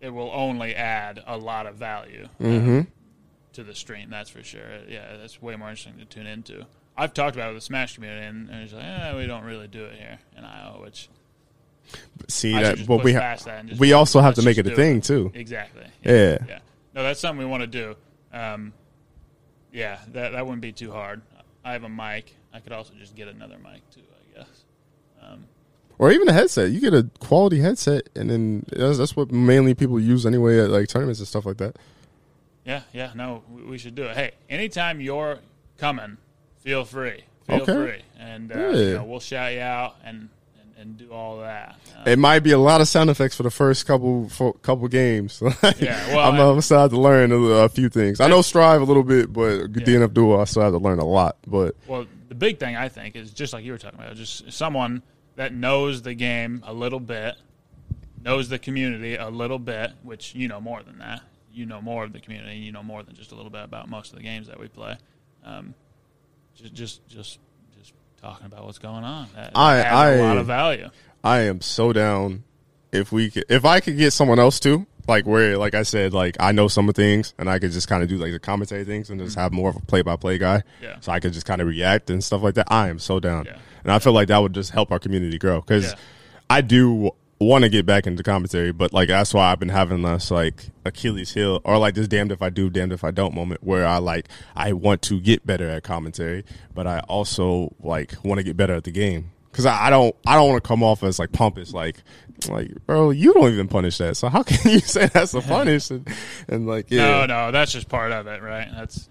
it 0.00 0.10
will 0.10 0.30
only 0.32 0.74
add 0.74 1.22
a 1.26 1.36
lot 1.36 1.66
of 1.66 1.76
value 1.76 2.28
uh, 2.40 2.44
Mm-hmm. 2.44 2.80
to 3.54 3.62
the 3.64 3.74
stream. 3.74 4.10
That's 4.10 4.30
for 4.30 4.42
sure. 4.42 4.62
Yeah, 4.88 5.16
that's 5.16 5.40
way 5.40 5.54
more 5.56 5.68
interesting 5.70 5.98
to 5.98 6.04
tune 6.04 6.26
into. 6.26 6.66
I've 6.96 7.14
talked 7.14 7.36
about 7.36 7.50
it 7.50 7.54
with 7.54 7.62
the 7.62 7.66
Smash 7.66 7.94
community, 7.94 8.26
and, 8.26 8.50
and 8.50 8.62
it's 8.64 8.72
like, 8.72 8.84
eh, 8.84 9.16
we 9.16 9.26
don't 9.26 9.44
really 9.44 9.68
do 9.68 9.84
it 9.84 9.94
here 9.98 10.18
in 10.36 10.44
Iowa. 10.44 10.80
Which 10.82 11.08
See 12.28 12.54
I 12.54 12.62
that, 12.62 12.86
but 12.86 13.02
we 13.02 13.12
ha- 13.14 13.20
that 13.20 13.46
and 13.48 13.68
just 13.70 13.80
we 13.80 13.92
also 13.92 14.20
have 14.20 14.34
to 14.34 14.42
make 14.42 14.58
it 14.58 14.66
a 14.66 14.74
thing 14.74 15.00
too. 15.00 15.30
exactly. 15.34 15.84
Yeah. 16.04 16.38
yeah. 16.48 16.58
No, 16.94 17.02
that's 17.02 17.20
something 17.20 17.38
we 17.44 17.50
want 17.50 17.62
to 17.62 17.66
do. 17.66 17.94
Um, 18.32 18.72
yeah, 19.72 19.98
that 20.12 20.32
that 20.32 20.44
wouldn't 20.44 20.60
be 20.62 20.72
too 20.72 20.92
hard. 20.92 21.22
I 21.64 21.72
have 21.72 21.84
a 21.84 21.88
mic. 21.88 22.34
I 22.52 22.60
could 22.60 22.72
also 22.72 22.92
just 22.98 23.14
get 23.14 23.28
another 23.28 23.56
mic 23.62 23.88
too. 23.90 24.00
Um, 26.02 26.08
Or 26.08 26.12
even 26.12 26.28
a 26.28 26.32
headset. 26.32 26.70
You 26.70 26.80
get 26.80 26.94
a 26.94 27.08
quality 27.20 27.60
headset, 27.60 28.08
and 28.16 28.28
then 28.30 28.66
that's, 28.68 28.98
that's 28.98 29.14
what 29.16 29.30
mainly 29.30 29.74
people 29.74 30.00
use 30.00 30.26
anyway 30.26 30.58
at 30.60 30.70
like 30.70 30.88
tournaments 30.88 31.20
and 31.20 31.28
stuff 31.28 31.46
like 31.46 31.58
that. 31.58 31.76
Yeah, 32.64 32.82
yeah, 32.92 33.12
no, 33.14 33.42
we, 33.50 33.76
should 33.78 33.94
do 33.94 34.04
it. 34.04 34.16
Hey, 34.16 34.32
anytime 34.48 35.00
you're 35.00 35.38
coming, 35.78 36.16
feel 36.60 36.84
free, 36.84 37.24
feel 37.46 37.62
Okay. 37.62 37.72
free, 37.72 38.02
and 38.20 38.52
uh, 38.52 38.58
Yeah. 38.58 38.70
you 38.72 38.94
know, 38.94 39.04
we'll 39.04 39.18
shout 39.20 39.52
you 39.52 39.60
out 39.60 39.96
and 40.04 40.28
and, 40.60 40.72
and 40.78 40.96
do 40.96 41.12
all 41.12 41.38
that. 41.40 41.74
Uh, 41.98 42.10
It 42.10 42.20
might 42.20 42.40
be 42.40 42.52
a 42.52 42.58
lot 42.58 42.80
of 42.80 42.86
sound 42.86 43.10
effects 43.10 43.34
for 43.36 43.42
the 43.42 43.50
first 43.50 43.84
couple 43.84 44.28
for, 44.28 44.52
couple 44.54 44.86
games. 44.88 45.42
Yeah, 45.80 46.06
well, 46.14 46.20
I'm, 46.32 46.38
I- 46.40 46.50
I'm 46.50 46.60
still 46.60 46.78
have 46.82 46.90
to 46.90 47.00
learn 47.00 47.32
a, 47.32 47.36
a 47.36 47.68
few 47.68 47.88
things. 47.88 48.20
I 48.20 48.28
know 48.28 48.42
Strive 48.42 48.80
a 48.80 48.84
little 48.84 49.02
bit, 49.02 49.32
but 49.32 49.72
DNF 49.72 50.14
Duel 50.14 50.40
I 50.40 50.44
still 50.44 50.62
have 50.62 50.72
to 50.72 50.78
learn 50.78 51.00
a 51.00 51.04
lot. 51.04 51.36
But 51.48 51.74
well, 51.88 52.06
the 52.28 52.36
big 52.36 52.60
thing 52.60 52.76
I 52.76 52.88
think 52.88 53.16
is 53.16 53.32
just 53.32 53.52
like 53.52 53.64
you 53.64 53.72
were 53.72 53.78
talking 53.78 53.98
about, 53.98 54.14
just 54.14 54.52
someone 54.52 55.02
that 55.36 55.52
knows 55.54 56.02
the 56.02 56.14
game 56.14 56.62
a 56.66 56.72
little 56.72 57.00
bit, 57.00 57.34
knows 58.22 58.48
the 58.48 58.58
community 58.58 59.16
a 59.16 59.28
little 59.28 59.58
bit, 59.58 59.92
which 60.02 60.34
you 60.34 60.48
know 60.48 60.60
more 60.60 60.82
than 60.82 60.98
that. 60.98 61.22
You 61.52 61.66
know 61.66 61.80
more 61.82 62.04
of 62.04 62.12
the 62.12 62.20
community. 62.20 62.56
You 62.58 62.72
know 62.72 62.82
more 62.82 63.02
than 63.02 63.14
just 63.14 63.32
a 63.32 63.34
little 63.34 63.50
bit 63.50 63.64
about 63.64 63.88
most 63.88 64.12
of 64.12 64.16
the 64.18 64.22
games 64.22 64.46
that 64.46 64.58
we 64.58 64.68
play. 64.68 64.96
Um, 65.44 65.74
just, 66.54 66.72
just, 66.74 67.08
just, 67.08 67.38
just 67.78 67.92
talking 68.20 68.46
about 68.46 68.64
what's 68.64 68.78
going 68.78 69.04
on. 69.04 69.28
That, 69.34 69.52
that 69.52 69.58
I- 69.58 69.78
adds 69.78 69.94
I- 69.94 70.10
a 70.12 70.22
lot 70.22 70.36
of 70.38 70.46
value. 70.46 70.88
I 71.24 71.40
am 71.40 71.60
so 71.60 71.92
down 71.92 72.44
if 72.90 73.12
we 73.12 73.30
could, 73.30 73.44
if 73.48 73.64
I 73.64 73.80
could 73.80 73.96
get 73.96 74.12
someone 74.12 74.38
else 74.38 74.58
too, 74.60 74.86
like 75.08 75.26
where 75.26 75.58
like 75.58 75.74
I 75.74 75.82
said, 75.82 76.12
like 76.12 76.36
I 76.40 76.52
know 76.52 76.68
some 76.68 76.88
of 76.88 76.94
things 76.94 77.34
and 77.38 77.48
I 77.50 77.58
could 77.58 77.72
just 77.72 77.88
kind 77.88 78.02
of 78.02 78.08
do 78.08 78.16
like 78.18 78.32
the 78.32 78.38
commentary 78.38 78.84
things 78.84 79.10
and 79.10 79.20
just 79.20 79.36
have 79.36 79.52
more 79.52 79.70
of 79.70 79.76
a 79.76 79.80
play 79.80 80.02
by 80.02 80.16
play 80.16 80.38
guy. 80.38 80.58
Mm-hmm. 80.58 80.84
Yeah. 80.84 81.00
So 81.00 81.12
I 81.12 81.20
could 81.20 81.32
just 81.32 81.46
kind 81.46 81.60
of 81.60 81.66
react 81.68 82.10
and 82.10 82.22
stuff 82.22 82.42
like 82.42 82.54
that. 82.54 82.66
I 82.70 82.88
am 82.88 82.98
so 82.98 83.20
down. 83.20 83.44
Yeah. 83.46 83.58
And 83.82 83.90
I 83.92 83.98
feel 83.98 84.12
like 84.12 84.28
that 84.28 84.38
would 84.38 84.54
just 84.54 84.70
help 84.70 84.92
our 84.92 84.98
community 84.98 85.38
grow 85.38 85.60
because 85.60 85.86
Yeah. 85.86 85.94
I 86.50 86.60
do 86.60 87.10
want 87.40 87.64
to 87.64 87.68
get 87.68 87.84
back 87.84 88.06
into 88.06 88.22
commentary, 88.22 88.70
but 88.72 88.92
like 88.92 89.08
that's 89.08 89.34
why 89.34 89.50
I've 89.50 89.58
been 89.58 89.68
having 89.70 90.02
this 90.02 90.30
like 90.30 90.66
Achilles 90.84 91.32
heel 91.34 91.60
or 91.64 91.76
like 91.78 91.94
this 91.96 92.06
damned 92.06 92.30
if 92.30 92.40
I 92.40 92.50
do, 92.50 92.70
damned 92.70 92.92
if 92.92 93.02
I 93.02 93.10
don't 93.10 93.34
moment 93.34 93.64
where 93.64 93.84
I 93.84 93.98
like 93.98 94.28
I 94.54 94.72
want 94.72 95.02
to 95.02 95.18
get 95.18 95.44
better 95.44 95.68
at 95.68 95.82
commentary, 95.82 96.44
but 96.72 96.86
I 96.86 97.00
also 97.00 97.74
like 97.80 98.14
want 98.22 98.38
to 98.38 98.44
get 98.44 98.56
better 98.56 98.74
at 98.74 98.84
the 98.84 98.92
game 98.92 99.32
because 99.50 99.66
I, 99.66 99.86
I 99.86 99.90
don't 99.90 100.14
I 100.24 100.36
don't 100.36 100.48
want 100.50 100.62
to 100.62 100.68
come 100.68 100.84
off 100.84 101.02
as 101.02 101.18
like 101.18 101.32
pompous 101.32 101.72
like 101.72 101.96
like 102.48 102.70
bro 102.86 103.10
you 103.10 103.32
don't 103.34 103.52
even 103.52 103.68
punish 103.68 103.98
that 103.98 104.16
so 104.16 104.28
how 104.28 104.42
can 104.50 104.70
you 104.72 104.78
say 104.80 105.06
that's 105.06 105.34
a 105.34 105.40
punish 105.56 105.90
and, 105.90 106.08
and 106.48 106.66
like 106.66 106.86
yeah 106.90 107.06
No, 107.06 107.26
no, 107.26 107.50
that's 107.52 107.72
just 107.72 107.88
part 107.88 108.12
of 108.12 108.26
it, 108.26 108.42
right? 108.42 108.68
That's 108.74 109.08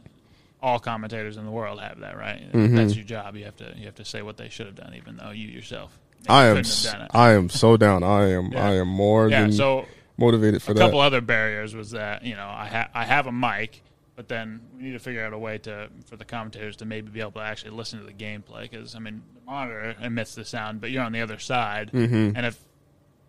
all 0.63 0.79
commentators 0.79 1.37
in 1.37 1.45
the 1.45 1.51
world 1.51 1.79
have 1.81 1.99
that, 2.01 2.15
right? 2.17 2.51
Mm-hmm. 2.51 2.75
That's 2.75 2.95
your 2.95 3.05
job. 3.05 3.35
You 3.35 3.45
have 3.45 3.55
to 3.57 3.73
you 3.77 3.85
have 3.85 3.95
to 3.95 4.05
say 4.05 4.21
what 4.21 4.37
they 4.37 4.49
should 4.49 4.67
have 4.67 4.75
done, 4.75 4.93
even 4.95 5.17
though 5.17 5.31
you 5.31 5.47
yourself 5.47 5.97
I 6.29 6.45
am 6.45 6.57
have 6.57 6.65
done 6.83 7.01
it. 7.01 7.11
I 7.13 7.31
am 7.31 7.49
so 7.49 7.77
down 7.77 8.03
I 8.03 8.29
am 8.31 8.51
Yeah. 8.51 8.67
I 8.67 8.73
am 8.75 8.87
more 8.87 9.27
yeah. 9.29 9.41
than 9.41 9.53
So 9.53 9.85
motivated 10.17 10.61
for 10.61 10.71
a 10.71 10.75
that 10.75 10.81
A 10.81 10.85
couple 10.85 10.99
other 10.99 11.21
barriers 11.21 11.73
was 11.73 11.91
that 11.91 12.23
you 12.23 12.35
know 12.35 12.47
I 12.47 12.67
ha- 12.67 12.89
I 12.93 13.05
have 13.05 13.25
a 13.25 13.31
mic, 13.31 13.81
but 14.15 14.27
then 14.27 14.61
we 14.77 14.83
need 14.83 14.91
to 14.91 14.99
figure 14.99 15.25
out 15.25 15.33
a 15.33 15.37
way 15.39 15.57
to 15.59 15.89
for 16.05 16.15
the 16.15 16.25
commentators 16.25 16.75
to 16.77 16.85
maybe 16.85 17.09
be 17.09 17.21
able 17.21 17.31
to 17.31 17.39
actually 17.39 17.71
listen 17.71 17.99
to 17.99 18.05
the 18.05 18.13
gameplay 18.13 18.69
because 18.69 18.93
I 18.93 18.99
mean 18.99 19.23
the 19.33 19.41
monitor 19.51 19.95
emits 19.99 20.35
the 20.35 20.45
sound, 20.45 20.79
but 20.79 20.91
you're 20.91 21.03
on 21.03 21.11
the 21.11 21.21
other 21.21 21.39
side, 21.39 21.91
Mm-hmm. 21.91 22.37
and 22.37 22.45
if 22.45 22.59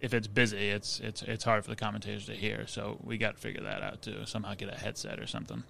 if 0.03 0.13
it's 0.13 0.27
busy, 0.27 0.69
it's 0.69 1.01
it's 1.01 1.23
it's 1.23 1.45
hard 1.45 1.65
for 1.65 1.71
the 1.71 1.77
commentators 1.77 2.27
to 2.27 2.35
hear. 2.35 2.67
So 2.67 2.99
we 3.03 3.17
got 3.17 3.37
to 3.37 3.41
figure 3.41 3.63
that 3.63 3.83
out 3.83 4.03
too. 4.03 4.27
Somehow 4.27 4.55
get 4.55 4.69
a 4.69 4.77
headset 4.77 5.19
or 5.19 5.27
something. 5.27 5.63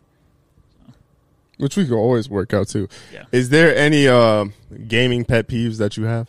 which 1.58 1.76
we 1.76 1.84
could 1.86 1.94
always 1.96 2.28
work 2.28 2.52
out 2.54 2.66
too 2.66 2.88
Yeah. 3.12 3.24
is 3.30 3.50
there 3.50 3.76
any 3.76 4.08
uh 4.08 4.46
gaming 4.88 5.24
pet 5.24 5.46
peeves 5.46 5.76
that 5.78 5.96
you 5.98 6.04
have 6.04 6.26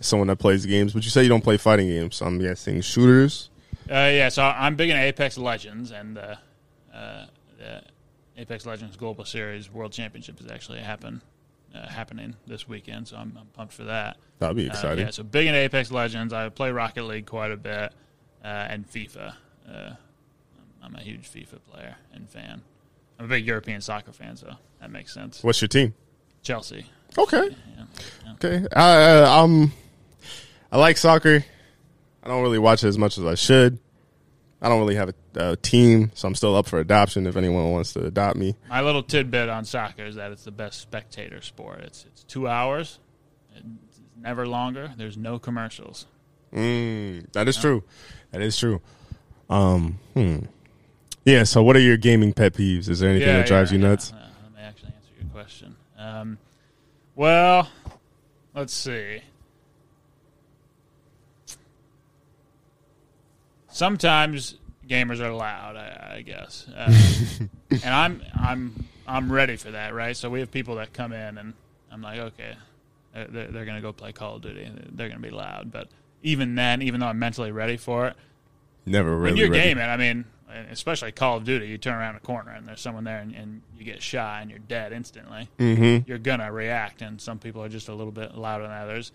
someone 0.00 0.28
that 0.28 0.36
plays 0.38 0.64
games, 0.64 0.92
but 0.92 1.02
you 1.04 1.10
say 1.10 1.22
you 1.22 1.28
don't 1.28 1.42
play 1.42 1.56
fighting 1.56 1.88
games. 1.88 2.16
So 2.16 2.26
I'm 2.26 2.38
guessing 2.38 2.80
shooters. 2.82 3.50
Uh, 3.90 4.10
yeah, 4.12 4.28
so 4.28 4.42
I'm 4.44 4.76
big 4.76 4.90
in 4.90 4.96
Apex 4.96 5.38
Legends, 5.38 5.90
and 5.90 6.18
uh, 6.18 6.34
uh, 6.94 7.26
the 7.58 7.82
Apex 8.36 8.66
Legends 8.66 8.96
Global 8.96 9.24
Series 9.24 9.70
World 9.72 9.92
Championship 9.92 10.40
is 10.40 10.50
actually 10.50 10.80
happen 10.80 11.22
uh, 11.76 11.88
happening 11.88 12.34
this 12.46 12.66
weekend. 12.68 13.08
So 13.08 13.16
I'm, 13.16 13.36
I'm 13.38 13.46
pumped 13.48 13.74
for 13.74 13.84
that. 13.84 14.16
That'd 14.38 14.56
be 14.56 14.68
Uh, 14.68 14.72
exciting. 14.72 15.04
yeah, 15.04 15.10
so 15.10 15.22
big 15.22 15.46
in 15.46 15.54
Apex 15.54 15.90
Legends. 15.90 16.32
I 16.32 16.48
play 16.48 16.70
Rocket 16.70 17.04
League 17.04 17.26
quite 17.26 17.50
a 17.52 17.56
bit, 17.56 17.92
uh, 18.44 18.46
and 18.46 18.90
FIFA. 18.90 19.34
Uh, 19.68 19.90
I'm 20.82 20.94
a 20.94 21.00
huge 21.00 21.28
FIFA 21.30 21.58
player 21.70 21.96
and 22.12 22.28
fan. 22.28 22.62
I'm 23.18 23.24
a 23.24 23.28
big 23.28 23.46
European 23.46 23.80
soccer 23.80 24.12
fan, 24.12 24.36
so 24.36 24.54
that 24.80 24.90
makes 24.90 25.12
sense. 25.12 25.42
What's 25.42 25.60
your 25.60 25.68
team? 25.68 25.94
Chelsea. 26.42 26.86
Okay. 27.18 27.48
Yeah. 27.76 27.84
yeah. 28.24 28.32
Okay. 28.34 28.66
Uh, 28.74 29.42
um, 29.42 29.72
I 30.70 30.78
like 30.78 30.96
soccer. 30.96 31.44
I 32.22 32.28
don't 32.28 32.42
really 32.42 32.58
watch 32.58 32.84
it 32.84 32.88
as 32.88 32.98
much 32.98 33.18
as 33.18 33.24
I 33.24 33.34
should. 33.34 33.78
I 34.60 34.68
don't 34.68 34.78
really 34.78 34.94
have 34.94 35.10
a, 35.10 35.50
a 35.50 35.56
team, 35.56 36.10
so 36.14 36.26
I'm 36.28 36.34
still 36.34 36.56
up 36.56 36.66
for 36.66 36.78
adoption 36.78 37.26
if 37.26 37.36
anyone 37.36 37.70
wants 37.72 37.92
to 37.92 38.06
adopt 38.06 38.36
me. 38.36 38.56
My 38.68 38.80
little 38.80 39.02
tidbit 39.02 39.48
on 39.48 39.64
soccer 39.64 40.04
is 40.06 40.16
that 40.16 40.32
it's 40.32 40.44
the 40.44 40.50
best 40.50 40.80
spectator 40.80 41.40
sport. 41.42 41.80
It's 41.80 42.04
it's 42.06 42.24
two 42.24 42.48
hours, 42.48 42.98
it's 43.54 44.00
never 44.18 44.46
longer. 44.46 44.92
There's 44.96 45.16
no 45.16 45.38
commercials. 45.38 46.06
Mm, 46.54 47.30
that 47.32 47.48
is 47.48 47.56
true. 47.56 47.84
That 48.30 48.40
is 48.40 48.58
true. 48.58 48.80
Um, 49.50 49.98
hmm. 50.14 50.38
Yeah. 51.24 51.44
So, 51.44 51.62
what 51.62 51.76
are 51.76 51.80
your 51.80 51.96
gaming 51.96 52.32
pet 52.32 52.54
peeves? 52.54 52.88
Is 52.88 53.00
there 53.00 53.10
anything 53.10 53.28
that 53.28 53.46
drives 53.46 53.72
you 53.72 53.78
nuts? 53.78 54.12
yeah. 54.14 54.26
Let 54.42 54.54
me 54.54 54.60
actually 54.62 54.92
answer 54.96 55.12
your 55.20 55.30
question. 55.30 55.76
Um, 55.98 56.38
well, 57.14 57.68
let's 58.54 58.72
see. 58.72 59.20
Sometimes 63.76 64.56
gamers 64.88 65.20
are 65.20 65.34
loud, 65.34 65.76
I, 65.76 66.14
I 66.16 66.22
guess, 66.22 66.66
uh, 66.74 66.90
and 67.70 67.84
I'm 67.84 68.22
I'm 68.34 68.86
I'm 69.06 69.30
ready 69.30 69.56
for 69.56 69.70
that, 69.72 69.92
right? 69.92 70.16
So 70.16 70.30
we 70.30 70.40
have 70.40 70.50
people 70.50 70.76
that 70.76 70.94
come 70.94 71.12
in, 71.12 71.36
and 71.36 71.52
I'm 71.92 72.00
like, 72.00 72.18
okay, 72.18 72.56
they're, 73.12 73.48
they're, 73.48 73.66
going 73.66 73.76
to 73.76 73.82
go 73.82 73.92
play 73.92 74.12
Call 74.12 74.36
of 74.36 74.42
Duty. 74.42 74.66
They're 74.92 75.08
going 75.08 75.20
to 75.20 75.28
be 75.28 75.34
loud, 75.34 75.70
but 75.70 75.88
even 76.22 76.54
then, 76.54 76.80
even 76.80 77.00
though 77.00 77.08
I'm 77.08 77.18
mentally 77.18 77.52
ready 77.52 77.76
for 77.76 78.06
it, 78.06 78.16
Never 78.86 79.14
really. 79.14 79.32
when 79.32 79.36
you're 79.36 79.50
ready. 79.50 79.74
gaming, 79.74 79.84
I 79.84 79.98
mean, 79.98 80.24
especially 80.70 81.12
Call 81.12 81.36
of 81.36 81.44
Duty, 81.44 81.68
you 81.68 81.76
turn 81.76 81.96
around 81.96 82.16
a 82.16 82.20
corner 82.20 82.52
and 82.52 82.66
there's 82.66 82.80
someone 82.80 83.04
there 83.04 83.18
and, 83.18 83.34
and 83.34 83.60
you 83.78 83.84
get 83.84 84.02
shy 84.02 84.40
and 84.40 84.48
you're 84.48 84.58
dead 84.58 84.94
instantly. 84.94 85.50
Mm-hmm. 85.58 86.08
You're 86.08 86.16
gonna 86.16 86.50
react, 86.50 87.02
and 87.02 87.20
some 87.20 87.38
people 87.38 87.62
are 87.62 87.68
just 87.68 87.90
a 87.90 87.94
little 87.94 88.10
bit 88.10 88.36
louder 88.36 88.62
than 88.62 88.72
others, 88.72 89.12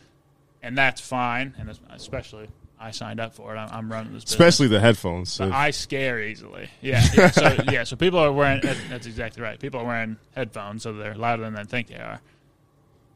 and 0.62 0.78
that's 0.78 1.02
fine. 1.02 1.56
And 1.58 1.76
especially, 1.90 2.48
I 2.82 2.92
signed 2.92 3.20
up 3.20 3.36
for 3.36 3.56
it. 3.56 3.60
I'm, 3.60 3.70
I'm 3.72 3.92
running 3.92 4.14
this, 4.14 4.24
business. 4.24 4.40
Especially 4.40 4.68
the 4.68 4.80
headphones. 4.80 5.32
So. 5.32 5.52
I 5.52 5.70
scare 5.70 6.20
easily. 6.20 6.68
Yeah. 6.82 7.06
yeah. 7.14 7.30
So 7.30 7.58
yeah. 7.72 7.84
So 7.84 7.96
people 7.96 8.18
are 8.18 8.32
wearing. 8.32 8.62
That's, 8.62 9.06
exactly 9.06 9.44
right. 9.44 9.60
People 9.60 9.82
are 9.82 9.86
wearing 9.86 10.18
headphones, 10.36 10.82
so 10.84 10.94
they're 10.94 11.16
louder 11.16 11.44
than 11.44 11.54
they 11.54 11.64
think 11.64 11.88
they 11.90 11.96
are. 11.96 12.20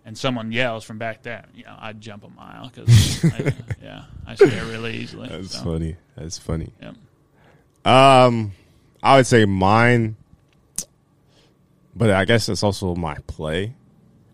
And 0.06 0.16
someone 0.16 0.52
yells 0.52 0.84
from 0.84 1.00
back 1.00 1.24
there. 1.24 1.46
You 1.56 1.64
know, 1.64 1.76
I'd 1.80 2.00
jump 2.00 2.24
a 2.24 2.30
mile 2.30 2.70
because 2.70 3.24
yeah, 3.82 4.04
I 4.28 4.36
scare 4.36 4.66
really 4.66 4.98
easily. 4.98 5.30
That's 5.30 5.58
so, 5.58 5.64
funny. 5.64 5.96
That's 6.16 6.38
funny. 6.38 6.72
Yeah. 6.80 6.92
Um, 8.26 8.52
I 9.02 9.18
would 9.18 9.26
say 9.26 9.46
mine, 9.46 10.16
but 11.96 12.12
I 12.12 12.26
guess 12.26 12.50
it's 12.50 12.62
also 12.62 12.94
my 12.94 13.16
play. 13.26 13.74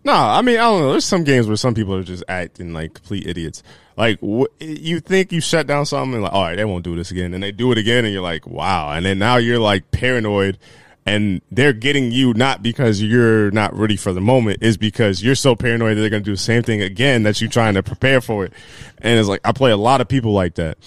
No, 0.04 0.12
I 0.12 0.42
mean 0.42 0.56
I 0.56 0.62
don't 0.62 0.80
know. 0.80 0.90
There's 0.92 1.04
some 1.04 1.24
games 1.24 1.46
where 1.46 1.56
some 1.56 1.74
people 1.74 1.94
are 1.94 2.02
just 2.02 2.24
acting 2.28 2.72
like 2.72 2.94
complete 2.94 3.26
idiots. 3.26 3.62
Like 3.96 4.18
wh- 4.20 4.50
you 4.60 5.00
think 5.00 5.32
you 5.32 5.40
shut 5.40 5.66
down 5.66 5.86
something, 5.86 6.14
and 6.14 6.22
like 6.24 6.32
all 6.32 6.42
right, 6.42 6.56
they 6.56 6.64
won't 6.64 6.84
do 6.84 6.96
this 6.96 7.10
again, 7.10 7.34
and 7.34 7.42
they 7.42 7.52
do 7.52 7.70
it 7.72 7.78
again, 7.78 8.04
and 8.04 8.12
you're 8.12 8.22
like, 8.22 8.46
wow. 8.46 8.90
And 8.92 9.06
then 9.06 9.18
now 9.18 9.36
you're 9.36 9.58
like 9.60 9.90
paranoid, 9.92 10.58
and 11.06 11.40
they're 11.52 11.72
getting 11.72 12.10
you 12.10 12.34
not 12.34 12.62
because 12.62 13.00
you're 13.02 13.50
not 13.52 13.74
ready 13.76 13.96
for 13.96 14.12
the 14.12 14.20
moment, 14.20 14.62
is 14.62 14.76
because 14.76 15.22
you're 15.22 15.34
so 15.34 15.54
paranoid 15.54 15.96
that 15.96 16.00
they're 16.00 16.10
gonna 16.10 16.22
do 16.22 16.32
the 16.32 16.36
same 16.36 16.62
thing 16.62 16.82
again 16.82 17.22
that 17.24 17.40
you're 17.40 17.50
trying 17.50 17.74
to 17.74 17.82
prepare 17.82 18.20
for 18.20 18.44
it. 18.44 18.52
And 18.98 19.18
it's 19.20 19.28
like 19.28 19.40
I 19.44 19.52
play 19.52 19.70
a 19.70 19.76
lot 19.76 20.00
of 20.00 20.08
people 20.08 20.32
like 20.32 20.54
that. 20.56 20.78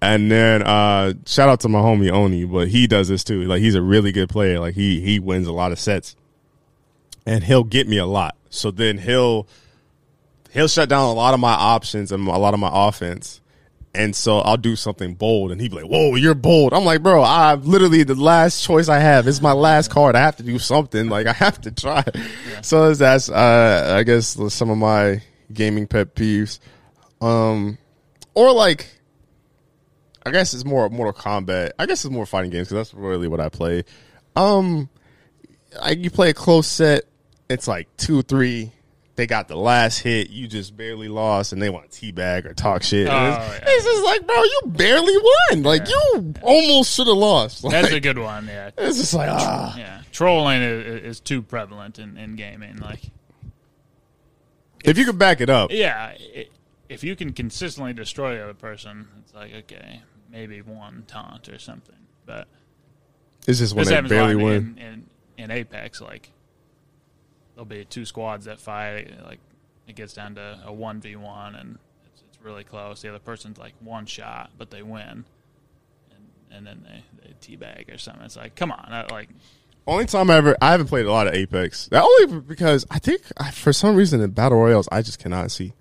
And 0.00 0.30
then 0.30 0.62
uh 0.62 1.14
shout 1.26 1.48
out 1.48 1.60
to 1.60 1.68
my 1.68 1.80
homie 1.80 2.10
Oni, 2.10 2.44
but 2.44 2.68
he 2.68 2.86
does 2.86 3.08
this 3.08 3.24
too. 3.24 3.42
Like 3.42 3.60
he's 3.60 3.74
a 3.74 3.82
really 3.82 4.12
good 4.12 4.28
player. 4.28 4.60
Like 4.60 4.74
he 4.74 5.00
he 5.00 5.18
wins 5.18 5.48
a 5.48 5.52
lot 5.52 5.72
of 5.72 5.78
sets. 5.78 6.14
And 7.26 7.44
he'll 7.44 7.64
get 7.64 7.86
me 7.86 7.98
a 7.98 8.06
lot. 8.06 8.37
So 8.50 8.70
then 8.70 8.98
he'll 8.98 9.46
he'll 10.50 10.68
shut 10.68 10.88
down 10.88 11.04
a 11.08 11.12
lot 11.12 11.34
of 11.34 11.40
my 11.40 11.52
options 11.52 12.12
and 12.12 12.26
a 12.26 12.38
lot 12.38 12.54
of 12.54 12.60
my 12.60 12.70
offense. 12.72 13.40
And 13.94 14.14
so 14.14 14.38
I'll 14.38 14.58
do 14.58 14.76
something 14.76 15.14
bold 15.14 15.50
and 15.50 15.60
he'd 15.60 15.70
be 15.70 15.78
like, 15.78 15.90
Whoa, 15.90 16.14
you're 16.14 16.34
bold. 16.34 16.72
I'm 16.72 16.84
like, 16.84 17.02
bro, 17.02 17.22
I 17.22 17.54
literally 17.54 18.04
the 18.04 18.14
last 18.14 18.62
choice 18.62 18.88
I 18.88 18.98
have. 18.98 19.26
It's 19.26 19.40
my 19.40 19.52
last 19.52 19.90
card. 19.90 20.14
I 20.14 20.20
have 20.20 20.36
to 20.36 20.42
do 20.42 20.58
something. 20.58 21.08
Like 21.08 21.26
I 21.26 21.32
have 21.32 21.60
to 21.62 21.70
try. 21.70 22.04
So 22.62 22.94
that's 22.94 23.30
uh 23.30 23.94
I 23.98 24.02
guess 24.02 24.38
some 24.52 24.70
of 24.70 24.78
my 24.78 25.22
gaming 25.52 25.86
pet 25.86 26.14
peeves. 26.14 26.58
Um 27.20 27.78
or 28.34 28.52
like 28.52 28.98
I 30.28 30.30
guess 30.30 30.52
it's 30.52 30.64
more 30.64 30.88
Mortal 30.90 31.14
Kombat. 31.14 31.70
I 31.78 31.86
guess 31.86 32.04
it's 32.04 32.12
more 32.12 32.26
fighting 32.26 32.50
games 32.50 32.68
because 32.68 32.90
that's 32.90 32.94
really 32.94 33.28
what 33.28 33.40
I 33.40 33.48
play. 33.48 33.84
Um, 34.36 34.90
like 35.80 35.98
you 35.98 36.10
play 36.10 36.30
a 36.30 36.34
close 36.34 36.66
set, 36.66 37.04
it's 37.48 37.68
like 37.68 37.88
two, 37.96 38.22
three. 38.22 38.72
They 39.16 39.26
got 39.26 39.48
the 39.48 39.56
last 39.56 39.98
hit. 39.98 40.30
You 40.30 40.46
just 40.46 40.76
barely 40.76 41.08
lost, 41.08 41.52
and 41.52 41.60
they 41.60 41.70
want 41.70 41.90
to 41.90 42.00
teabag 42.00 42.44
or 42.44 42.54
talk 42.54 42.84
shit. 42.84 43.08
Oh, 43.08 43.26
it's, 43.26 43.36
yeah. 43.36 43.64
it's 43.66 43.84
just 43.84 44.04
like, 44.04 44.26
bro, 44.26 44.36
you 44.36 44.60
barely 44.66 45.16
won. 45.16 45.62
Like 45.64 45.88
you 45.88 46.34
almost 46.42 46.94
should 46.94 47.08
have 47.08 47.16
lost. 47.16 47.68
That's 47.68 47.90
a 47.90 47.98
good 47.98 48.18
one. 48.18 48.46
Yeah. 48.46 48.70
it's 48.78 48.98
just 48.98 49.14
like 49.14 49.28
ah. 49.30 49.76
Yeah. 49.76 50.02
Trolling 50.12 50.62
is, 50.62 51.02
is 51.02 51.20
too 51.20 51.42
prevalent 51.42 51.98
in, 51.98 52.16
in 52.16 52.36
gaming. 52.36 52.76
Like, 52.76 53.02
If 54.84 54.98
you 54.98 55.04
could 55.04 55.18
back 55.18 55.40
it 55.40 55.50
up, 55.50 55.70
yeah, 55.72 56.14
i 56.14 56.46
if 56.88 57.04
you 57.04 57.14
can 57.16 57.34
consistently 57.34 57.92
destroy 57.92 58.36
the 58.36 58.44
other 58.44 58.54
person, 58.54 59.08
it's 59.20 59.34
like 59.34 59.52
okay, 59.52 60.02
maybe 60.30 60.62
one 60.62 61.04
taunt 61.06 61.48
or 61.48 61.58
something. 61.58 61.96
But 62.24 62.48
it's 63.46 63.58
just 63.58 63.74
when 63.74 63.84
this 63.84 63.94
they 63.94 64.08
barely 64.08 64.36
win. 64.36 64.78
in, 64.78 64.78
in 64.78 65.44
in 65.44 65.50
Apex. 65.50 66.00
Like, 66.00 66.30
there'll 67.58 67.66
be 67.66 67.84
two 67.84 68.04
squads 68.04 68.44
that 68.44 68.60
fight. 68.60 69.10
Like, 69.26 69.40
it 69.88 69.96
gets 69.96 70.12
down 70.12 70.36
to 70.36 70.60
a 70.64 70.72
one 70.72 71.00
v 71.00 71.16
one, 71.16 71.56
and 71.56 71.76
it's, 72.06 72.22
it's 72.28 72.40
really 72.40 72.62
close. 72.62 73.02
The 73.02 73.08
other 73.08 73.18
person's 73.18 73.58
like 73.58 73.72
one 73.80 74.06
shot, 74.06 74.50
but 74.56 74.70
they 74.70 74.82
win. 74.82 75.24
And, 76.14 76.24
and 76.52 76.64
then 76.64 76.86
they, 76.86 77.02
they 77.20 77.34
teabag 77.56 77.92
or 77.92 77.98
something. 77.98 78.22
It's 78.22 78.36
like, 78.36 78.54
come 78.54 78.70
on, 78.70 78.86
that, 78.90 79.10
like 79.10 79.28
Only 79.88 80.04
time 80.04 80.30
I 80.30 80.36
ever 80.36 80.56
I 80.60 80.70
haven't 80.70 80.86
played 80.88 81.06
a 81.06 81.10
lot 81.10 81.26
of 81.26 81.34
Apex. 81.34 81.88
That 81.88 82.04
only 82.04 82.40
because 82.42 82.86
I 82.90 82.98
think 82.98 83.22
I, 83.38 83.50
for 83.50 83.72
some 83.72 83.96
reason 83.96 84.20
in 84.20 84.30
battle 84.30 84.58
royals 84.58 84.86
I 84.92 85.00
just 85.00 85.18
cannot 85.18 85.50
see 85.50 85.72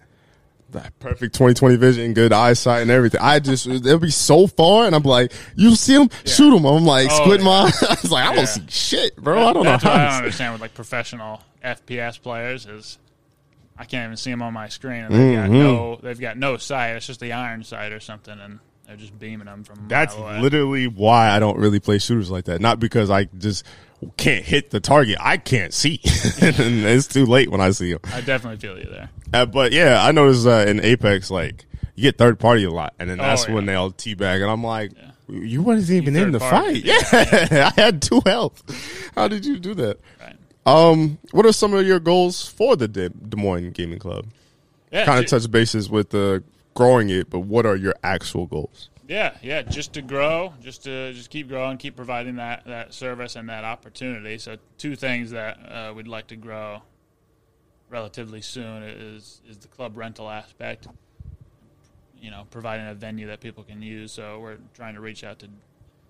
perfect 0.99 1.33
2020 1.35 1.75
vision, 1.77 2.13
good 2.13 2.33
eyesight, 2.33 2.81
and 2.81 2.91
everything. 2.91 3.21
I 3.21 3.39
just 3.39 3.65
they'll 3.83 3.99
be 3.99 4.09
so 4.11 4.47
far, 4.47 4.85
and 4.85 4.95
I'm 4.95 5.03
like, 5.03 5.31
you 5.55 5.75
see 5.75 5.95
them, 5.95 6.09
shoot 6.25 6.51
them. 6.51 6.65
I'm 6.65 6.85
like, 6.85 7.07
Oh, 7.11 7.23
squint 7.23 7.39
yeah. 7.41 7.45
my. 7.45 7.71
I 7.89 7.97
was 8.01 8.11
like, 8.11 8.25
I 8.29 8.35
don't 8.35 8.47
see 8.47 8.61
shit, 8.69 9.15
bro. 9.17 9.47
I 9.47 9.53
don't 9.53 9.63
know 9.63 9.73
I 9.73 9.77
don't 9.77 9.93
understand 9.95 10.53
with 10.53 10.61
like 10.61 10.73
professional 10.73 11.41
FPS 11.63 12.21
players 12.21 12.65
is 12.65 12.97
I 13.77 13.85
can't 13.85 14.05
even 14.05 14.17
see 14.17 14.31
them 14.31 14.41
on 14.41 14.53
my 14.53 14.69
screen, 14.69 15.03
and 15.03 15.13
they've 15.13 15.35
got 15.35 15.49
Mhm. 15.49 15.51
no 15.51 15.99
they've 16.01 16.19
got 16.19 16.37
no 16.37 16.57
sight. 16.57 16.91
It's 16.95 17.07
just 17.07 17.19
the 17.19 17.33
iron 17.33 17.63
sight 17.63 17.91
or 17.91 17.99
something, 17.99 18.39
and 18.39 18.59
they're 18.87 18.95
just 18.95 19.17
beaming 19.19 19.45
them 19.45 19.63
from. 19.63 19.87
That's 19.87 20.17
literally 20.17 20.87
why 20.87 21.29
I 21.29 21.39
don't 21.39 21.57
really 21.57 21.79
play 21.79 21.97
shooters 21.99 22.31
like 22.31 22.45
that. 22.45 22.61
Not 22.61 22.79
because 22.79 23.09
I 23.09 23.25
just 23.25 23.65
can't 24.17 24.45
hit 24.45 24.69
the 24.69 24.79
target. 24.79 25.17
I 25.19 25.37
can't 25.37 25.73
see, 25.73 25.99
and 26.41 26.55
it's 26.85 27.07
too 27.07 27.25
late 27.25 27.49
when 27.49 27.61
I 27.61 27.71
see 27.71 27.91
them. 27.91 28.01
I 28.13 28.21
definitely 28.21 28.57
feel 28.59 28.77
you 28.77 28.89
there. 28.89 29.09
Uh, 29.33 29.45
but 29.45 29.71
yeah, 29.71 30.03
I 30.05 30.11
noticed 30.11 30.45
uh, 30.45 30.65
in 30.67 30.79
Apex, 30.81 31.31
like 31.31 31.65
you 31.95 32.03
get 32.03 32.17
third 32.17 32.39
party 32.39 32.63
a 32.63 32.69
lot, 32.71 32.93
and 32.99 33.09
then 33.09 33.19
Oh, 33.19 33.23
that's 33.23 33.47
yeah. 33.47 33.53
when 33.55 33.65
they 33.65 33.73
all 33.75 33.91
teabag, 33.91 34.41
and 34.41 34.51
I'm 34.51 34.63
like, 34.63 34.91
Yeah. 34.95 35.39
you 35.41 35.61
wasn't 35.63 35.97
even 36.03 36.15
in 36.15 36.31
the 36.31 36.39
party. 36.39 36.81
fight. 36.81 37.11
Yeah, 37.51 37.71
I 37.75 37.81
had 37.81 38.01
two 38.01 38.21
health. 38.25 38.63
How 39.15 39.27
did 39.27 39.45
you 39.45 39.57
do 39.59 39.73
that? 39.75 39.99
Right. 40.21 40.35
Um, 40.65 41.17
what 41.31 41.45
are 41.45 41.53
some 41.53 41.73
of 41.73 41.85
your 41.87 41.99
goals 41.99 42.47
for 42.47 42.75
the 42.75 42.87
Des 42.87 43.09
Des 43.09 43.37
Moines 43.37 43.71
Gaming 43.71 43.99
Club? 43.99 44.27
Yeah. 44.91 45.05
Kind 45.05 45.23
of 45.23 45.29
touch 45.29 45.49
bases 45.49 45.89
with 45.89 46.09
the 46.11 46.43
growing 46.75 47.09
it, 47.09 47.29
but 47.29 47.39
what 47.39 47.65
are 47.65 47.75
your 47.75 47.95
actual 48.03 48.45
goals? 48.45 48.89
Yeah, 49.07 49.37
yeah, 49.41 49.61
just 49.61 49.93
to 49.93 50.01
grow, 50.01 50.53
just 50.59 50.83
to 50.83 51.13
just 51.13 51.29
keep 51.29 51.47
growing, 51.47 51.77
keep 51.77 51.95
providing 51.95 52.35
that 52.35 52.65
that 52.65 52.93
service 52.93 53.37
and 53.37 53.47
that 53.49 53.63
opportunity. 53.63 54.37
So 54.37 54.57
two 54.77 54.95
things 54.95 55.31
that 55.31 55.57
uh, 55.57 55.93
we'd 55.95 56.09
like 56.09 56.27
to 56.27 56.35
grow 56.35 56.81
relatively 57.89 58.41
soon 58.41 58.83
is 58.83 59.41
is 59.47 59.57
the 59.57 59.69
club 59.69 59.95
rental 59.95 60.29
aspect. 60.29 60.87
You 62.19 62.31
know, 62.31 62.47
providing 62.51 62.87
a 62.87 62.95
venue 62.95 63.27
that 63.27 63.39
people 63.39 63.63
can 63.63 63.81
use. 63.81 64.11
So 64.11 64.39
we're 64.39 64.57
trying 64.73 64.95
to 64.95 65.01
reach 65.01 65.23
out 65.23 65.39
to 65.39 65.47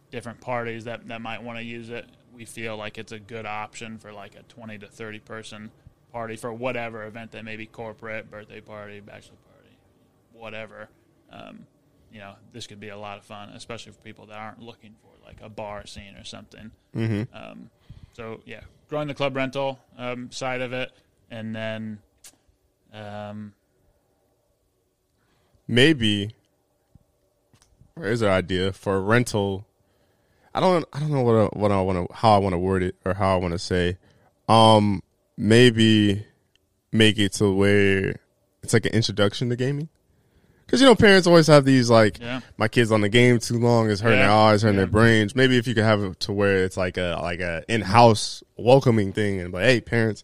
different 0.09 0.41
parties 0.41 0.85
that 0.85 1.07
that 1.07 1.21
might 1.21 1.43
want 1.43 1.59
to 1.59 1.63
use 1.63 1.89
it. 1.89 2.05
We 2.33 2.45
feel 2.45 2.77
like 2.77 2.97
it's 2.97 3.11
a 3.11 3.19
good 3.19 3.45
option 3.45 3.99
for 3.99 4.11
like 4.11 4.33
a 4.33 4.41
twenty 4.43 4.79
to 4.79 4.87
thirty 4.87 5.19
person 5.19 5.69
party 6.11 6.35
for 6.35 6.51
whatever 6.51 7.05
event 7.05 7.31
that 7.33 7.45
may 7.45 7.57
be 7.57 7.67
corporate, 7.67 8.31
birthday 8.31 8.61
party, 8.61 9.01
bachelor 9.01 9.37
party, 9.53 9.77
whatever. 10.33 10.89
Um, 11.31 11.67
you 12.11 12.19
know, 12.19 12.33
this 12.53 12.67
could 12.67 12.79
be 12.79 12.89
a 12.89 12.97
lot 12.97 13.17
of 13.17 13.23
fun, 13.23 13.49
especially 13.49 13.91
for 13.91 13.99
people 13.99 14.25
that 14.27 14.37
aren't 14.37 14.61
looking 14.61 14.95
for 15.01 15.25
like 15.25 15.37
a 15.41 15.49
bar 15.49 15.85
scene 15.85 16.15
or 16.15 16.23
something. 16.23 16.71
Mm-hmm. 16.95 17.35
Um, 17.35 17.69
so 18.13 18.41
yeah, 18.45 18.61
growing 18.89 19.07
the 19.07 19.13
club 19.13 19.35
rental 19.35 19.79
um, 19.97 20.31
side 20.31 20.61
of 20.61 20.73
it, 20.73 20.91
and 21.29 21.55
then 21.55 21.99
um, 22.93 23.53
maybe 25.67 26.33
here's 27.99 28.21
an 28.21 28.29
idea 28.29 28.71
for 28.71 28.95
a 28.95 29.01
rental. 29.01 29.65
I 30.53 30.59
don't 30.59 30.85
I 30.93 30.99
don't 30.99 31.11
know 31.11 31.21
what 31.21 31.35
I, 31.35 31.59
what 31.59 31.71
I 31.71 31.81
want 31.81 32.07
to 32.07 32.15
how 32.15 32.33
I 32.33 32.37
want 32.37 32.53
to 32.53 32.59
word 32.59 32.83
it 32.83 32.95
or 33.05 33.13
how 33.13 33.35
I 33.35 33.39
want 33.39 33.53
to 33.53 33.59
say. 33.59 33.97
Um, 34.47 35.03
maybe 35.37 36.25
make 36.91 37.19
it 37.19 37.33
to 37.33 37.53
where 37.53 38.15
it's 38.63 38.73
like 38.73 38.85
an 38.85 38.93
introduction 38.93 39.49
to 39.49 39.55
gaming. 39.55 39.89
Because 40.67 40.81
you 40.81 40.85
know, 40.85 40.95
parents 40.95 41.25
always 41.27 41.47
have 41.47 41.63
these 41.65 41.89
like, 41.89 42.19
Yeah. 42.19 42.41
my 42.57 42.67
kids 42.67 42.91
on 42.91 43.01
the 43.01 43.09
game 43.09 43.39
too 43.39 43.57
long 43.57 43.89
is 43.89 44.01
hurting 44.01 44.19
Yeah. 44.19 44.27
their 44.27 44.35
eyes, 44.35 44.61
hurting 44.61 44.75
Yeah. 44.75 44.81
their 44.83 44.91
brains. 44.91 45.33
Maybe 45.35 45.57
if 45.57 45.65
you 45.65 45.73
could 45.73 45.85
have 45.85 46.03
it 46.03 46.19
to 46.21 46.33
where 46.33 46.57
it's 46.65 46.75
like 46.77 46.97
a 46.97 47.17
like 47.21 47.39
a 47.39 47.63
in 47.69 47.81
house 47.81 48.43
welcoming 48.57 49.13
thing, 49.13 49.39
and 49.39 49.53
like, 49.53 49.63
hey, 49.63 49.79
parents, 49.81 50.23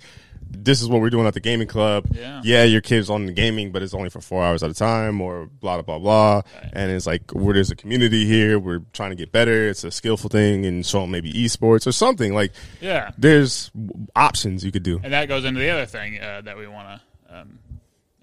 this 0.56 0.82
is 0.84 0.88
what 0.90 1.02
we're 1.02 1.10
doing 1.10 1.26
at 1.26 1.34
the 1.34 1.40
gaming 1.40 1.68
club. 1.68 2.06
Yeah. 2.44 2.64
your 2.66 2.82
kid's 2.82 3.10
on 3.10 3.26
the 3.26 3.32
gaming, 3.32 3.72
but 3.72 3.82
it's 3.82 3.94
only 3.94 4.10
for 4.10 4.20
four 4.22 4.44
hours 4.44 4.62
at 4.62 4.70
a 4.70 4.74
time, 4.74 5.20
or 5.22 5.48
blah 5.62 5.82
blah 5.82 5.98
blah 5.98 6.00
blah. 6.00 6.36
Right. 6.36 6.70
And 6.74 6.92
it's 6.92 7.08
like 7.08 7.32
where 7.32 7.54
there's 7.54 7.72
a 7.72 7.76
community 7.76 8.26
here, 8.26 8.60
we're 8.60 8.82
trying 8.92 9.12
to 9.12 9.16
get 9.16 9.32
better. 9.32 9.70
It's 9.70 9.84
a 9.86 9.92
skillful 9.92 10.30
thing, 10.30 10.66
and 10.66 10.86
so 10.86 11.08
maybe 11.08 11.32
esports 11.34 11.88
or 11.88 11.92
something. 11.94 12.34
Like 12.36 12.52
yeah, 12.82 13.12
there's 13.18 13.72
options 14.16 14.64
you 14.66 14.72
could 14.74 14.84
do. 14.84 15.00
and 15.04 15.14
that 15.14 15.28
goes 15.30 15.46
into 15.46 15.60
the 15.62 15.70
other 15.70 15.86
thing 15.86 16.20
uh, 16.20 16.42
that 16.42 16.58
we 16.58 16.68
want 16.68 17.00
to 17.30 17.36
um, 17.40 17.60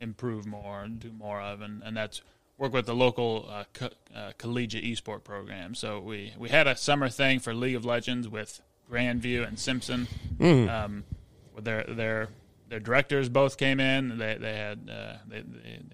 improve 0.00 0.46
more 0.46 0.82
and 0.82 0.98
do 0.98 1.12
more 1.12 1.40
of, 1.40 1.60
and, 1.60 1.82
and 1.82 1.96
that's 1.96 2.22
work 2.58 2.72
with 2.72 2.86
the 2.86 2.94
local 2.94 3.48
uh, 3.50 3.64
co- 3.72 3.90
uh, 4.14 4.32
collegiate 4.38 4.84
esport 4.84 5.24
program. 5.24 5.74
So 5.74 6.00
we, 6.00 6.32
we 6.38 6.48
had 6.48 6.66
a 6.66 6.76
summer 6.76 7.08
thing 7.08 7.38
for 7.40 7.54
League 7.54 7.76
of 7.76 7.84
Legends 7.84 8.28
with 8.28 8.60
Grandview 8.90 9.46
and 9.46 9.58
Simpson. 9.58 10.08
Um, 10.40 11.04
where 11.52 11.62
their 11.62 11.84
their 11.84 12.28
their 12.68 12.80
directors 12.80 13.28
both 13.28 13.56
came 13.56 13.80
in. 13.80 14.18
They 14.18 14.36
they 14.38 14.56
had 14.56 14.90
uh, 14.90 15.16
they, 15.28 15.42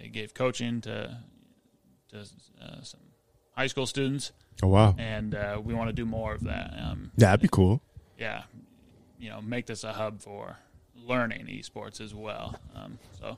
they 0.00 0.08
gave 0.08 0.34
coaching 0.34 0.80
to 0.82 1.18
to 2.10 2.18
uh, 2.18 2.82
some 2.82 3.00
high 3.56 3.66
school 3.66 3.86
students, 3.86 4.32
Oh 4.62 4.68
wow, 4.68 4.94
and 4.98 5.34
uh, 5.34 5.60
we 5.62 5.74
want 5.74 5.88
to 5.88 5.92
do 5.94 6.04
more 6.04 6.34
of 6.34 6.44
that. 6.44 6.74
Um, 6.78 7.10
yeah, 7.16 7.26
that'd 7.28 7.40
be 7.40 7.48
cool. 7.50 7.80
yeah, 8.18 8.42
you 9.18 9.30
know, 9.30 9.40
make 9.40 9.66
this 9.66 9.82
a 9.84 9.92
hub 9.92 10.20
for 10.20 10.58
learning 10.94 11.46
esports 11.46 12.00
as 12.00 12.14
well. 12.14 12.56
Um, 12.74 12.98
so, 13.18 13.36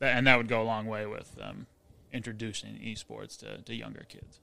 and 0.00 0.26
that 0.26 0.36
would 0.36 0.48
go 0.48 0.62
a 0.62 0.64
long 0.64 0.86
way 0.86 1.06
with 1.06 1.36
um, 1.42 1.66
introducing 2.12 2.74
esports 2.76 3.36
to, 3.38 3.58
to 3.62 3.74
younger 3.74 4.04
kids. 4.08 4.40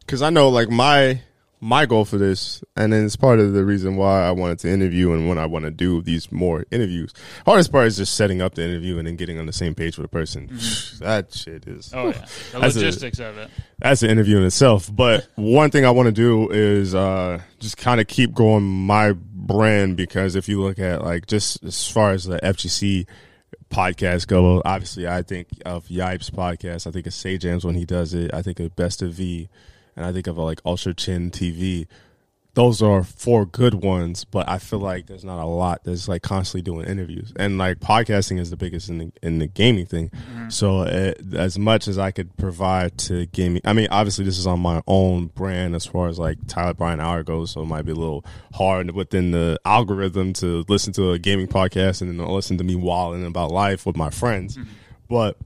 because 0.00 0.22
I 0.22 0.30
know 0.30 0.48
like 0.48 0.68
my 0.70 1.20
my 1.64 1.86
goal 1.86 2.04
for 2.04 2.18
this, 2.18 2.64
and 2.74 2.92
then 2.92 3.04
it's 3.06 3.14
part 3.14 3.38
of 3.38 3.52
the 3.52 3.64
reason 3.64 3.94
why 3.94 4.22
I 4.26 4.32
wanted 4.32 4.58
to 4.60 4.68
interview 4.68 5.12
and 5.12 5.28
when 5.28 5.38
I 5.38 5.46
want 5.46 5.64
to 5.64 5.70
do 5.70 6.02
these 6.02 6.32
more 6.32 6.64
interviews. 6.72 7.12
Hardest 7.46 7.70
part 7.70 7.86
is 7.86 7.96
just 7.98 8.14
setting 8.16 8.42
up 8.42 8.56
the 8.56 8.64
interview 8.64 8.98
and 8.98 9.06
then 9.06 9.14
getting 9.14 9.38
on 9.38 9.46
the 9.46 9.52
same 9.52 9.72
page 9.76 9.96
with 9.96 10.06
a 10.06 10.08
person. 10.08 10.50
That 10.98 11.32
shit 11.34 11.66
is 11.68 11.92
Oh 11.94 12.08
yeah, 12.08 12.12
the 12.52 12.58
That's 12.60 12.74
a- 12.74 12.78
logistics 12.80 13.18
of 13.20 13.36
it. 13.38 13.48
that's 13.78 14.02
an 14.02 14.10
interview 14.10 14.38
in 14.38 14.44
itself. 14.44 14.90
But 14.94 15.28
one 15.36 15.70
thing 15.70 15.84
I 15.84 15.90
want 15.90 16.06
to 16.06 16.12
do 16.12 16.48
is 16.50 16.94
uh, 16.96 17.40
just 17.60 17.76
kind 17.76 18.00
of 18.00 18.06
keep 18.08 18.32
growing 18.32 18.64
my 18.64 19.12
brand 19.12 19.96
because 19.96 20.34
if 20.36 20.48
you 20.48 20.60
look 20.62 20.78
at 20.80 21.02
like 21.04 21.26
just 21.26 21.62
as 21.64 21.88
far 21.88 22.10
as 22.12 22.24
the 22.24 22.38
FGC 22.40 23.06
podcast 23.72 24.26
go, 24.28 24.62
obviously 24.64 25.08
I 25.08 25.22
think 25.22 25.48
of 25.64 25.86
Yipes 25.86 26.30
podcast. 26.30 26.86
I 26.86 26.90
think 26.90 27.06
of 27.06 27.12
Sajam's 27.12 27.64
when 27.64 27.74
he 27.74 27.84
does 27.84 28.14
it. 28.14 28.32
I 28.32 28.42
think 28.42 28.60
of 28.60 28.76
Best 28.76 29.02
of 29.02 29.14
V, 29.14 29.48
and 29.96 30.04
I 30.04 30.12
think 30.12 30.26
of 30.26 30.38
like 30.38 30.62
UltraChenTV. 30.62 31.86
Those 32.54 32.82
are 32.82 33.02
four 33.02 33.46
good 33.46 33.74
ones, 33.82 34.24
but 34.24 34.46
I 34.46 34.58
feel 34.58 34.78
like 34.78 35.06
there's 35.06 35.24
not 35.24 35.42
a 35.42 35.46
lot 35.46 35.84
that's 35.84 36.06
like 36.06 36.20
constantly 36.20 36.60
doing 36.60 36.86
interviews, 36.86 37.32
and 37.36 37.56
like 37.56 37.80
podcasting 37.80 38.38
is 38.38 38.50
the 38.50 38.58
biggest 38.58 38.90
in 38.90 38.98
the 38.98 39.12
in 39.22 39.38
the 39.38 39.46
gaming 39.46 39.86
thing. 39.86 40.10
So 40.50 40.80
uh, 40.80 41.14
as 41.34 41.58
much 41.58 41.88
as 41.88 41.96
I 41.96 42.10
could 42.10 42.36
provide 42.36 42.98
to 42.98 43.24
gaming, 43.26 43.62
I 43.64 43.72
mean, 43.72 43.88
obviously 43.90 44.26
this 44.26 44.36
is 44.38 44.46
on 44.46 44.60
my 44.60 44.82
own 44.86 45.28
brand 45.28 45.74
as 45.74 45.86
far 45.86 46.08
as 46.08 46.18
like 46.18 46.36
Tyler 46.46 46.74
Bryan 46.74 47.00
Hour 47.00 47.22
goes, 47.22 47.52
so 47.52 47.62
it 47.62 47.66
might 47.66 47.86
be 47.86 47.92
a 47.92 47.94
little 47.94 48.22
hard 48.52 48.90
within 48.90 49.30
the 49.30 49.58
algorithm 49.64 50.34
to 50.34 50.62
listen 50.68 50.92
to 50.92 51.12
a 51.12 51.18
gaming 51.18 51.46
podcast 51.46 52.02
and 52.02 52.20
then 52.20 52.26
listen 52.28 52.58
to 52.58 52.64
me 52.64 52.74
wilding 52.74 53.24
about 53.24 53.50
life 53.50 53.86
with 53.86 53.96
my 53.96 54.10
friends. 54.10 54.58
But 55.08 55.38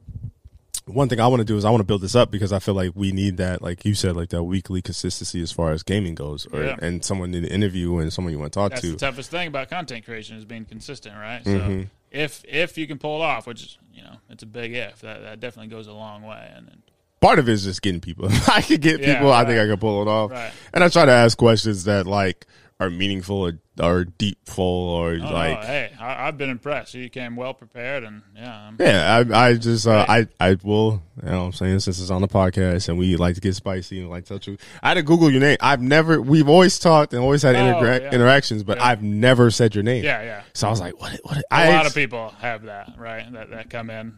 one 0.86 1.08
thing 1.08 1.18
I 1.20 1.26
want 1.26 1.40
to 1.40 1.44
do 1.44 1.56
is 1.56 1.64
I 1.64 1.70
want 1.70 1.80
to 1.80 1.84
build 1.86 2.00
this 2.00 2.14
up 2.14 2.30
because 2.30 2.52
I 2.52 2.58
feel 2.60 2.74
like 2.74 2.92
we 2.94 3.10
need 3.12 3.36
that, 3.38 3.60
like 3.60 3.84
you 3.84 3.94
said, 3.94 4.16
like 4.16 4.28
that 4.30 4.44
weekly 4.44 4.80
consistency 4.82 5.42
as 5.42 5.50
far 5.52 5.72
as 5.72 5.82
gaming 5.82 6.14
goes, 6.14 6.46
or 6.52 6.62
Yeah. 6.62 6.76
and 6.80 7.04
someone 7.04 7.30
need 7.32 7.42
to 7.42 7.52
interview 7.52 7.98
and 7.98 8.12
someone 8.12 8.32
you 8.32 8.38
want 8.38 8.52
to 8.52 8.58
talk 8.58 8.70
That's 8.70 8.82
to. 8.82 8.92
the 8.92 8.96
toughest 8.96 9.30
thing 9.30 9.48
about 9.48 9.68
content 9.68 10.04
creation 10.04 10.36
is 10.36 10.44
being 10.44 10.64
consistent, 10.64 11.16
right? 11.16 11.42
So 11.44 11.50
Mm-hmm. 11.50 11.82
if 12.12 12.44
if 12.48 12.78
you 12.78 12.86
can 12.86 12.98
pull 12.98 13.20
it 13.20 13.24
off, 13.24 13.46
which 13.46 13.78
you 13.92 14.02
know 14.02 14.16
it's 14.30 14.42
a 14.42 14.46
big 14.46 14.74
if, 14.74 15.00
that 15.00 15.22
that 15.22 15.40
definitely 15.40 15.68
goes 15.70 15.86
a 15.88 15.92
long 15.92 16.22
way. 16.22 16.50
And 16.54 16.68
then, 16.68 16.82
Part 17.20 17.38
of 17.38 17.48
it 17.48 17.52
is 17.52 17.64
just 17.64 17.80
getting 17.82 18.00
people. 18.00 18.28
I 18.48 18.60
could 18.62 18.80
get 18.82 19.00
Yeah, 19.00 19.14
people. 19.14 19.32
I 19.32 19.44
think. 19.44 19.58
I 19.58 19.66
could 19.66 19.80
pull 19.80 20.02
it 20.02 20.08
off. 20.08 20.30
Right. 20.30 20.52
And 20.74 20.84
I 20.84 20.88
try 20.88 21.04
to 21.06 21.10
ask 21.12 21.36
questions 21.36 21.84
that 21.84 22.06
like 22.06 22.46
are 22.78 22.90
meaningful 22.90 23.36
or, 23.46 23.58
or 23.82 24.04
deepful 24.04 24.64
or 24.64 25.12
oh, 25.12 25.32
like. 25.32 25.60
no, 25.60 25.66
hey, 25.66 25.92
I, 25.98 26.28
I've 26.28 26.36
been 26.36 26.50
impressed. 26.50 26.92
You 26.92 27.08
came 27.08 27.34
well 27.34 27.54
prepared, 27.54 28.04
and 28.04 28.20
yeah, 28.36 28.54
I'm, 28.68 28.76
Yeah, 28.78 29.24
I, 29.34 29.48
I 29.48 29.54
just, 29.54 29.86
uh, 29.86 30.04
I, 30.06 30.28
I 30.38 30.56
will, 30.62 31.02
you 31.24 31.30
know 31.30 31.38
what 31.38 31.44
I'm 31.46 31.52
saying, 31.52 31.80
since 31.80 32.00
it's 32.00 32.10
on 32.10 32.20
the 32.20 32.28
podcast 32.28 32.90
and 32.90 32.98
we 32.98 33.16
like 33.16 33.34
to 33.36 33.40
get 33.40 33.54
spicy 33.54 34.00
and 34.00 34.10
like 34.10 34.26
tell 34.26 34.38
truth. 34.38 34.60
I 34.82 34.88
had 34.88 34.94
to 34.94 35.02
Google 35.02 35.30
your 35.30 35.40
name. 35.40 35.56
I've 35.60 35.80
never, 35.80 36.20
we've 36.20 36.50
always 36.50 36.78
talked 36.78 37.14
and 37.14 37.22
always 37.22 37.40
had 37.42 37.56
Oh, 37.56 37.82
yeah. 37.82 38.10
interactions, 38.12 38.62
but 38.62 38.76
Yeah. 38.76 38.84
I've 38.84 39.02
never 39.02 39.50
said 39.50 39.74
your 39.74 39.84
name. 39.84 40.04
yeah, 40.04 40.22
yeah. 40.22 40.42
So 40.52 40.66
I 40.66 40.70
was 40.70 40.80
like, 40.80 41.00
what, 41.00 41.18
what, 41.22 41.38
a 41.38 41.44
I, 41.50 41.68
lot 41.70 41.86
of 41.86 41.94
people 41.94 42.28
have 42.40 42.64
that, 42.64 42.92
right? 42.98 43.30
That 43.32 43.50
that 43.50 43.70
come 43.70 43.88
in. 43.88 44.14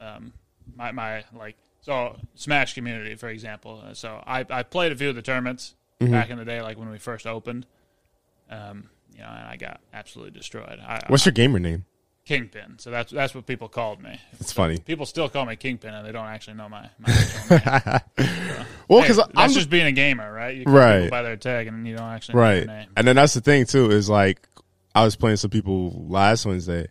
Um, 0.00 0.32
my 0.74 0.90
my 0.90 1.22
like 1.38 1.54
so 1.82 2.16
Smash 2.34 2.74
community, 2.74 3.14
for 3.14 3.28
example. 3.28 3.80
So 3.92 4.22
I 4.26 4.44
I 4.50 4.64
played 4.64 4.90
a 4.90 4.96
few 4.96 5.08
of 5.10 5.14
the 5.14 5.22
tournaments 5.22 5.74
Mm-hmm. 6.00 6.10
back 6.14 6.30
in 6.30 6.36
the 6.38 6.44
day, 6.44 6.60
like 6.60 6.76
when 6.76 6.90
we 6.90 6.98
first 6.98 7.28
opened. 7.28 7.64
Um, 8.52 8.88
you 9.14 9.20
know, 9.20 9.28
and 9.28 9.46
I 9.46 9.56
got 9.56 9.80
absolutely 9.92 10.32
destroyed. 10.38 10.78
I, 10.80 11.04
What's 11.08 11.26
I, 11.26 11.28
your 11.28 11.32
gamer 11.32 11.58
name? 11.58 11.84
Kingpin? 12.24 12.78
So 12.78 12.90
that's 12.90 13.10
that's 13.12 13.34
what 13.34 13.46
people 13.46 13.68
called 13.68 14.00
me. 14.00 14.20
It's 14.38 14.52
funny. 14.52 14.78
People 14.78 15.06
still 15.06 15.28
call 15.28 15.44
me 15.44 15.56
Kingpin, 15.56 15.92
and 15.92 16.06
they 16.06 16.12
don't 16.12 16.26
actually 16.26 16.54
know 16.54 16.68
my. 16.68 16.88
my 16.98 17.08
name. 18.18 18.26
Well, 18.88 19.00
because 19.00 19.16
that's 19.16 19.30
I'm 19.34 19.50
just 19.50 19.70
being 19.70 19.86
a 19.86 19.92
gamer, 19.92 20.32
right? 20.32 20.56
You 20.56 20.64
Right. 20.66 20.98
people 21.04 21.10
by 21.10 21.22
their 21.22 21.36
tag, 21.36 21.66
and 21.66 21.86
you 21.86 21.96
don't 21.96 22.06
actually 22.08 22.36
know 22.36 22.40
right. 22.42 22.86
And 22.96 23.06
then 23.08 23.16
that's 23.16 23.34
the 23.34 23.40
thing 23.40 23.66
too 23.66 23.90
is 23.90 24.08
like 24.08 24.46
I 24.94 25.04
was 25.04 25.16
playing 25.16 25.38
some 25.38 25.50
people 25.50 26.06
last 26.08 26.46
Wednesday, 26.46 26.88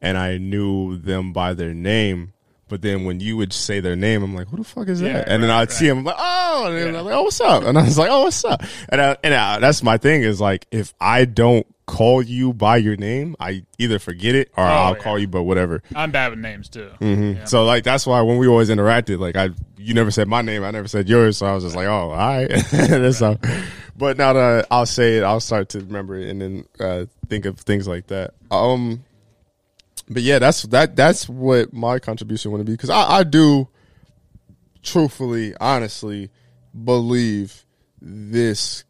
and 0.00 0.16
I 0.16 0.38
knew 0.38 0.96
them 0.96 1.32
by 1.32 1.52
their 1.54 1.74
name. 1.74 2.32
But 2.70 2.80
then 2.80 3.04
when 3.04 3.20
you 3.20 3.36
would 3.36 3.52
say 3.52 3.80
their 3.80 3.96
name, 3.96 4.22
I'm 4.22 4.34
like, 4.34 4.48
"Who 4.48 4.56
the 4.56 4.64
fuck 4.64 4.88
is 4.88 5.00
that?" 5.00 5.06
Yeah, 5.06 5.24
and 5.26 5.42
then 5.42 5.50
I'd 5.50 5.70
see 5.70 5.90
right. 5.90 5.96
them, 5.96 5.98
I'm 5.98 6.04
like, 6.04 6.16
"Oh," 6.18 6.64
and 6.68 6.94
Yeah. 6.94 6.98
I'm 7.00 7.04
like, 7.04 7.14
"Oh, 7.14 7.22
what's 7.24 7.40
up?" 7.42 7.64
And 7.64 7.76
I 7.76 7.82
was 7.82 7.98
like, 7.98 8.08
"Oh, 8.10 8.22
what's 8.24 8.42
up?" 8.44 8.62
And 8.88 9.00
I, 9.02 9.16
and 9.22 9.34
I, 9.34 9.58
that's 9.58 9.82
my 9.82 9.98
thing 9.98 10.22
is 10.22 10.40
like, 10.40 10.66
if 10.70 10.94
I 11.00 11.26
don't 11.26 11.66
call 11.86 12.22
you 12.22 12.52
by 12.52 12.76
your 12.76 12.96
name, 12.96 13.34
I 13.40 13.64
either 13.78 13.98
forget 13.98 14.36
it 14.36 14.52
or 14.56 14.62
I'll 14.64 14.92
Oh, 14.92 14.96
yeah. 14.96 15.02
call 15.02 15.18
you, 15.18 15.26
but 15.26 15.42
whatever. 15.42 15.82
I'm 15.96 16.12
bad 16.12 16.30
with 16.30 16.38
names 16.38 16.68
too. 16.68 16.88
Mm-hmm. 17.00 17.38
Yeah. 17.40 17.44
So 17.46 17.64
like 17.64 17.82
that's 17.82 18.06
why 18.06 18.22
when 18.22 18.38
we 18.38 18.46
always 18.46 18.70
interacted, 18.70 19.18
like 19.18 19.34
I 19.34 19.50
you 19.76 19.92
never 19.92 20.12
said 20.12 20.28
my 20.28 20.40
name, 20.40 20.62
I 20.62 20.70
never 20.70 20.86
said 20.86 21.08
yours, 21.08 21.36
so 21.38 21.46
I 21.46 21.54
was 21.54 21.64
just 21.64 21.74
like, 21.74 21.88
oh, 21.88 22.10
all 22.10 22.16
right. 22.16 22.48
That's 22.70 23.18
how- 23.18 23.38
But 23.96 24.16
now 24.18 24.32
that 24.34 24.66
I'll 24.70 24.86
say 24.86 25.16
it, 25.18 25.24
I'll 25.24 25.40
start 25.40 25.70
to 25.70 25.80
remember 25.80 26.14
it 26.16 26.28
and 26.30 26.40
then 26.40 26.64
uh, 26.78 27.04
think 27.28 27.44
of 27.44 27.58
things 27.58 27.86
like 27.88 28.06
that. 28.06 28.34
Um, 28.50 29.04
but 30.10 30.22
yeah, 30.22 30.40
that's 30.40 30.62
that. 30.64 30.96
That's 30.96 31.28
what 31.28 31.72
my 31.72 32.00
contribution 32.00 32.50
would 32.50 32.66
be 32.66 32.72
because 32.72 32.90
I, 32.90 33.18
I 33.18 33.22
do, 33.22 33.68
truthfully, 34.82 35.54
honestly, 35.60 36.30
believe 36.84 37.64
this 38.02 38.84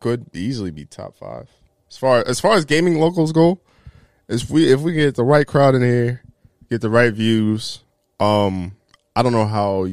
could 0.00 0.26
easily 0.34 0.72
be 0.72 0.84
top 0.84 1.16
five 1.16 1.48
as 1.88 1.96
far 1.96 2.24
as 2.26 2.40
far 2.40 2.54
as 2.54 2.64
gaming 2.64 2.98
locals 2.98 3.32
go. 3.32 3.60
If 4.28 4.50
we 4.50 4.72
if 4.72 4.80
we 4.80 4.92
get 4.92 5.14
the 5.14 5.24
right 5.24 5.46
crowd 5.46 5.74
in 5.76 5.82
here, 5.82 6.22
get 6.68 6.80
the 6.80 6.90
right 6.90 7.12
views. 7.12 7.84
Um, 8.18 8.76
I 9.14 9.22
don't 9.22 9.32
know 9.32 9.46
how 9.46 9.86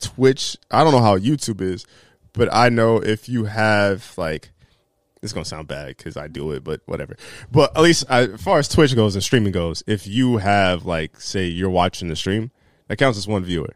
Twitch. 0.00 0.56
I 0.70 0.82
don't 0.82 0.92
know 0.92 1.00
how 1.00 1.18
YouTube 1.18 1.60
is, 1.60 1.86
but 2.32 2.52
I 2.52 2.70
know 2.70 2.96
if 2.96 3.28
you 3.28 3.44
have 3.44 4.14
like, 4.16 4.50
it's 5.24 5.32
gonna 5.32 5.44
sound 5.44 5.66
bad 5.66 5.96
because 5.96 6.16
I 6.16 6.28
do 6.28 6.52
it, 6.52 6.62
but 6.62 6.82
whatever. 6.86 7.16
But 7.50 7.76
at 7.76 7.82
least 7.82 8.04
I, 8.08 8.24
as 8.24 8.42
far 8.42 8.58
as 8.58 8.68
Twitch 8.68 8.94
goes 8.94 9.14
and 9.16 9.24
streaming 9.24 9.52
goes, 9.52 9.82
if 9.86 10.06
you 10.06 10.36
have 10.36 10.84
like, 10.84 11.20
say 11.20 11.46
you're 11.46 11.70
watching 11.70 12.08
the 12.08 12.16
stream, 12.16 12.50
that 12.88 12.96
counts 12.96 13.18
as 13.18 13.26
one 13.26 13.42
viewer. 13.42 13.74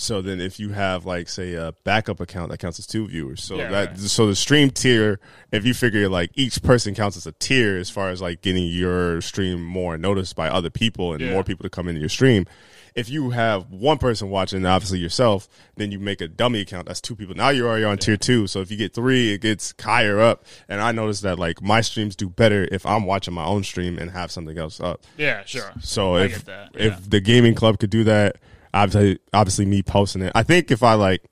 So 0.00 0.22
then, 0.22 0.40
if 0.40 0.60
you 0.60 0.68
have 0.68 1.06
like 1.06 1.28
say 1.28 1.54
a 1.54 1.74
backup 1.82 2.20
account, 2.20 2.52
that 2.52 2.58
counts 2.58 2.78
as 2.78 2.86
two 2.86 3.08
viewers. 3.08 3.42
So 3.42 3.56
Yeah, 3.56 3.68
that 3.68 3.88
right. 3.90 3.98
so 3.98 4.28
the 4.28 4.36
stream 4.36 4.70
tier, 4.70 5.18
if 5.50 5.64
you 5.66 5.74
figure 5.74 6.08
like 6.08 6.30
each 6.34 6.62
person 6.62 6.94
counts 6.94 7.16
as 7.16 7.26
a 7.26 7.32
tier 7.32 7.76
as 7.78 7.90
far 7.90 8.10
as 8.10 8.22
like 8.22 8.40
getting 8.40 8.68
your 8.68 9.20
stream 9.20 9.60
more 9.60 9.98
noticed 9.98 10.36
by 10.36 10.48
other 10.50 10.70
people 10.70 11.14
and 11.14 11.20
Yeah. 11.20 11.32
more 11.32 11.42
people 11.42 11.64
to 11.64 11.68
come 11.70 11.88
into 11.88 11.98
your 11.98 12.08
stream. 12.08 12.46
If 12.94 13.08
you 13.10 13.30
have 13.30 13.70
one 13.70 13.98
person 13.98 14.30
watching, 14.30 14.64
obviously 14.64 15.00
yourself, 15.00 15.48
then 15.76 15.90
you 15.90 15.98
make 15.98 16.20
a 16.20 16.28
dummy 16.28 16.60
account. 16.60 16.86
That's 16.86 17.00
two 17.00 17.16
people. 17.16 17.34
Now 17.34 17.48
you're 17.48 17.66
already 17.68 17.84
on 17.84 17.98
tier 17.98 18.16
two. 18.16 18.46
So 18.46 18.60
if 18.60 18.70
you 18.70 18.76
get 18.76 18.94
three, 18.94 19.32
it 19.34 19.40
gets 19.40 19.74
higher 19.80 20.20
up. 20.20 20.44
And 20.68 20.80
I 20.80 20.92
noticed 20.92 21.22
that 21.22 21.40
like 21.40 21.60
my 21.60 21.80
streams 21.80 22.14
do 22.14 22.28
better 22.28 22.68
if 22.70 22.86
I'm 22.86 23.04
watching 23.04 23.34
my 23.34 23.44
own 23.44 23.64
stream 23.64 23.98
and 23.98 24.12
have 24.12 24.30
something 24.30 24.56
else 24.56 24.78
up. 24.80 25.02
Yeah, 25.16 25.42
sure. 25.44 25.72
So 25.80 26.14
I 26.14 26.22
if 26.26 26.44
if 26.74 27.10
the 27.10 27.20
gaming 27.20 27.56
club 27.56 27.80
could 27.80 27.90
do 27.90 28.04
that, 28.04 28.36
obviously, 28.74 29.18
obviously 29.32 29.66
me 29.66 29.82
posting 29.82 30.22
it. 30.22 30.32
I 30.34 30.42
think 30.42 30.70
if 30.70 30.82
I 30.82 30.94
like, 30.94 31.22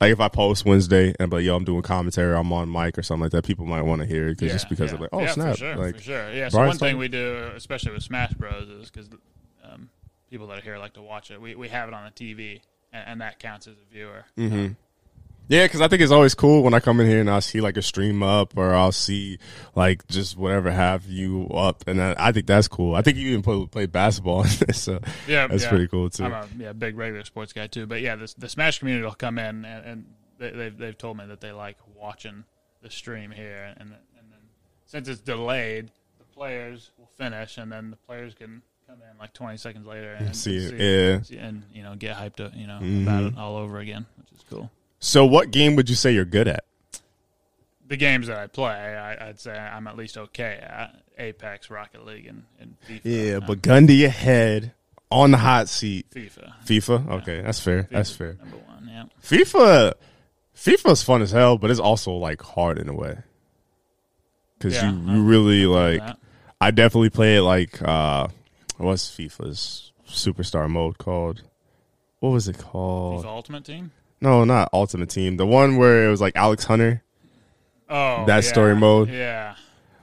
like 0.00 0.12
if 0.12 0.20
I 0.20 0.28
post 0.28 0.64
Wednesday 0.64 1.14
and 1.18 1.30
but 1.30 1.36
like, 1.36 1.44
yo, 1.44 1.56
I'm 1.56 1.64
doing 1.64 1.82
commentary, 1.82 2.36
I'm 2.36 2.52
on 2.52 2.70
mic 2.70 2.98
or 2.98 3.02
something 3.02 3.22
like 3.22 3.32
that, 3.32 3.44
people 3.44 3.64
might 3.66 3.82
want 3.82 4.02
to 4.02 4.06
hear 4.06 4.28
it 4.28 4.38
'cause 4.38 4.50
just 4.50 4.68
because 4.68 4.90
yeah. 4.90 4.94
of 4.96 5.00
like, 5.00 5.10
oh 5.12 5.20
yeah, 5.20 5.32
snap, 5.32 5.52
for 5.52 5.58
sure, 5.58 5.76
like 5.76 5.96
for 5.96 6.02
sure. 6.02 6.32
Yeah. 6.32 6.48
So 6.48 6.58
Brian's 6.58 6.80
one 6.80 6.90
thing 6.90 6.98
we 6.98 7.08
do, 7.08 7.50
especially 7.54 7.92
with 7.92 8.02
Smash 8.02 8.32
Bros, 8.34 8.68
is 8.68 8.90
because 8.90 9.08
um, 9.62 9.88
people 10.30 10.46
that 10.48 10.58
are 10.58 10.62
here 10.62 10.78
like 10.78 10.94
to 10.94 11.02
watch 11.02 11.30
it. 11.30 11.40
We 11.40 11.54
we 11.54 11.68
have 11.68 11.88
it 11.88 11.94
on 11.94 12.04
the 12.04 12.10
TV, 12.10 12.60
and, 12.92 13.08
and 13.08 13.20
that 13.20 13.38
counts 13.38 13.66
as 13.66 13.74
a 13.74 13.92
viewer. 13.92 14.24
Mm-hmm. 14.36 14.72
Yeah, 15.48 15.64
because 15.66 15.80
I 15.80 15.88
think 15.88 16.02
it's 16.02 16.12
always 16.12 16.34
cool 16.34 16.62
when 16.62 16.74
I 16.74 16.80
come 16.80 17.00
in 17.00 17.06
here 17.06 17.20
and 17.20 17.28
I'll 17.30 17.40
see 17.40 17.60
like 17.60 17.76
a 17.76 17.82
stream 17.82 18.22
up 18.22 18.56
or 18.56 18.74
I'll 18.74 18.92
see 18.92 19.38
like 19.74 20.06
just 20.08 20.36
whatever 20.36 20.70
have 20.70 21.06
you 21.06 21.46
up, 21.48 21.84
and 21.86 22.00
I, 22.02 22.14
I 22.18 22.32
think 22.32 22.46
that's 22.46 22.68
cool. 22.68 22.94
I 22.94 23.02
think 23.02 23.16
you 23.18 23.28
even 23.30 23.42
play, 23.42 23.66
play 23.66 23.86
basketball, 23.86 24.44
so 24.44 25.00
Yeah, 25.28 25.46
that's 25.46 25.64
yeah. 25.64 25.68
pretty 25.68 25.88
cool 25.88 26.10
too. 26.10 26.24
I'm 26.24 26.32
a 26.32 26.48
yeah 26.58 26.72
big 26.72 26.96
regular 26.96 27.24
sports 27.24 27.52
guy 27.52 27.66
too. 27.66 27.86
But 27.86 28.00
yeah, 28.00 28.16
this, 28.16 28.34
the 28.34 28.48
Smash 28.48 28.78
community 28.78 29.04
will 29.04 29.12
come 29.14 29.38
in 29.38 29.64
and, 29.64 29.84
and 29.86 30.06
they, 30.38 30.50
they've 30.50 30.76
they've 30.76 30.98
told 30.98 31.16
me 31.18 31.26
that 31.26 31.40
they 31.40 31.52
like 31.52 31.76
watching 31.96 32.44
the 32.82 32.90
stream 32.90 33.30
here, 33.30 33.72
and 33.76 33.90
and 33.90 34.30
then 34.30 34.40
since 34.86 35.08
it's 35.08 35.20
delayed, 35.20 35.90
the 36.18 36.24
players 36.34 36.90
will 36.98 37.08
finish, 37.18 37.58
and 37.58 37.70
then 37.72 37.90
the 37.90 37.96
players 37.96 38.34
can 38.34 38.62
come 38.86 38.96
in 39.10 39.18
like 39.18 39.32
20 39.32 39.56
seconds 39.56 39.86
later 39.86 40.12
and 40.12 40.36
See 40.36 40.56
it, 40.56 41.30
yeah. 41.30 41.38
and 41.46 41.64
you 41.72 41.82
know 41.82 41.94
get 41.94 42.16
hyped 42.16 42.44
up, 42.44 42.52
you 42.54 42.66
know 42.66 42.80
Mhm. 42.82 43.02
about 43.02 43.24
it 43.24 43.38
all 43.38 43.56
over 43.56 43.78
again, 43.78 44.04
which 44.18 44.32
is 44.32 44.44
cool. 44.50 44.70
So, 45.04 45.26
what 45.26 45.50
game 45.50 45.76
would 45.76 45.90
you 45.90 45.96
say 45.96 46.12
you're 46.12 46.24
good 46.24 46.48
at? 46.48 46.64
The 47.86 47.98
games 47.98 48.28
that 48.28 48.38
I 48.38 48.46
play, 48.46 48.70
I, 48.72 49.28
I'd 49.28 49.38
say 49.38 49.52
I'm 49.52 49.86
at 49.86 49.98
least 49.98 50.16
okay 50.16 50.58
at 50.62 50.98
Apex, 51.18 51.68
Rocket 51.68 52.06
League, 52.06 52.26
and, 52.26 52.44
and 52.58 52.74
FIFA. 52.88 53.00
Yeah, 53.04 53.38
but 53.46 53.60
gun 53.60 53.86
to 53.86 53.92
your 53.92 54.08
head 54.08 54.72
on 55.10 55.30
the 55.30 55.36
hot 55.36 55.68
seat. 55.68 56.08
FIFA, 56.08 56.54
FIFA, 56.64 57.10
okay, 57.20 57.42
that's 57.42 57.60
fair. 57.60 57.86
That's 57.90 58.12
fair. 58.12 58.38
Number 58.40 58.56
one, 58.56 58.88
yeah. 58.90 59.04
FIFA, 59.22 59.92
FIFA's 60.56 61.02
fun 61.02 61.20
as 61.20 61.32
hell, 61.32 61.58
but 61.58 61.70
it's 61.70 61.80
also 61.80 62.12
like 62.12 62.40
hard 62.40 62.78
in 62.78 62.88
a 62.88 62.94
way 62.94 63.18
because 64.58 64.74
Yeah, 64.74 64.90
you, 64.90 65.16
you 65.16 65.22
really 65.22 65.66
like. 65.66 66.00
that. 66.00 66.18
I 66.62 66.70
definitely 66.70 67.10
play 67.10 67.36
it 67.36 67.42
like 67.42 67.82
uh, 67.82 68.28
what's 68.78 69.14
FIFA's 69.14 69.92
superstar 70.08 70.70
mode 70.70 70.96
called? 70.96 71.42
What 72.20 72.30
was 72.30 72.48
it 72.48 72.56
called? 72.56 73.22
FIFA 73.22 73.28
Ultimate 73.28 73.64
Team. 73.66 73.90
No, 74.24 74.42
not 74.44 74.70
Ultimate 74.72 75.10
Team. 75.10 75.36
The 75.36 75.44
one 75.46 75.76
where 75.76 76.06
it 76.06 76.08
was 76.08 76.20
like 76.22 76.34
Alex 76.34 76.64
Hunter. 76.64 77.02
Oh, 77.90 78.24
That 78.26 78.36
yeah, 78.36 78.40
story 78.40 78.74
mode? 78.74 79.10
Yeah, 79.10 79.54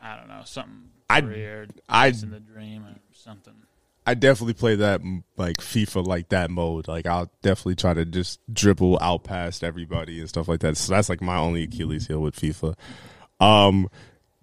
I 0.01 0.15
don't 0.15 0.27
know 0.27 0.41
something. 0.45 0.83
I- 1.09 1.21
career, 1.21 1.67
I- 1.89 2.07
in 2.09 2.29
the 2.29 2.39
dream 2.39 2.83
or 2.83 2.95
something. 3.13 3.53
I 4.05 4.13
definitely 4.13 4.53
play 4.53 4.75
that 4.75 5.01
like 5.37 5.57
FIFA 5.57 6.05
like 6.05 6.29
that 6.29 6.49
mode. 6.51 6.87
Like 6.87 7.05
I'll 7.07 7.31
definitely 7.41 7.75
try 7.75 7.93
to 7.95 8.05
just 8.05 8.39
dribble 8.53 8.99
out 9.01 9.23
past 9.23 9.63
everybody 9.63 10.19
and 10.19 10.29
stuff 10.29 10.47
like 10.47 10.59
that. 10.61 10.77
So 10.77 10.93
that's 10.93 11.09
like 11.09 11.21
my 11.21 11.37
only 11.37 11.63
Achilles 11.63 12.05
heel 12.07 12.19
with 12.19 12.35
FIFA. 12.35 12.75
Um, 13.39 13.89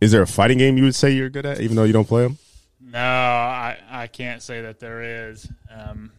is 0.00 0.10
there 0.12 0.22
a 0.22 0.26
fighting 0.26 0.58
game 0.58 0.76
you 0.76 0.84
would 0.84 0.94
say 0.94 1.10
you're 1.12 1.30
good 1.30 1.46
at, 1.46 1.60
even 1.60 1.76
though 1.76 1.84
you 1.84 1.92
don't 1.92 2.06
play 2.06 2.22
them? 2.22 2.38
No, 2.80 2.98
I 3.00 3.78
I 3.90 4.06
can't 4.08 4.42
say 4.42 4.62
that 4.62 4.78
there 4.80 5.28
is. 5.30 5.48
Um, 5.70 6.10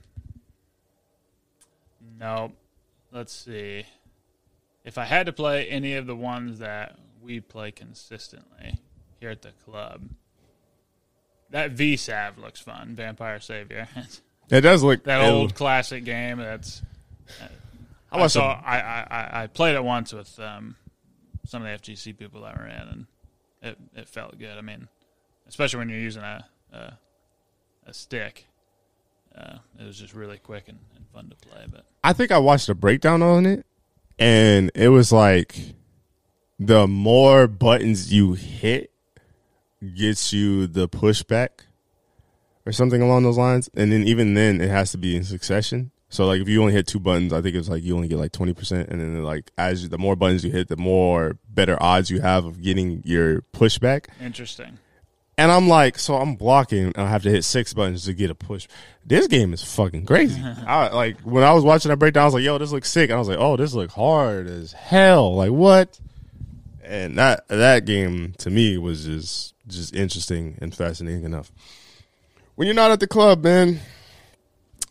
no, 2.20 2.51
let's 3.12 3.34
see. 3.34 3.84
If 4.86 4.97
I 4.97 5.05
had 5.05 5.26
to 5.26 5.34
play 5.34 5.68
any 5.68 5.95
of 5.95 6.07
the 6.07 6.16
ones 6.16 6.60
that 6.60 6.97
we 7.22 7.39
play 7.41 7.72
consistently 7.72 8.80
here 9.20 9.30
at 9.30 9.41
the 9.41 9.51
club, 9.66 10.01
that 11.51 11.76
VSAV 11.76 12.38
looks 12.38 12.60
fun. 12.60 12.95
Vampire 12.95 13.39
Savior. 13.39 13.88
It 14.51 14.62
does 14.62 14.82
look 14.82 15.03
that 15.03 15.22
it- 15.22 15.30
old 15.32 15.53
classic 15.53 16.03
game. 16.05 16.39
That's 16.39 16.82
I 17.39 18.16
I 18.16 18.20
watched 18.20 18.34
saw. 18.34 18.60
I, 18.66 18.80
I, 18.80 19.07
I- 19.12 19.43
I 19.43 19.47
played 19.47 19.76
it 19.76 19.84
once 19.84 20.12
with 20.12 20.39
um, 20.39 20.76
some 21.45 21.64
of 21.64 21.68
the 21.68 21.91
FGC 21.93 22.18
people 22.18 22.41
that 22.41 22.57
were 22.57 22.66
in, 22.66 22.72
and 22.72 23.05
it 23.62 23.78
it 23.95 24.07
felt 24.10 24.39
good. 24.39 24.57
I 24.57 24.62
mean, 24.62 24.88
especially 25.47 25.78
when 25.78 25.89
you're 25.89 25.99
using 25.99 26.24
a 26.24 26.43
a, 26.74 26.93
a 27.86 27.93
stick, 27.93 28.47
uh, 29.38 29.57
it 29.80 29.86
was 29.86 29.99
just 29.99 30.16
really 30.16 30.39
quick 30.39 30.64
and 30.68 30.80
fun 31.14 31.30
to 31.30 31.36
play. 31.36 31.66
But 31.70 31.86
I 32.03 32.14
think 32.14 32.32
I 32.32 32.38
watched 32.38 32.70
a 32.70 32.76
breakdown 32.76 33.22
on 33.22 33.45
it, 33.45 33.66
and 34.18 34.72
it 34.76 34.89
was 34.89 35.12
like 35.12 35.76
the 36.60 36.88
more 36.88 37.47
buttons 37.47 38.14
you 38.14 38.34
hit 38.34 38.91
gets 39.95 40.34
you 40.34 40.68
the 40.68 40.89
pushback 40.89 41.49
or 42.66 42.72
something 42.72 43.01
along 43.01 43.24
those 43.24 43.38
lines. 43.38 43.70
And 43.74 43.91
then 43.91 44.03
even 44.03 44.34
then, 44.34 44.62
it 44.62 44.70
has 44.70 44.91
to 44.91 44.97
be 44.97 45.16
in 45.16 45.24
succession. 45.24 45.91
So 46.10 46.26
like 46.26 46.41
if 46.41 46.49
you 46.49 46.60
only 46.60 46.74
hit 46.74 46.88
two 46.88 46.99
buttons, 46.99 47.32
I 47.32 47.41
think 47.41 47.55
it's 47.55 47.70
like 47.70 47.84
you 47.84 47.95
only 47.95 48.07
get 48.07 48.18
like 48.18 48.32
twenty 48.32 48.53
percent, 48.53 48.89
and 48.89 48.99
then 48.99 49.24
like 49.24 49.51
as 49.57 49.84
you, 49.84 49.89
the 49.89 49.99
more 49.99 50.16
buttons 50.16 50.43
you 50.43 50.51
hit, 50.51 50.68
the 50.68 50.78
more 50.78 51.38
better 51.47 51.82
odds 51.82 52.10
you 52.10 52.20
have 52.22 52.45
of 52.45 52.62
getting 52.62 53.01
your 53.05 53.41
pushback. 53.53 54.07
interesting. 54.20 54.80
And 55.40 55.54
I'm 55.54 55.70
like, 55.70 55.98
so 55.98 56.16
I'm 56.16 56.36
blocking, 56.36 56.88
and 56.88 56.98
I 56.98 57.08
have 57.08 57.24
to 57.24 57.30
hit 57.30 57.46
six 57.46 57.74
buttons 57.74 58.04
to 58.04 58.14
get 58.14 58.30
a 58.30 58.36
push. 58.36 58.68
This 59.06 59.28
game 59.28 59.54
is 59.54 59.64
fucking 59.64 60.06
crazy. 60.06 60.42
I 60.68 60.90
like 60.90 61.22
when 61.22 61.46
I 61.46 61.54
was 61.54 61.64
watching 61.64 61.92
that 61.92 61.98
breakdown, 61.98 62.24
I 62.24 62.26
was 62.26 62.34
like, 62.34 62.44
yo, 62.44 62.58
this 62.58 62.74
looks 62.74 62.92
sick. 62.92 63.10
And 63.10 63.16
I 63.16 63.20
was 63.20 63.30
like, 63.30 63.38
oh, 63.40 63.56
this 63.56 63.74
look 63.74 63.90
hard 63.90 64.48
as 64.48 64.74
hell. 64.74 65.34
Like 65.36 65.52
what? 65.52 65.98
And 66.84 67.18
that 67.18 67.48
that 67.48 67.86
game 67.86 68.34
to 68.40 68.50
me 68.50 68.78
was 68.78 69.06
just 69.06 69.54
just 69.66 69.96
interesting 69.96 70.58
and 70.62 70.76
fascinating 70.76 71.24
enough. 71.24 71.54
When 72.56 72.68
you're 72.68 72.76
not 72.76 72.92
at 72.92 73.00
the 73.00 73.08
club, 73.08 73.42
man, 73.42 73.80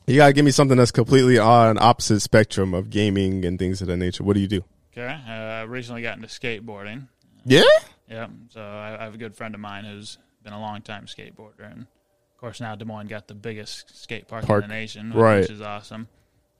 you 0.07 0.17
gotta 0.17 0.33
give 0.33 0.47
me 0.47 0.51
something 0.51 0.79
that's 0.79 0.93
completely 0.93 1.37
on 1.37 1.77
opposite 1.77 2.21
spectrum 2.21 2.73
of 2.73 2.89
gaming 2.89 3.45
and 3.45 3.59
things 3.59 3.83
of 3.83 3.89
that 3.89 3.99
nature. 3.99 4.25
What 4.25 4.33
do 4.33 4.41
you 4.41 4.49
do? 4.49 4.65
Okay, 4.97 5.15
uh, 5.29 5.67
recently 5.67 6.01
got 6.01 6.17
into 6.17 6.29
skateboarding. 6.29 7.07
Yeah. 7.45 7.65
Yeah, 8.09 8.29
so 8.49 8.63
I, 8.63 8.97
I 8.99 9.05
have 9.05 9.13
a 9.13 9.19
good 9.19 9.37
friend 9.37 9.55
of 9.55 9.61
mine 9.61 9.85
who's 9.85 10.17
been 10.43 10.53
a 10.53 10.61
long 10.61 10.83
time 10.83 11.07
skateboarder, 11.07 11.71
and 11.71 11.83
of 11.83 12.37
course 12.39 12.61
now 12.61 12.75
Des 12.75 12.85
Moines 12.85 13.09
got 13.09 13.27
the 13.29 13.35
biggest 13.35 14.01
skate 14.03 14.29
park, 14.29 14.45
Park, 14.47 14.65
in 14.65 14.69
the 14.71 14.75
nation, 14.75 15.13
right. 15.13 15.41
which 15.41 15.51
is 15.51 15.61
awesome. 15.61 16.09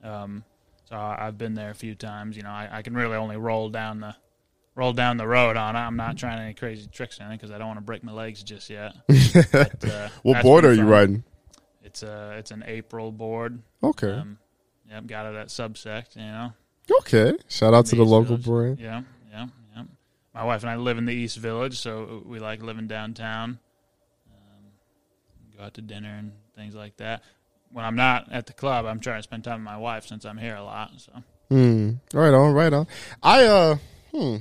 Um, 0.03 0.43
so 0.89 0.95
I- 0.95 1.27
I've 1.27 1.37
been 1.37 1.53
there 1.53 1.69
a 1.71 1.75
few 1.75 1.95
times. 1.95 2.35
You 2.37 2.43
know, 2.43 2.49
I, 2.49 2.69
I 2.71 2.81
can 2.81 2.93
really 2.95 3.15
only 3.15 3.37
roll 3.37 3.69
down 3.69 3.99
the 3.99 4.15
roll 4.75 4.93
down 4.93 5.17
the 5.17 5.27
road 5.27 5.57
on 5.57 5.75
it. 5.75 5.79
I'm 5.79 5.97
not 5.97 6.17
trying 6.17 6.39
any 6.39 6.53
crazy 6.53 6.87
tricks 6.87 7.19
or 7.19 7.23
anything 7.23 7.37
because 7.37 7.51
I 7.51 7.57
don't 7.57 7.67
want 7.67 7.79
to 7.79 7.83
break 7.85 8.03
my 8.03 8.11
legs 8.13 8.41
just 8.43 8.69
yet. 8.69 8.93
But, 9.51 9.83
uh, 9.85 10.09
What 10.23 10.41
board 10.41 10.65
are 10.65 10.73
you 10.73 10.83
riding? 10.85 11.23
It's 11.83 12.03
a 12.03 12.35
it's 12.37 12.51
an 12.51 12.63
April 12.67 13.11
board. 13.11 13.61
Okay. 13.83 14.11
Um, 14.11 14.37
yep, 14.89 15.05
got 15.07 15.25
it 15.25 15.35
at 15.37 15.47
Subsect. 15.47 16.15
You 16.15 16.21
know, 16.23 16.53
okay. 16.99 17.33
Shout 17.47 17.73
out 17.73 17.87
to 17.87 17.95
the 17.95 18.03
East 18.03 18.11
local 18.11 18.37
Village. 18.37 18.77
brand. 18.77 18.79
Yeah, 18.79 19.01
yeah, 19.31 19.47
yeah. 19.75 19.83
My 20.33 20.43
wife 20.43 20.61
and 20.63 20.69
I 20.69 20.75
live 20.75 20.97
in 20.97 21.05
the 21.05 21.13
East 21.13 21.37
Village, 21.37 21.77
so 21.79 22.21
we 22.25 22.39
like 22.39 22.61
living 22.61 22.87
downtown. 22.87 23.59
Go 25.59 25.65
out 25.65 25.73
to 25.73 25.81
dinner 25.81 26.15
and 26.17 26.31
things 26.55 26.73
like 26.73 26.95
that. 26.97 27.21
When 27.69 27.83
I'm 27.83 27.97
not 27.97 28.31
at 28.31 28.45
the 28.45 28.53
club, 28.53 28.85
I'm 28.85 29.01
trying 29.01 29.19
to 29.19 29.23
spend 29.23 29.43
time 29.43 29.55
with 29.59 29.65
my 29.65 29.75
wife 29.75 30.07
since 30.07 30.23
I'm 30.23 30.37
here 30.37 30.55
a 30.55 30.63
lot. 30.63 30.91
So 30.97 31.11
Hmm. 31.49 31.95
Right 32.13 32.33
on, 32.33 32.53
right 32.53 32.71
on. 32.71 32.87
I 33.21 33.43
uh 33.43 33.75
hmm. 34.13 34.37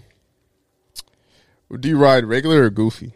Do 1.81 1.89
you 1.89 1.99
ride 1.99 2.25
regular 2.25 2.63
or 2.63 2.71
goofy? 2.71 3.15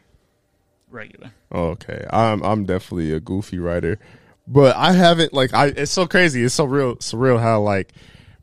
regular. 0.90 1.30
Okay. 1.54 2.04
I'm 2.10 2.42
I'm 2.42 2.64
definitely 2.64 3.12
a 3.12 3.20
goofy 3.20 3.60
rider. 3.60 4.00
But 4.48 4.74
I 4.74 4.92
haven't 4.92 5.32
like 5.32 5.54
I 5.54 5.66
it's 5.66 5.92
so 5.92 6.08
crazy. 6.08 6.42
It's 6.42 6.54
so 6.54 6.64
real 6.64 6.96
surreal 6.96 7.40
how 7.40 7.60
like 7.60 7.92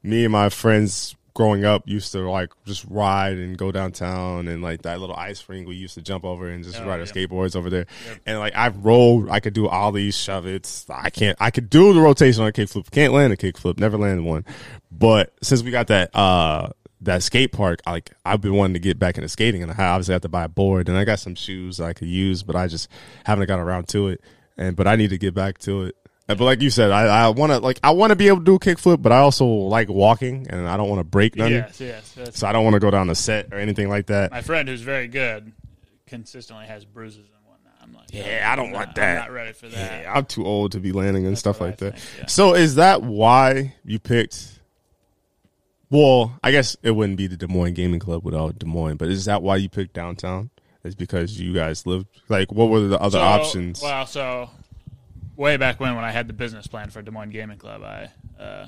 me 0.02 0.24
and 0.24 0.32
my 0.32 0.48
friends 0.48 1.18
growing 1.34 1.64
up 1.66 1.88
used 1.88 2.12
to 2.12 2.30
like 2.30 2.52
just 2.66 2.86
ride 2.90 3.38
and 3.38 3.58
go 3.58 3.72
downtown 3.72 4.48
and 4.48 4.62
like 4.62 4.82
that 4.82 5.00
little 5.00 5.16
ice 5.16 5.48
rink 5.48 5.68
we 5.68 5.76
used 5.76 5.94
to 5.96 6.02
jump 6.02 6.26
over 6.26 6.50
and 6.50 6.64
just 6.64 6.80
Oh, 6.82 6.86
ride 6.88 7.00
our 7.00 7.06
skateboards 7.06 7.56
over 7.56 7.70
there. 7.70 7.86
And 8.26 8.40
like 8.40 8.56
I've 8.56 8.84
rolled, 8.84 9.30
I 9.30 9.40
could 9.40 9.54
do 9.54 9.68
all 9.68 9.92
these 9.92 10.16
shove 10.18 10.46
it's 10.46 10.90
I 10.90 11.10
can't 11.10 11.38
I 11.40 11.52
could 11.52 11.70
do 11.70 11.94
the 11.94 12.02
rotation 12.02 12.42
on 12.44 12.50
a 12.50 12.52
kickflip. 12.52 12.90
Can't 12.92 13.14
land 13.14 13.32
a 13.34 13.38
kickflip, 13.38 13.80
never 13.80 13.98
landed 13.98 14.24
one. 14.24 14.46
But 14.92 15.34
since 15.42 15.64
we 15.64 15.72
got 15.72 15.88
that 15.88 16.16
uh 16.16 16.70
that 17.02 17.24
skate 17.24 17.54
park, 17.54 17.80
like 17.86 18.12
I've 18.26 18.42
been 18.42 18.56
wanting 18.56 18.74
to 18.74 18.80
get 18.80 19.00
back 19.00 19.18
into 19.18 19.30
skating, 19.30 19.64
and 19.64 19.72
I 19.72 19.86
obviously 19.86 20.12
have 20.14 20.22
to 20.24 20.30
buy 20.30 20.44
a 20.44 20.50
board, 20.50 20.90
and 20.90 20.98
I 20.98 21.06
got 21.06 21.20
some 21.20 21.36
shoes 21.36 21.80
I 21.80 21.94
could 21.94 22.10
use, 22.10 22.44
but 22.44 22.56
I 22.58 22.68
just 22.68 22.90
haven't 23.24 23.48
got 23.48 23.60
around 23.60 23.88
to 23.90 24.10
it. 24.10 24.22
And 24.58 24.76
but 24.76 24.88
I 24.88 24.98
need 24.98 25.12
to 25.12 25.18
get 25.18 25.34
back 25.34 25.60
to 25.60 25.84
it. 25.84 25.96
But 26.38 26.42
like 26.46 26.62
you 26.62 26.70
said, 26.70 26.92
I, 26.92 27.26
I 27.26 27.30
want 27.30 27.52
to 27.52 27.60
like 27.60 27.80
I 27.84 27.92
want 27.92 28.12
to 28.12 28.16
be 28.16 28.28
able 28.28 28.38
to 28.40 28.44
do 28.44 28.56
a 28.56 28.60
kickflip, 28.60 29.02
but 29.02 29.12
I 29.12 29.18
also 29.20 29.46
like 29.46 29.90
walking, 29.90 30.48
and 30.50 30.68
I 30.70 30.78
don't 30.78 30.88
want 30.88 31.00
to 31.00 31.04
break 31.04 31.36
nothing. 31.36 31.54
Yes, 31.54 31.82
yes. 31.82 32.16
So 32.38 32.48
I 32.48 32.52
don't 32.52 32.64
want 32.64 32.76
to 32.76 32.80
go 32.80 32.92
down 32.92 33.08
the 33.08 33.16
set 33.16 33.48
or 33.52 33.58
anything 33.58 33.90
like 33.90 34.08
that. 34.08 34.32
my 34.32 34.42
friend 34.42 34.70
who's 34.70 34.82
very 34.82 35.08
good 35.08 35.52
consistently 36.08 36.66
has 36.68 36.86
bruises 36.86 37.18
and 37.26 37.46
whatnot. 37.46 37.74
I'm 37.82 37.94
like, 37.94 38.14
Yeah, 38.14 38.46
oh, 38.48 38.54
I 38.54 38.56
don't 38.56 38.72
want 38.72 38.96
that. 38.96 39.10
I'm 39.24 39.28
not 39.30 39.32
ready 39.32 39.54
for 39.54 39.68
that. 39.70 40.04
Yeah, 40.04 40.14
I'm 40.14 40.26
too 40.26 40.46
old 40.46 40.72
to 40.74 40.80
be 40.80 40.92
landing 40.92 41.26
and 41.26 41.38
stuff 41.38 41.62
like 41.62 41.74
I 41.82 41.86
that. 41.86 42.00
think, 42.00 42.20
yeah. 42.20 42.26
So 42.28 42.54
is 42.54 42.76
that 42.76 43.02
why 43.02 43.76
you 43.84 43.98
picked? 44.00 44.60
Well, 45.90 46.38
I 46.44 46.52
guess 46.52 46.78
it 46.84 46.92
wouldn't 46.92 47.18
be 47.18 47.26
the 47.28 47.38
Des 47.38 47.48
Moines 47.48 47.74
Gaming 47.74 48.00
Club 48.00 48.24
without 48.24 48.60
Des 48.60 48.68
Moines, 48.68 48.98
but 48.98 49.08
is 49.08 49.26
that 49.26 49.42
why 49.42 49.56
you 49.56 49.70
picked 49.70 49.94
downtown? 49.94 50.52
Is 50.84 50.96
because 50.96 51.40
you 51.40 51.54
guys 51.54 51.86
lived 51.86 52.08
like 52.30 52.52
what 52.52 52.70
were 52.70 52.82
the 52.82 53.00
other 53.00 53.18
So, 53.18 53.22
options? 53.24 53.82
Well, 53.82 54.06
so 54.06 54.50
way 55.40 55.58
back 55.58 55.80
when, 55.80 55.96
when 55.96 56.04
I 56.06 56.12
had 56.12 56.28
the 56.28 56.34
business 56.34 56.68
plan 56.68 56.90
for 56.90 57.02
Des 57.02 57.12
Moines 57.12 57.30
Gaming 57.32 57.58
Club, 57.58 57.82
I 57.82 58.12
uh, 58.42 58.68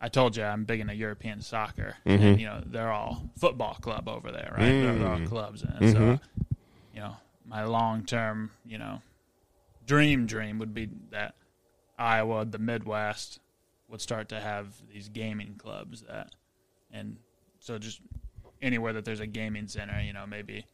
I 0.00 0.08
told 0.08 0.36
you 0.36 0.44
I'm 0.44 0.64
big 0.64 0.80
into 0.80 0.94
European 0.94 1.40
soccer, 1.40 1.96
Mm-hmm. 2.06 2.22
and 2.22 2.40
you 2.40 2.46
know 2.46 2.62
they're 2.64 2.92
all 2.92 3.30
football 3.38 3.74
club 3.74 4.08
over 4.08 4.30
there, 4.30 4.52
right? 4.56 4.72
They're, 4.80 4.94
they're 4.98 5.08
all 5.08 5.18
Mm. 5.18 5.26
clubs, 5.28 5.62
and 5.62 5.82
Mm-hmm. 5.84 5.92
so 6.14 6.20
you 6.94 7.00
know 7.00 7.16
my 7.44 7.64
long 7.64 8.04
term, 8.04 8.50
you 8.64 8.78
know, 8.78 9.02
dream 9.84 10.26
dream 10.26 10.58
would 10.58 10.72
be 10.74 10.88
that 11.10 11.34
Iowa, 11.98 12.44
the 12.44 12.58
Midwest, 12.58 13.40
would 13.88 14.00
start 14.00 14.28
to 14.30 14.40
have 14.40 14.74
these 14.92 15.08
gaming 15.08 15.54
clubs 15.56 16.02
that, 16.02 16.28
and 16.90 17.16
so 17.60 17.78
just 17.78 18.00
anywhere 18.62 18.92
that 18.92 19.04
there's 19.04 19.20
a 19.20 19.26
gaming 19.26 19.66
center, 19.68 20.00
you 20.00 20.12
know, 20.12 20.26
maybe 20.26 20.66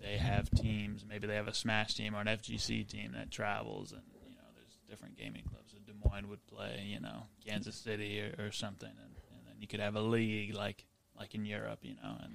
they 0.00 0.16
have 0.18 0.50
teams. 0.50 1.04
Maybe 1.08 1.26
they 1.26 1.34
have 1.36 1.48
a 1.48 1.54
Smash 1.54 1.94
team 1.94 2.14
or 2.14 2.20
an 2.20 2.26
FGC 2.26 2.86
team 2.88 3.12
that 3.12 3.30
travels, 3.30 3.92
and 3.92 4.02
you 4.12 4.12
know, 4.12 4.16
there's 4.16 4.17
different 4.88 5.16
gaming 5.18 5.42
clubs. 5.48 5.72
So 5.72 5.78
Des 5.86 5.92
Moines 6.08 6.28
would 6.28 6.46
play, 6.46 6.84
you 6.86 7.00
know, 7.00 7.24
Kansas 7.46 7.76
City 7.76 8.20
or, 8.20 8.46
or 8.46 8.52
something, 8.52 8.88
and, 8.88 9.12
and 9.32 9.46
then 9.46 9.54
you 9.60 9.66
could 9.66 9.80
have 9.80 9.94
a 9.96 10.00
league 10.00 10.54
like 10.54 10.84
like 11.18 11.34
in 11.34 11.44
Europe, 11.44 11.80
you 11.82 11.94
know. 12.02 12.16
And 12.22 12.34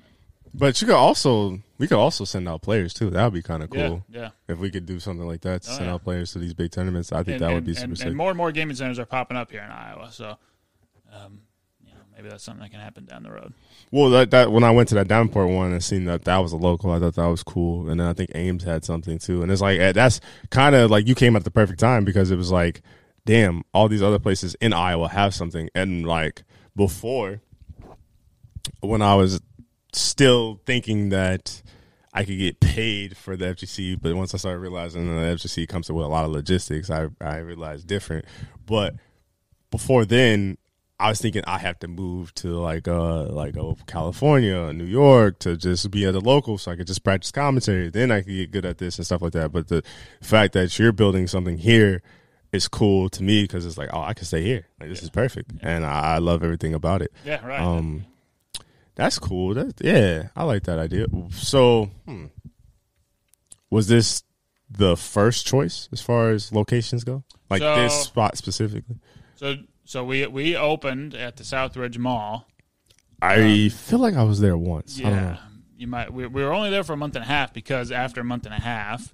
but 0.53 0.79
you 0.81 0.87
could 0.87 0.95
also 0.95 1.59
we 1.77 1.87
could 1.87 1.97
also 1.97 2.25
send 2.25 2.47
out 2.47 2.61
players 2.61 2.93
too. 2.93 3.09
That 3.09 3.23
would 3.23 3.33
be 3.33 3.41
kind 3.41 3.63
of 3.63 3.69
cool 3.69 4.03
yeah, 4.09 4.19
yeah. 4.21 4.29
if 4.47 4.59
we 4.59 4.69
could 4.69 4.85
do 4.85 4.99
something 4.99 5.25
like 5.25 5.41
that 5.41 5.63
to 5.63 5.71
Oh, 5.71 5.73
send 5.75 5.85
yeah. 5.87 5.93
out 5.93 6.03
players 6.03 6.31
to 6.33 6.39
these 6.39 6.53
big 6.53 6.71
tournaments. 6.71 7.11
I 7.11 7.23
think 7.23 7.35
And, 7.35 7.41
that 7.41 7.47
would 7.49 7.57
and- 7.57 7.65
be 7.65 7.73
super 7.73 7.85
and, 7.85 7.97
sick. 7.97 8.07
and 8.07 8.15
more 8.15 8.29
and 8.29 8.37
more 8.37 8.51
gaming 8.51 8.75
centers 8.75 8.99
are 8.99 9.05
popping 9.05 9.37
up 9.37 9.51
here 9.51 9.61
in 9.63 9.71
Iowa, 9.71 10.11
so 10.11 10.37
um, 11.11 11.41
maybe 12.15 12.29
that's 12.29 12.43
something 12.43 12.61
that 12.61 12.71
can 12.71 12.79
happen 12.79 13.05
down 13.05 13.23
the 13.23 13.31
road. 13.31 13.53
Well, 13.91 14.09
that, 14.11 14.31
that 14.31 14.51
when 14.51 14.63
I 14.63 14.71
went 14.71 14.89
to 14.89 14.95
that 14.95 15.07
Davenport 15.07 15.49
one 15.49 15.71
and 15.71 15.83
seen 15.83 16.05
that 16.05 16.25
that 16.25 16.37
was 16.37 16.51
a 16.51 16.57
local, 16.57 16.91
I 16.91 16.99
thought 16.99 17.15
that 17.15 17.27
was 17.27 17.43
cool. 17.43 17.89
And 17.89 17.99
then 17.99 18.07
I 18.07 18.13
think 18.13 18.31
Ames 18.35 18.63
had 18.63 18.85
something 18.85 19.19
too. 19.19 19.41
And 19.41 19.51
it's 19.51 19.61
like 19.61 19.79
eh, 19.79 19.91
that's 19.91 20.19
kind 20.49 20.75
of 20.75 20.91
like 20.91 21.07
you 21.07 21.15
came 21.15 21.35
at 21.35 21.43
the 21.43 21.51
perfect 21.51 21.79
time 21.79 22.05
because 22.05 22.31
it 22.31 22.35
was 22.35 22.51
like, 22.51 22.81
damn, 23.25 23.63
all 23.73 23.87
these 23.87 24.03
other 24.03 24.19
places 24.19 24.55
in 24.55 24.73
Iowa 24.73 25.09
have 25.09 25.33
something. 25.33 25.69
And 25.73 26.05
like 26.05 26.43
before, 26.75 27.41
when 28.81 29.01
I 29.01 29.15
was 29.15 29.41
still 29.93 30.59
thinking 30.65 31.09
that 31.09 31.61
I 32.13 32.25
could 32.25 32.37
get 32.37 32.59
paid 32.59 33.17
for 33.17 33.35
the 33.35 33.45
FGC, 33.45 33.99
but 34.01 34.15
once 34.15 34.33
I 34.33 34.37
started 34.37 34.59
realizing 34.59 35.07
that 35.07 35.21
the 35.21 35.47
FGC 35.47 35.67
comes 35.67 35.91
with 35.91 36.05
a 36.05 36.09
lot 36.09 36.25
of 36.25 36.31
logistics, 36.31 36.89
I 36.89 37.07
I 37.19 37.37
realized 37.37 37.87
different. 37.87 38.25
But 38.65 38.95
before 39.71 40.05
then, 40.05 40.57
I 41.03 41.09
was 41.09 41.19
thinking 41.19 41.43
I 41.45 41.57
have 41.57 41.79
to 41.79 41.89
move 41.89 42.33
to 42.35 42.57
like 42.57 42.87
uh 42.87 43.23
like 43.25 43.57
oh, 43.57 43.77
California, 43.87 44.71
New 44.71 44.85
York 44.85 45.37
to 45.39 45.57
just 45.57 45.91
be 45.91 46.05
at 46.05 46.13
the 46.13 46.21
local 46.21 46.57
so 46.57 46.71
I 46.71 46.77
could 46.77 46.87
just 46.87 47.03
practice 47.03 47.29
commentary. 47.29 47.89
Then 47.89 48.09
I 48.09 48.21
could 48.21 48.31
get 48.31 48.51
good 48.51 48.65
at 48.65 48.77
this 48.77 48.97
and 48.97 49.05
stuff 49.05 49.21
like 49.21 49.33
that. 49.33 49.51
But 49.51 49.67
the 49.67 49.83
fact 50.21 50.53
that 50.53 50.79
you're 50.79 50.93
building 50.93 51.27
something 51.27 51.57
here 51.57 52.01
is 52.53 52.69
cool 52.69 53.09
to 53.09 53.21
me 53.21 53.43
because 53.43 53.65
it's 53.65 53.77
like 53.77 53.89
oh 53.91 53.99
I 53.99 54.13
can 54.13 54.23
stay 54.23 54.43
here. 54.43 54.65
Like 54.79 54.87
this 54.87 55.03
is 55.03 55.09
perfect, 55.09 55.51
and 55.61 55.85
I, 55.85 56.15
I 56.15 56.17
love 56.19 56.41
everything 56.41 56.73
about 56.73 57.01
it. 57.01 57.11
Yeah, 57.25 57.45
right. 57.45 57.59
Um, 57.59 58.05
that's 58.95 59.19
cool. 59.19 59.55
That 59.55 59.73
yeah, 59.81 60.29
I 60.37 60.45
like 60.45 60.63
that 60.63 60.79
idea. 60.79 61.07
So, 61.31 61.91
hmm. 62.05 62.27
was 63.69 63.89
this 63.89 64.23
the 64.69 64.95
first 64.95 65.45
choice 65.45 65.89
as 65.91 65.99
far 65.99 66.31
as 66.31 66.53
locations 66.53 67.03
go? 67.03 67.25
Like 67.49 67.61
So- 67.61 67.75
this 67.75 68.03
spot 68.03 68.37
specifically? 68.37 68.99
so 69.35 69.57
so 69.85 70.03
we 70.03 70.25
we 70.27 70.55
opened 70.55 71.13
at 71.15 71.37
the 71.37 71.43
Southridge 71.43 71.97
Mall. 71.97 72.47
I 73.21 73.69
feel 73.69 73.99
like 73.99 74.15
I 74.15 74.23
was 74.23 74.39
there 74.41 74.57
once. 74.57 74.99
I 74.99 75.03
don't 75.03 75.11
know. 75.13 75.17
Yeah, 75.21 75.37
you 75.77 75.87
might. 75.87 76.11
We, 76.11 76.27
we 76.27 76.43
were 76.43 76.51
only 76.53 76.69
there 76.69 76.83
for 76.83 76.93
a 76.93 76.97
month 76.97 77.15
and 77.15 77.23
a 77.23 77.27
half 77.27 77.53
because 77.53 77.91
after 77.91 78.19
a 78.19 78.23
month 78.23 78.45
and 78.45 78.53
a 78.53 78.59
half, 78.59 79.13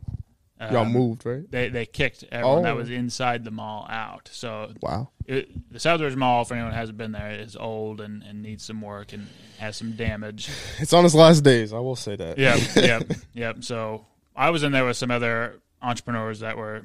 um, 0.60 0.74
Y'all 0.74 0.86
moved, 0.86 1.26
right? 1.26 1.50
They 1.50 1.70
they 1.70 1.86
kicked 1.86 2.24
everyone 2.32 2.64
that 2.64 2.74
Oh. 2.74 2.78
was 2.78 2.90
inside 2.90 3.46
the 3.46 3.52
mall 3.52 3.86
out. 3.90 4.30
So 4.34 4.74
Wow. 4.82 5.10
it, 5.26 5.72
the 5.72 5.78
Southridge 5.80 6.16
Mall, 6.16 6.44
for 6.44 6.56
anyone 6.56 6.72
who 6.74 6.78
hasn't 6.78 6.98
been 6.98 7.12
there, 7.12 7.32
is 7.32 7.56
old 7.56 8.02
and, 8.02 8.24
and 8.24 8.42
needs 8.42 8.66
some 8.66 8.82
work 8.82 9.14
and 9.14 9.28
has 9.60 9.78
some 9.78 9.92
damage. 9.94 10.50
It's 10.80 10.92
on 10.92 11.06
its 11.06 11.14
last 11.16 11.42
days. 11.44 11.72
I 11.72 11.80
will 11.80 11.96
say 11.96 12.16
that. 12.16 12.38
Yep, 12.38 12.60
yep, 12.76 13.12
yep. 13.34 13.64
So 13.64 14.06
I 14.36 14.50
was 14.50 14.64
in 14.64 14.72
there 14.72 14.86
with 14.86 14.98
some 14.98 15.12
other 15.12 15.60
entrepreneurs 15.82 16.40
that 16.42 16.58
were 16.58 16.84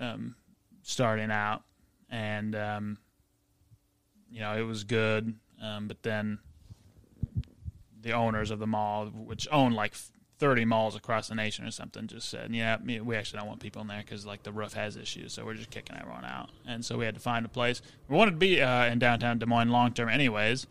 um, 0.00 0.34
starting 0.82 1.30
out, 1.30 1.62
and 2.10 2.54
um, 2.56 2.98
you 4.34 4.40
know 4.40 4.54
it 4.58 4.62
was 4.66 4.84
good. 4.84 5.34
Um, 5.62 5.88
but 5.88 6.02
then 6.02 6.40
the 8.02 8.12
owners 8.12 8.50
of 8.50 8.58
the 8.58 8.66
mall, 8.66 9.06
which 9.06 9.48
own 9.50 9.72
like 9.72 9.94
thirty 10.38 10.64
malls 10.64 10.94
across 10.96 11.28
the 11.28 11.34
nation 11.34 11.64
or 11.64 11.70
something, 11.70 12.06
just 12.06 12.28
said, 12.28 12.54
"Yeah, 12.54 12.76
we 12.82 13.16
actually 13.16 13.38
don't 13.38 13.48
want 13.48 13.60
people 13.60 13.80
in 13.82 13.88
there 13.88 14.02
because 14.02 14.26
like 14.26 14.42
the 14.42 14.52
roof 14.52 14.74
has 14.74 14.96
issues, 14.96 15.32
so 15.32 15.44
we're 15.44 15.54
just 15.54 15.70
kicking 15.70 15.96
everyone 15.96 16.24
out." 16.24 16.50
And 16.66 16.84
so 16.84 16.98
we 16.98 17.04
had 17.06 17.14
to 17.14 17.20
find 17.20 17.46
a 17.46 17.48
place. 17.48 17.80
We 18.08 18.16
wanted 18.16 18.32
to 18.32 18.36
be 18.36 18.60
uh, 18.60 18.86
in 18.86 18.98
downtown 18.98 19.38
Des 19.38 19.46
Moines 19.46 19.70
long 19.70 19.92
term, 19.94 20.08
anyways. 20.08 20.66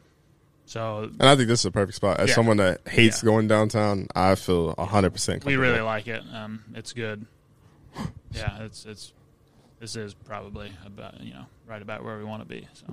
So 0.66 1.03
And 1.20 1.24
I 1.24 1.36
think 1.36 1.47
this 1.49 1.61
is 1.61 1.66
a 1.66 1.72
perfect 1.72 1.95
spot. 1.95 2.20
As 2.20 2.30
Yeah. 2.30 2.36
someone 2.36 2.57
that 2.57 2.88
hates 2.88 3.22
Yeah. 3.24 3.28
going 3.30 3.47
downtown, 3.47 4.07
I 4.16 4.36
feel 4.36 4.76
hundred 4.78 5.11
percent. 5.11 5.43
We 5.43 5.55
really 5.55 5.82
like 5.82 6.07
it. 6.07 6.24
Um, 6.32 6.64
it's 6.76 6.93
good. 6.93 7.26
Yeah, 8.32 8.64
it's 8.64 8.86
it's 8.86 9.11
this 9.80 9.95
is 9.95 10.14
probably 10.14 10.72
about 10.86 11.20
you 11.22 11.34
know 11.34 11.45
right 11.68 11.82
about 11.82 12.03
where 12.03 12.18
we 12.18 12.24
want 12.24 12.41
to 12.43 12.47
be. 12.47 12.68
So 12.74 12.86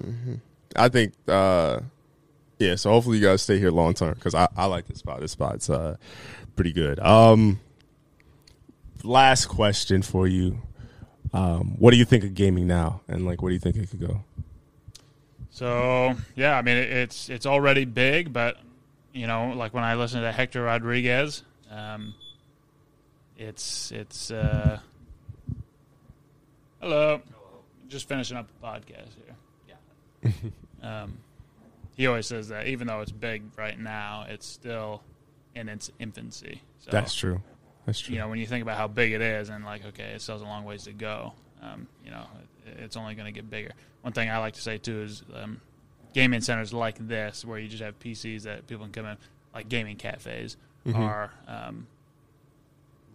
I 0.76 0.88
think, 0.88 1.14
uh, 1.28 1.80
yeah. 2.58 2.76
So 2.76 2.90
hopefully 2.90 3.18
you 3.18 3.26
guys 3.26 3.42
stay 3.42 3.58
here 3.58 3.70
long 3.70 3.94
term 3.94 4.14
because 4.14 4.34
I, 4.34 4.48
I 4.56 4.66
like 4.66 4.86
this 4.86 4.98
spot. 4.98 5.20
This 5.20 5.32
spot's 5.32 5.68
uh, 5.68 5.96
pretty 6.56 6.72
good. 6.72 7.00
Um, 7.00 7.60
last 9.02 9.46
question 9.46 10.02
for 10.02 10.26
you: 10.26 10.60
um, 11.32 11.76
What 11.78 11.90
do 11.90 11.96
you 11.96 12.04
think 12.04 12.24
of 12.24 12.34
gaming 12.34 12.66
now, 12.66 13.00
and 13.08 13.26
like, 13.26 13.42
where 13.42 13.50
do 13.50 13.54
you 13.54 13.60
think 13.60 13.76
it 13.76 13.90
could 13.90 14.00
go? 14.00 14.24
so 15.52 16.14
yeah, 16.36 16.56
I 16.56 16.62
mean 16.62 16.76
it, 16.76 16.90
it's 16.90 17.28
it's 17.28 17.44
already 17.44 17.84
big, 17.84 18.32
but 18.32 18.56
you 19.12 19.26
know 19.26 19.52
like 19.54 19.74
when 19.74 19.84
I 19.84 19.94
listen 19.94 20.22
to 20.22 20.32
Hector 20.32 20.62
Rodriguez, 20.62 21.42
um, 21.70 22.14
it's 23.36 23.92
it's 23.92 24.30
uh, 24.30 24.78
hello, 26.80 27.20
just 27.88 28.08
finishing 28.08 28.36
up 28.36 28.46
the 28.48 28.66
podcast 28.66 29.14
here. 29.16 29.29
Um, 30.82 31.18
he 31.94 32.06
always 32.06 32.26
says 32.26 32.48
that 32.48 32.66
even 32.68 32.86
though 32.86 33.02
it's 33.02 33.12
big 33.12 33.42
right 33.58 33.78
now, 33.78 34.24
it's 34.26 34.46
still 34.46 35.02
in 35.54 35.68
its 35.68 35.90
infancy. 35.98 36.62
So, 36.78 36.90
That's 36.90 37.14
true. 37.14 37.42
That's 37.84 38.00
true. 38.00 38.14
you 38.14 38.20
know, 38.20 38.28
when 38.28 38.38
you 38.38 38.46
think 38.46 38.62
about 38.62 38.78
how 38.78 38.88
big 38.88 39.12
it 39.12 39.20
is, 39.20 39.50
and 39.50 39.64
like, 39.64 39.84
okay, 39.84 40.12
it 40.14 40.22
still 40.22 40.36
has 40.36 40.42
a 40.42 40.46
long 40.46 40.64
ways 40.64 40.84
to 40.84 40.92
go. 40.92 41.34
Um, 41.60 41.86
you 42.02 42.10
know, 42.10 42.24
it, 42.66 42.80
it's 42.80 42.96
only 42.96 43.14
going 43.14 43.26
to 43.26 43.32
get 43.32 43.50
bigger. 43.50 43.72
One 44.00 44.14
thing 44.14 44.30
I 44.30 44.38
like 44.38 44.54
to 44.54 44.62
say 44.62 44.78
too 44.78 45.02
is 45.02 45.22
um, 45.34 45.60
gaming 46.14 46.40
centers 46.40 46.72
like 46.72 46.96
this, 47.06 47.44
where 47.44 47.58
you 47.58 47.68
just 47.68 47.82
have 47.82 47.98
PCs 47.98 48.44
that 48.44 48.66
people 48.66 48.86
can 48.86 48.92
come 48.92 49.06
in, 49.06 49.16
like 49.54 49.68
gaming 49.68 49.96
cafes, 49.96 50.56
are 50.94 51.30
um, 51.46 51.86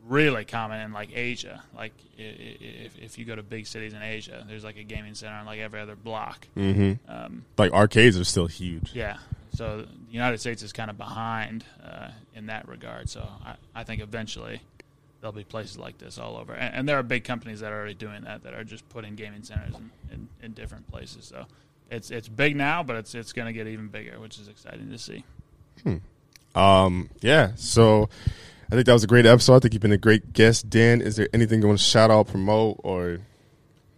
really 0.08 0.46
common 0.46 0.82
in 0.82 0.94
like 0.94 1.10
Asia. 1.16 1.64
Like 1.76 1.94
if 2.18 2.98
if 2.98 3.18
you 3.18 3.26
go 3.26 3.36
to 3.36 3.44
big 3.44 3.68
cities 3.68 3.94
in 3.94 4.02
Asia, 4.02 4.46
there's 4.48 4.64
like 4.64 4.78
a 4.78 4.84
gaming 4.84 5.16
center 5.16 5.36
on 5.36 5.46
like 5.46 5.60
every 5.60 5.80
other 5.80 5.96
block. 5.96 6.48
mm-hmm. 6.56 6.94
Um, 7.12 7.46
Like 7.58 7.72
arcades 7.74 8.18
are 8.20 8.24
still 8.24 8.48
huge. 8.48 8.92
yeah. 8.94 9.18
So 9.54 9.84
the 9.84 9.88
United 10.12 10.40
States 10.40 10.62
is 10.64 10.74
kind 10.74 10.90
of 10.90 10.98
behind 10.98 11.64
uh, 11.82 12.10
in 12.36 12.48
that 12.48 12.68
regard. 12.68 13.10
So 13.10 13.26
I, 13.46 13.56
I 13.74 13.84
think 13.86 14.02
eventually 14.02 14.62
there'll 15.22 15.32
be 15.32 15.46
places 15.46 15.78
like 15.78 15.98
this 15.98 16.18
all 16.18 16.36
over. 16.36 16.54
And, 16.54 16.76
and 16.76 16.90
there 16.90 16.98
are 17.00 17.04
big 17.04 17.24
companies 17.24 17.62
that 17.62 17.72
are 17.72 17.78
already 17.78 17.94
doing 17.94 18.26
that, 18.26 18.44
that 18.44 18.54
are 18.54 18.66
just 18.66 18.88
putting 18.90 19.16
gaming 19.16 19.44
centers 19.44 19.74
in, 19.74 19.92
in, 20.12 20.28
in 20.44 20.52
different 20.52 20.92
places. 20.92 21.26
So 21.26 21.46
it's 21.90 22.12
it's 22.12 22.28
big 22.28 22.56
now, 22.58 22.84
but 22.84 22.98
it's 22.98 23.16
it's 23.16 23.32
going 23.32 23.46
to 23.48 23.54
get 23.54 23.68
even 23.68 23.88
bigger, 23.88 24.20
which 24.20 24.38
is 24.40 24.50
exciting 24.50 24.90
to 24.92 24.98
see. 24.98 25.24
Hmm. 25.84 25.98
Um, 26.60 27.10
yeah. 27.22 27.52
So 27.56 28.10
I 28.72 28.76
think 28.76 28.86
that 28.88 28.94
was 28.94 29.04
a 29.04 29.08
great 29.08 29.26
episode. 29.26 29.56
I 29.56 29.60
think 29.60 29.74
you've 29.74 29.82
been 29.82 29.92
a 29.92 29.98
great 29.98 30.34
guest, 30.34 30.70
Dan. 30.70 31.02
Is 31.02 31.16
there 31.16 31.30
anything 31.34 31.62
you 31.62 31.68
want 31.68 31.80
to 31.80 31.86
shout 31.86 32.10
out, 32.10 32.28
promote, 32.28 32.80
or 32.84 33.20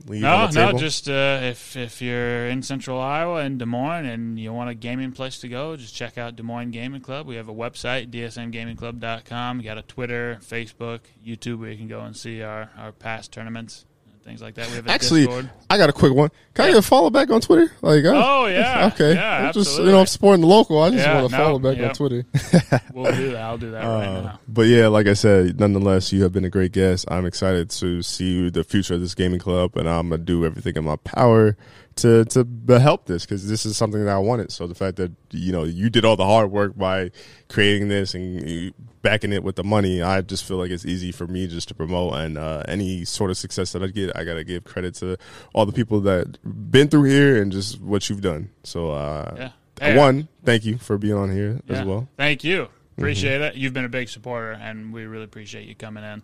leave 0.08 0.22
No, 0.22 0.36
on 0.36 0.52
the 0.52 0.72
no, 0.72 0.78
just 0.78 1.10
uh, 1.10 1.40
if 1.42 1.76
if 1.76 2.02
you're 2.02 2.48
in 2.48 2.62
Central 2.62 3.00
Iowa 3.00 3.42
in 3.44 3.58
Des 3.58 3.66
Moines 3.66 4.06
and 4.06 4.40
you 4.40 4.52
want 4.54 4.70
a 4.70 4.74
gaming 4.74 5.12
place 5.14 5.40
to 5.40 5.48
go, 5.48 5.76
just 5.78 5.96
check 5.96 6.18
out 6.18 6.36
Des 6.36 6.44
Moines 6.44 6.72
Gaming 6.72 7.02
Club. 7.02 7.28
We 7.28 7.36
have 7.36 7.48
a 7.48 7.54
website, 7.54 8.12
dsmgamingclub.com. 8.12 9.58
We 9.58 9.64
got 9.64 9.78
a 9.78 9.84
Twitter, 9.84 10.40
Facebook, 10.42 11.00
YouTube 11.26 11.60
where 11.60 11.72
you 11.72 11.78
can 11.78 11.88
go 11.88 12.02
and 12.02 12.16
see 12.16 12.42
our, 12.42 12.70
our 12.78 12.92
past 12.92 13.32
tournaments 13.32 13.86
and 13.86 13.87
things 14.28 14.42
like 14.42 14.56
that. 14.56 14.68
We 14.70 14.76
have 14.76 14.86
a 14.88 14.92
Actually, 14.92 15.22
Discord. 15.22 15.50
I 15.70 15.78
got 15.78 15.90
a 15.90 15.94
quick 15.94 16.14
one. 16.14 16.30
Can 16.54 16.66
I 16.66 16.68
Yeah. 16.68 16.74
get 16.74 16.80
a 16.80 16.88
follow 16.88 17.10
back 17.10 17.30
on 17.32 17.40
Twitter? 17.40 17.72
Like, 17.82 18.04
uh, 18.04 18.12
Oh, 18.14 18.46
yeah. 18.48 18.88
okay. 18.94 19.14
Yeah, 19.16 19.48
I'm 19.48 19.54
just 19.54 19.80
you 19.80 19.86
know 19.86 20.00
I'm 20.02 20.06
supporting 20.06 20.42
the 20.42 20.48
local. 20.48 20.82
I 20.84 20.90
just 20.90 21.06
Yeah, 21.06 21.22
want 21.22 21.32
to 21.32 21.38
no, 21.38 21.44
follow 21.44 21.60
back 21.60 21.80
on. 21.82 21.94
Twitter. 21.96 22.26
We'll 22.94 23.12
do 23.16 23.32
that. 23.32 23.42
I'll 23.42 23.58
do 23.58 23.72
that 23.72 23.84
right 23.84 24.08
Uh, 24.08 24.22
now. 24.22 24.40
but 24.48 24.64
yeah, 24.64 24.88
like 24.88 25.08
I 25.08 25.14
said, 25.14 25.60
nonetheless, 25.60 26.12
you 26.12 26.24
have 26.24 26.34
been 26.34 26.46
a 26.46 26.50
great 26.50 26.72
guest. 26.74 27.06
I'm 27.10 27.26
excited 27.26 27.70
to 27.70 28.02
see 28.02 28.50
the 28.50 28.64
future 28.64 28.96
of 28.96 29.02
this 29.02 29.16
gaming 29.16 29.40
club, 29.40 29.78
and 29.78 29.88
I'm 29.88 30.10
gonna 30.10 30.22
do 30.24 30.46
everything 30.46 30.76
in 30.76 30.84
my 30.84 30.96
power 30.98 31.56
to 31.98 32.26
to 32.26 32.80
help 32.80 33.06
this 33.06 33.26
because 33.26 33.48
this 33.48 33.66
is 33.66 33.76
something 33.78 34.04
that 34.06 34.12
I 34.14 34.18
wanted. 34.20 34.52
So 34.52 34.68
the 34.68 34.76
fact 34.76 34.98
that 34.98 35.12
you 35.32 35.52
know 35.52 35.64
you 35.64 35.90
did 35.90 36.06
all 36.06 36.16
the 36.16 36.26
hard 36.26 36.52
work 36.52 36.78
by 36.78 37.12
creating 37.50 37.88
this 37.90 38.14
and 38.14 38.74
backing 39.02 39.32
it 39.34 39.44
with 39.44 39.56
the 39.56 39.64
money, 39.64 40.02
I 40.02 40.22
just 40.22 40.44
feel 40.44 40.58
like 40.58 40.72
it's 40.72 40.86
easy 40.86 41.12
for 41.12 41.28
me 41.28 41.48
just 41.48 41.68
to 41.70 41.74
promote. 41.74 42.14
And 42.16 42.38
uh, 42.38 42.64
any 42.68 43.06
sort 43.06 43.30
of 43.32 43.38
success 43.38 43.72
that 43.74 43.84
I 43.84 43.88
get, 43.88 44.16
I 44.16 44.24
gotta 44.24 44.44
give 44.44 44.64
credit 44.64 44.96
to 44.96 45.18
all 45.54 45.66
the 45.66 45.74
people 45.74 46.02
that 46.02 46.38
been 46.72 46.88
through 46.88 47.04
here 47.10 47.42
and 47.42 47.52
just 47.52 47.80
what 47.82 48.10
you've 48.10 48.22
done. 48.22 48.50
So 48.64 48.92
uh, 48.92 49.34
Yeah. 49.38 49.52
Hey, 49.80 49.96
one, 49.98 50.28
thank 50.44 50.66
you 50.66 50.78
for 50.80 50.98
being 50.98 51.14
on 51.14 51.32
here 51.32 51.60
Yeah. 51.68 51.80
as 51.82 51.86
well. 51.86 52.08
Thank 52.18 52.44
you. 52.44 52.68
Appreciate 52.98 53.36
Mm-hmm. 53.42 53.44
it. 53.44 53.56
You've 53.56 53.74
been 53.74 53.86
a 53.86 53.90
big 53.90 54.10
supporter, 54.10 54.54
and 54.54 54.92
we 54.92 55.06
really 55.06 55.26
appreciate 55.26 55.68
you 55.68 55.76
coming 55.76 56.04
in, 56.04 56.24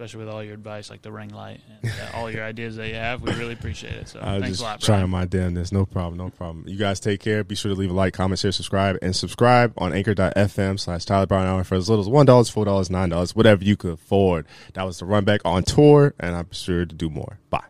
especially 0.00 0.24
with 0.24 0.34
all 0.34 0.42
your 0.42 0.54
advice, 0.54 0.88
like 0.88 1.02
the 1.02 1.12
ring 1.12 1.28
light 1.28 1.60
and 1.82 1.92
uh, 1.92 2.16
all 2.16 2.30
your 2.30 2.42
ideas 2.42 2.76
that 2.76 2.88
you 2.88 2.94
have. 2.94 3.20
We 3.20 3.34
really 3.34 3.52
appreciate 3.52 3.92
it. 3.92 4.08
So 4.08 4.18
I 4.18 4.34
was 4.34 4.42
thanks 4.42 4.58
just 4.58 4.60
a 4.62 4.64
lot, 4.64 4.80
trying 4.80 5.10
my 5.10 5.26
damnness. 5.26 5.72
No 5.72 5.84
problem. 5.84 6.16
No 6.16 6.30
problem. 6.30 6.66
You 6.66 6.78
guys 6.78 7.00
take 7.00 7.20
care. 7.20 7.44
Be 7.44 7.54
sure 7.54 7.70
to 7.70 7.78
leave 7.78 7.90
a 7.90 7.92
like, 7.92 8.14
comment, 8.14 8.38
share, 8.38 8.50
subscribe, 8.50 8.96
and 9.02 9.14
subscribe 9.14 9.74
on 9.76 9.92
anchor.fm 9.92 10.80
slash 10.80 11.04
Tyler 11.04 11.26
Brown 11.26 11.46
Hour 11.46 11.64
for 11.64 11.74
as 11.74 11.90
little 11.90 12.02
as 12.02 12.08
$1, 12.08 12.26
$4, 12.26 12.88
$9, 12.88 13.36
whatever 13.36 13.62
you 13.62 13.76
could 13.76 13.92
afford. 13.92 14.46
That 14.72 14.84
was 14.84 14.98
the 14.98 15.04
run 15.04 15.26
back 15.26 15.42
on 15.44 15.64
tour, 15.64 16.14
and 16.18 16.34
I'm 16.34 16.50
sure 16.50 16.86
to 16.86 16.94
do 16.94 17.10
more. 17.10 17.38
Bye. 17.50 17.69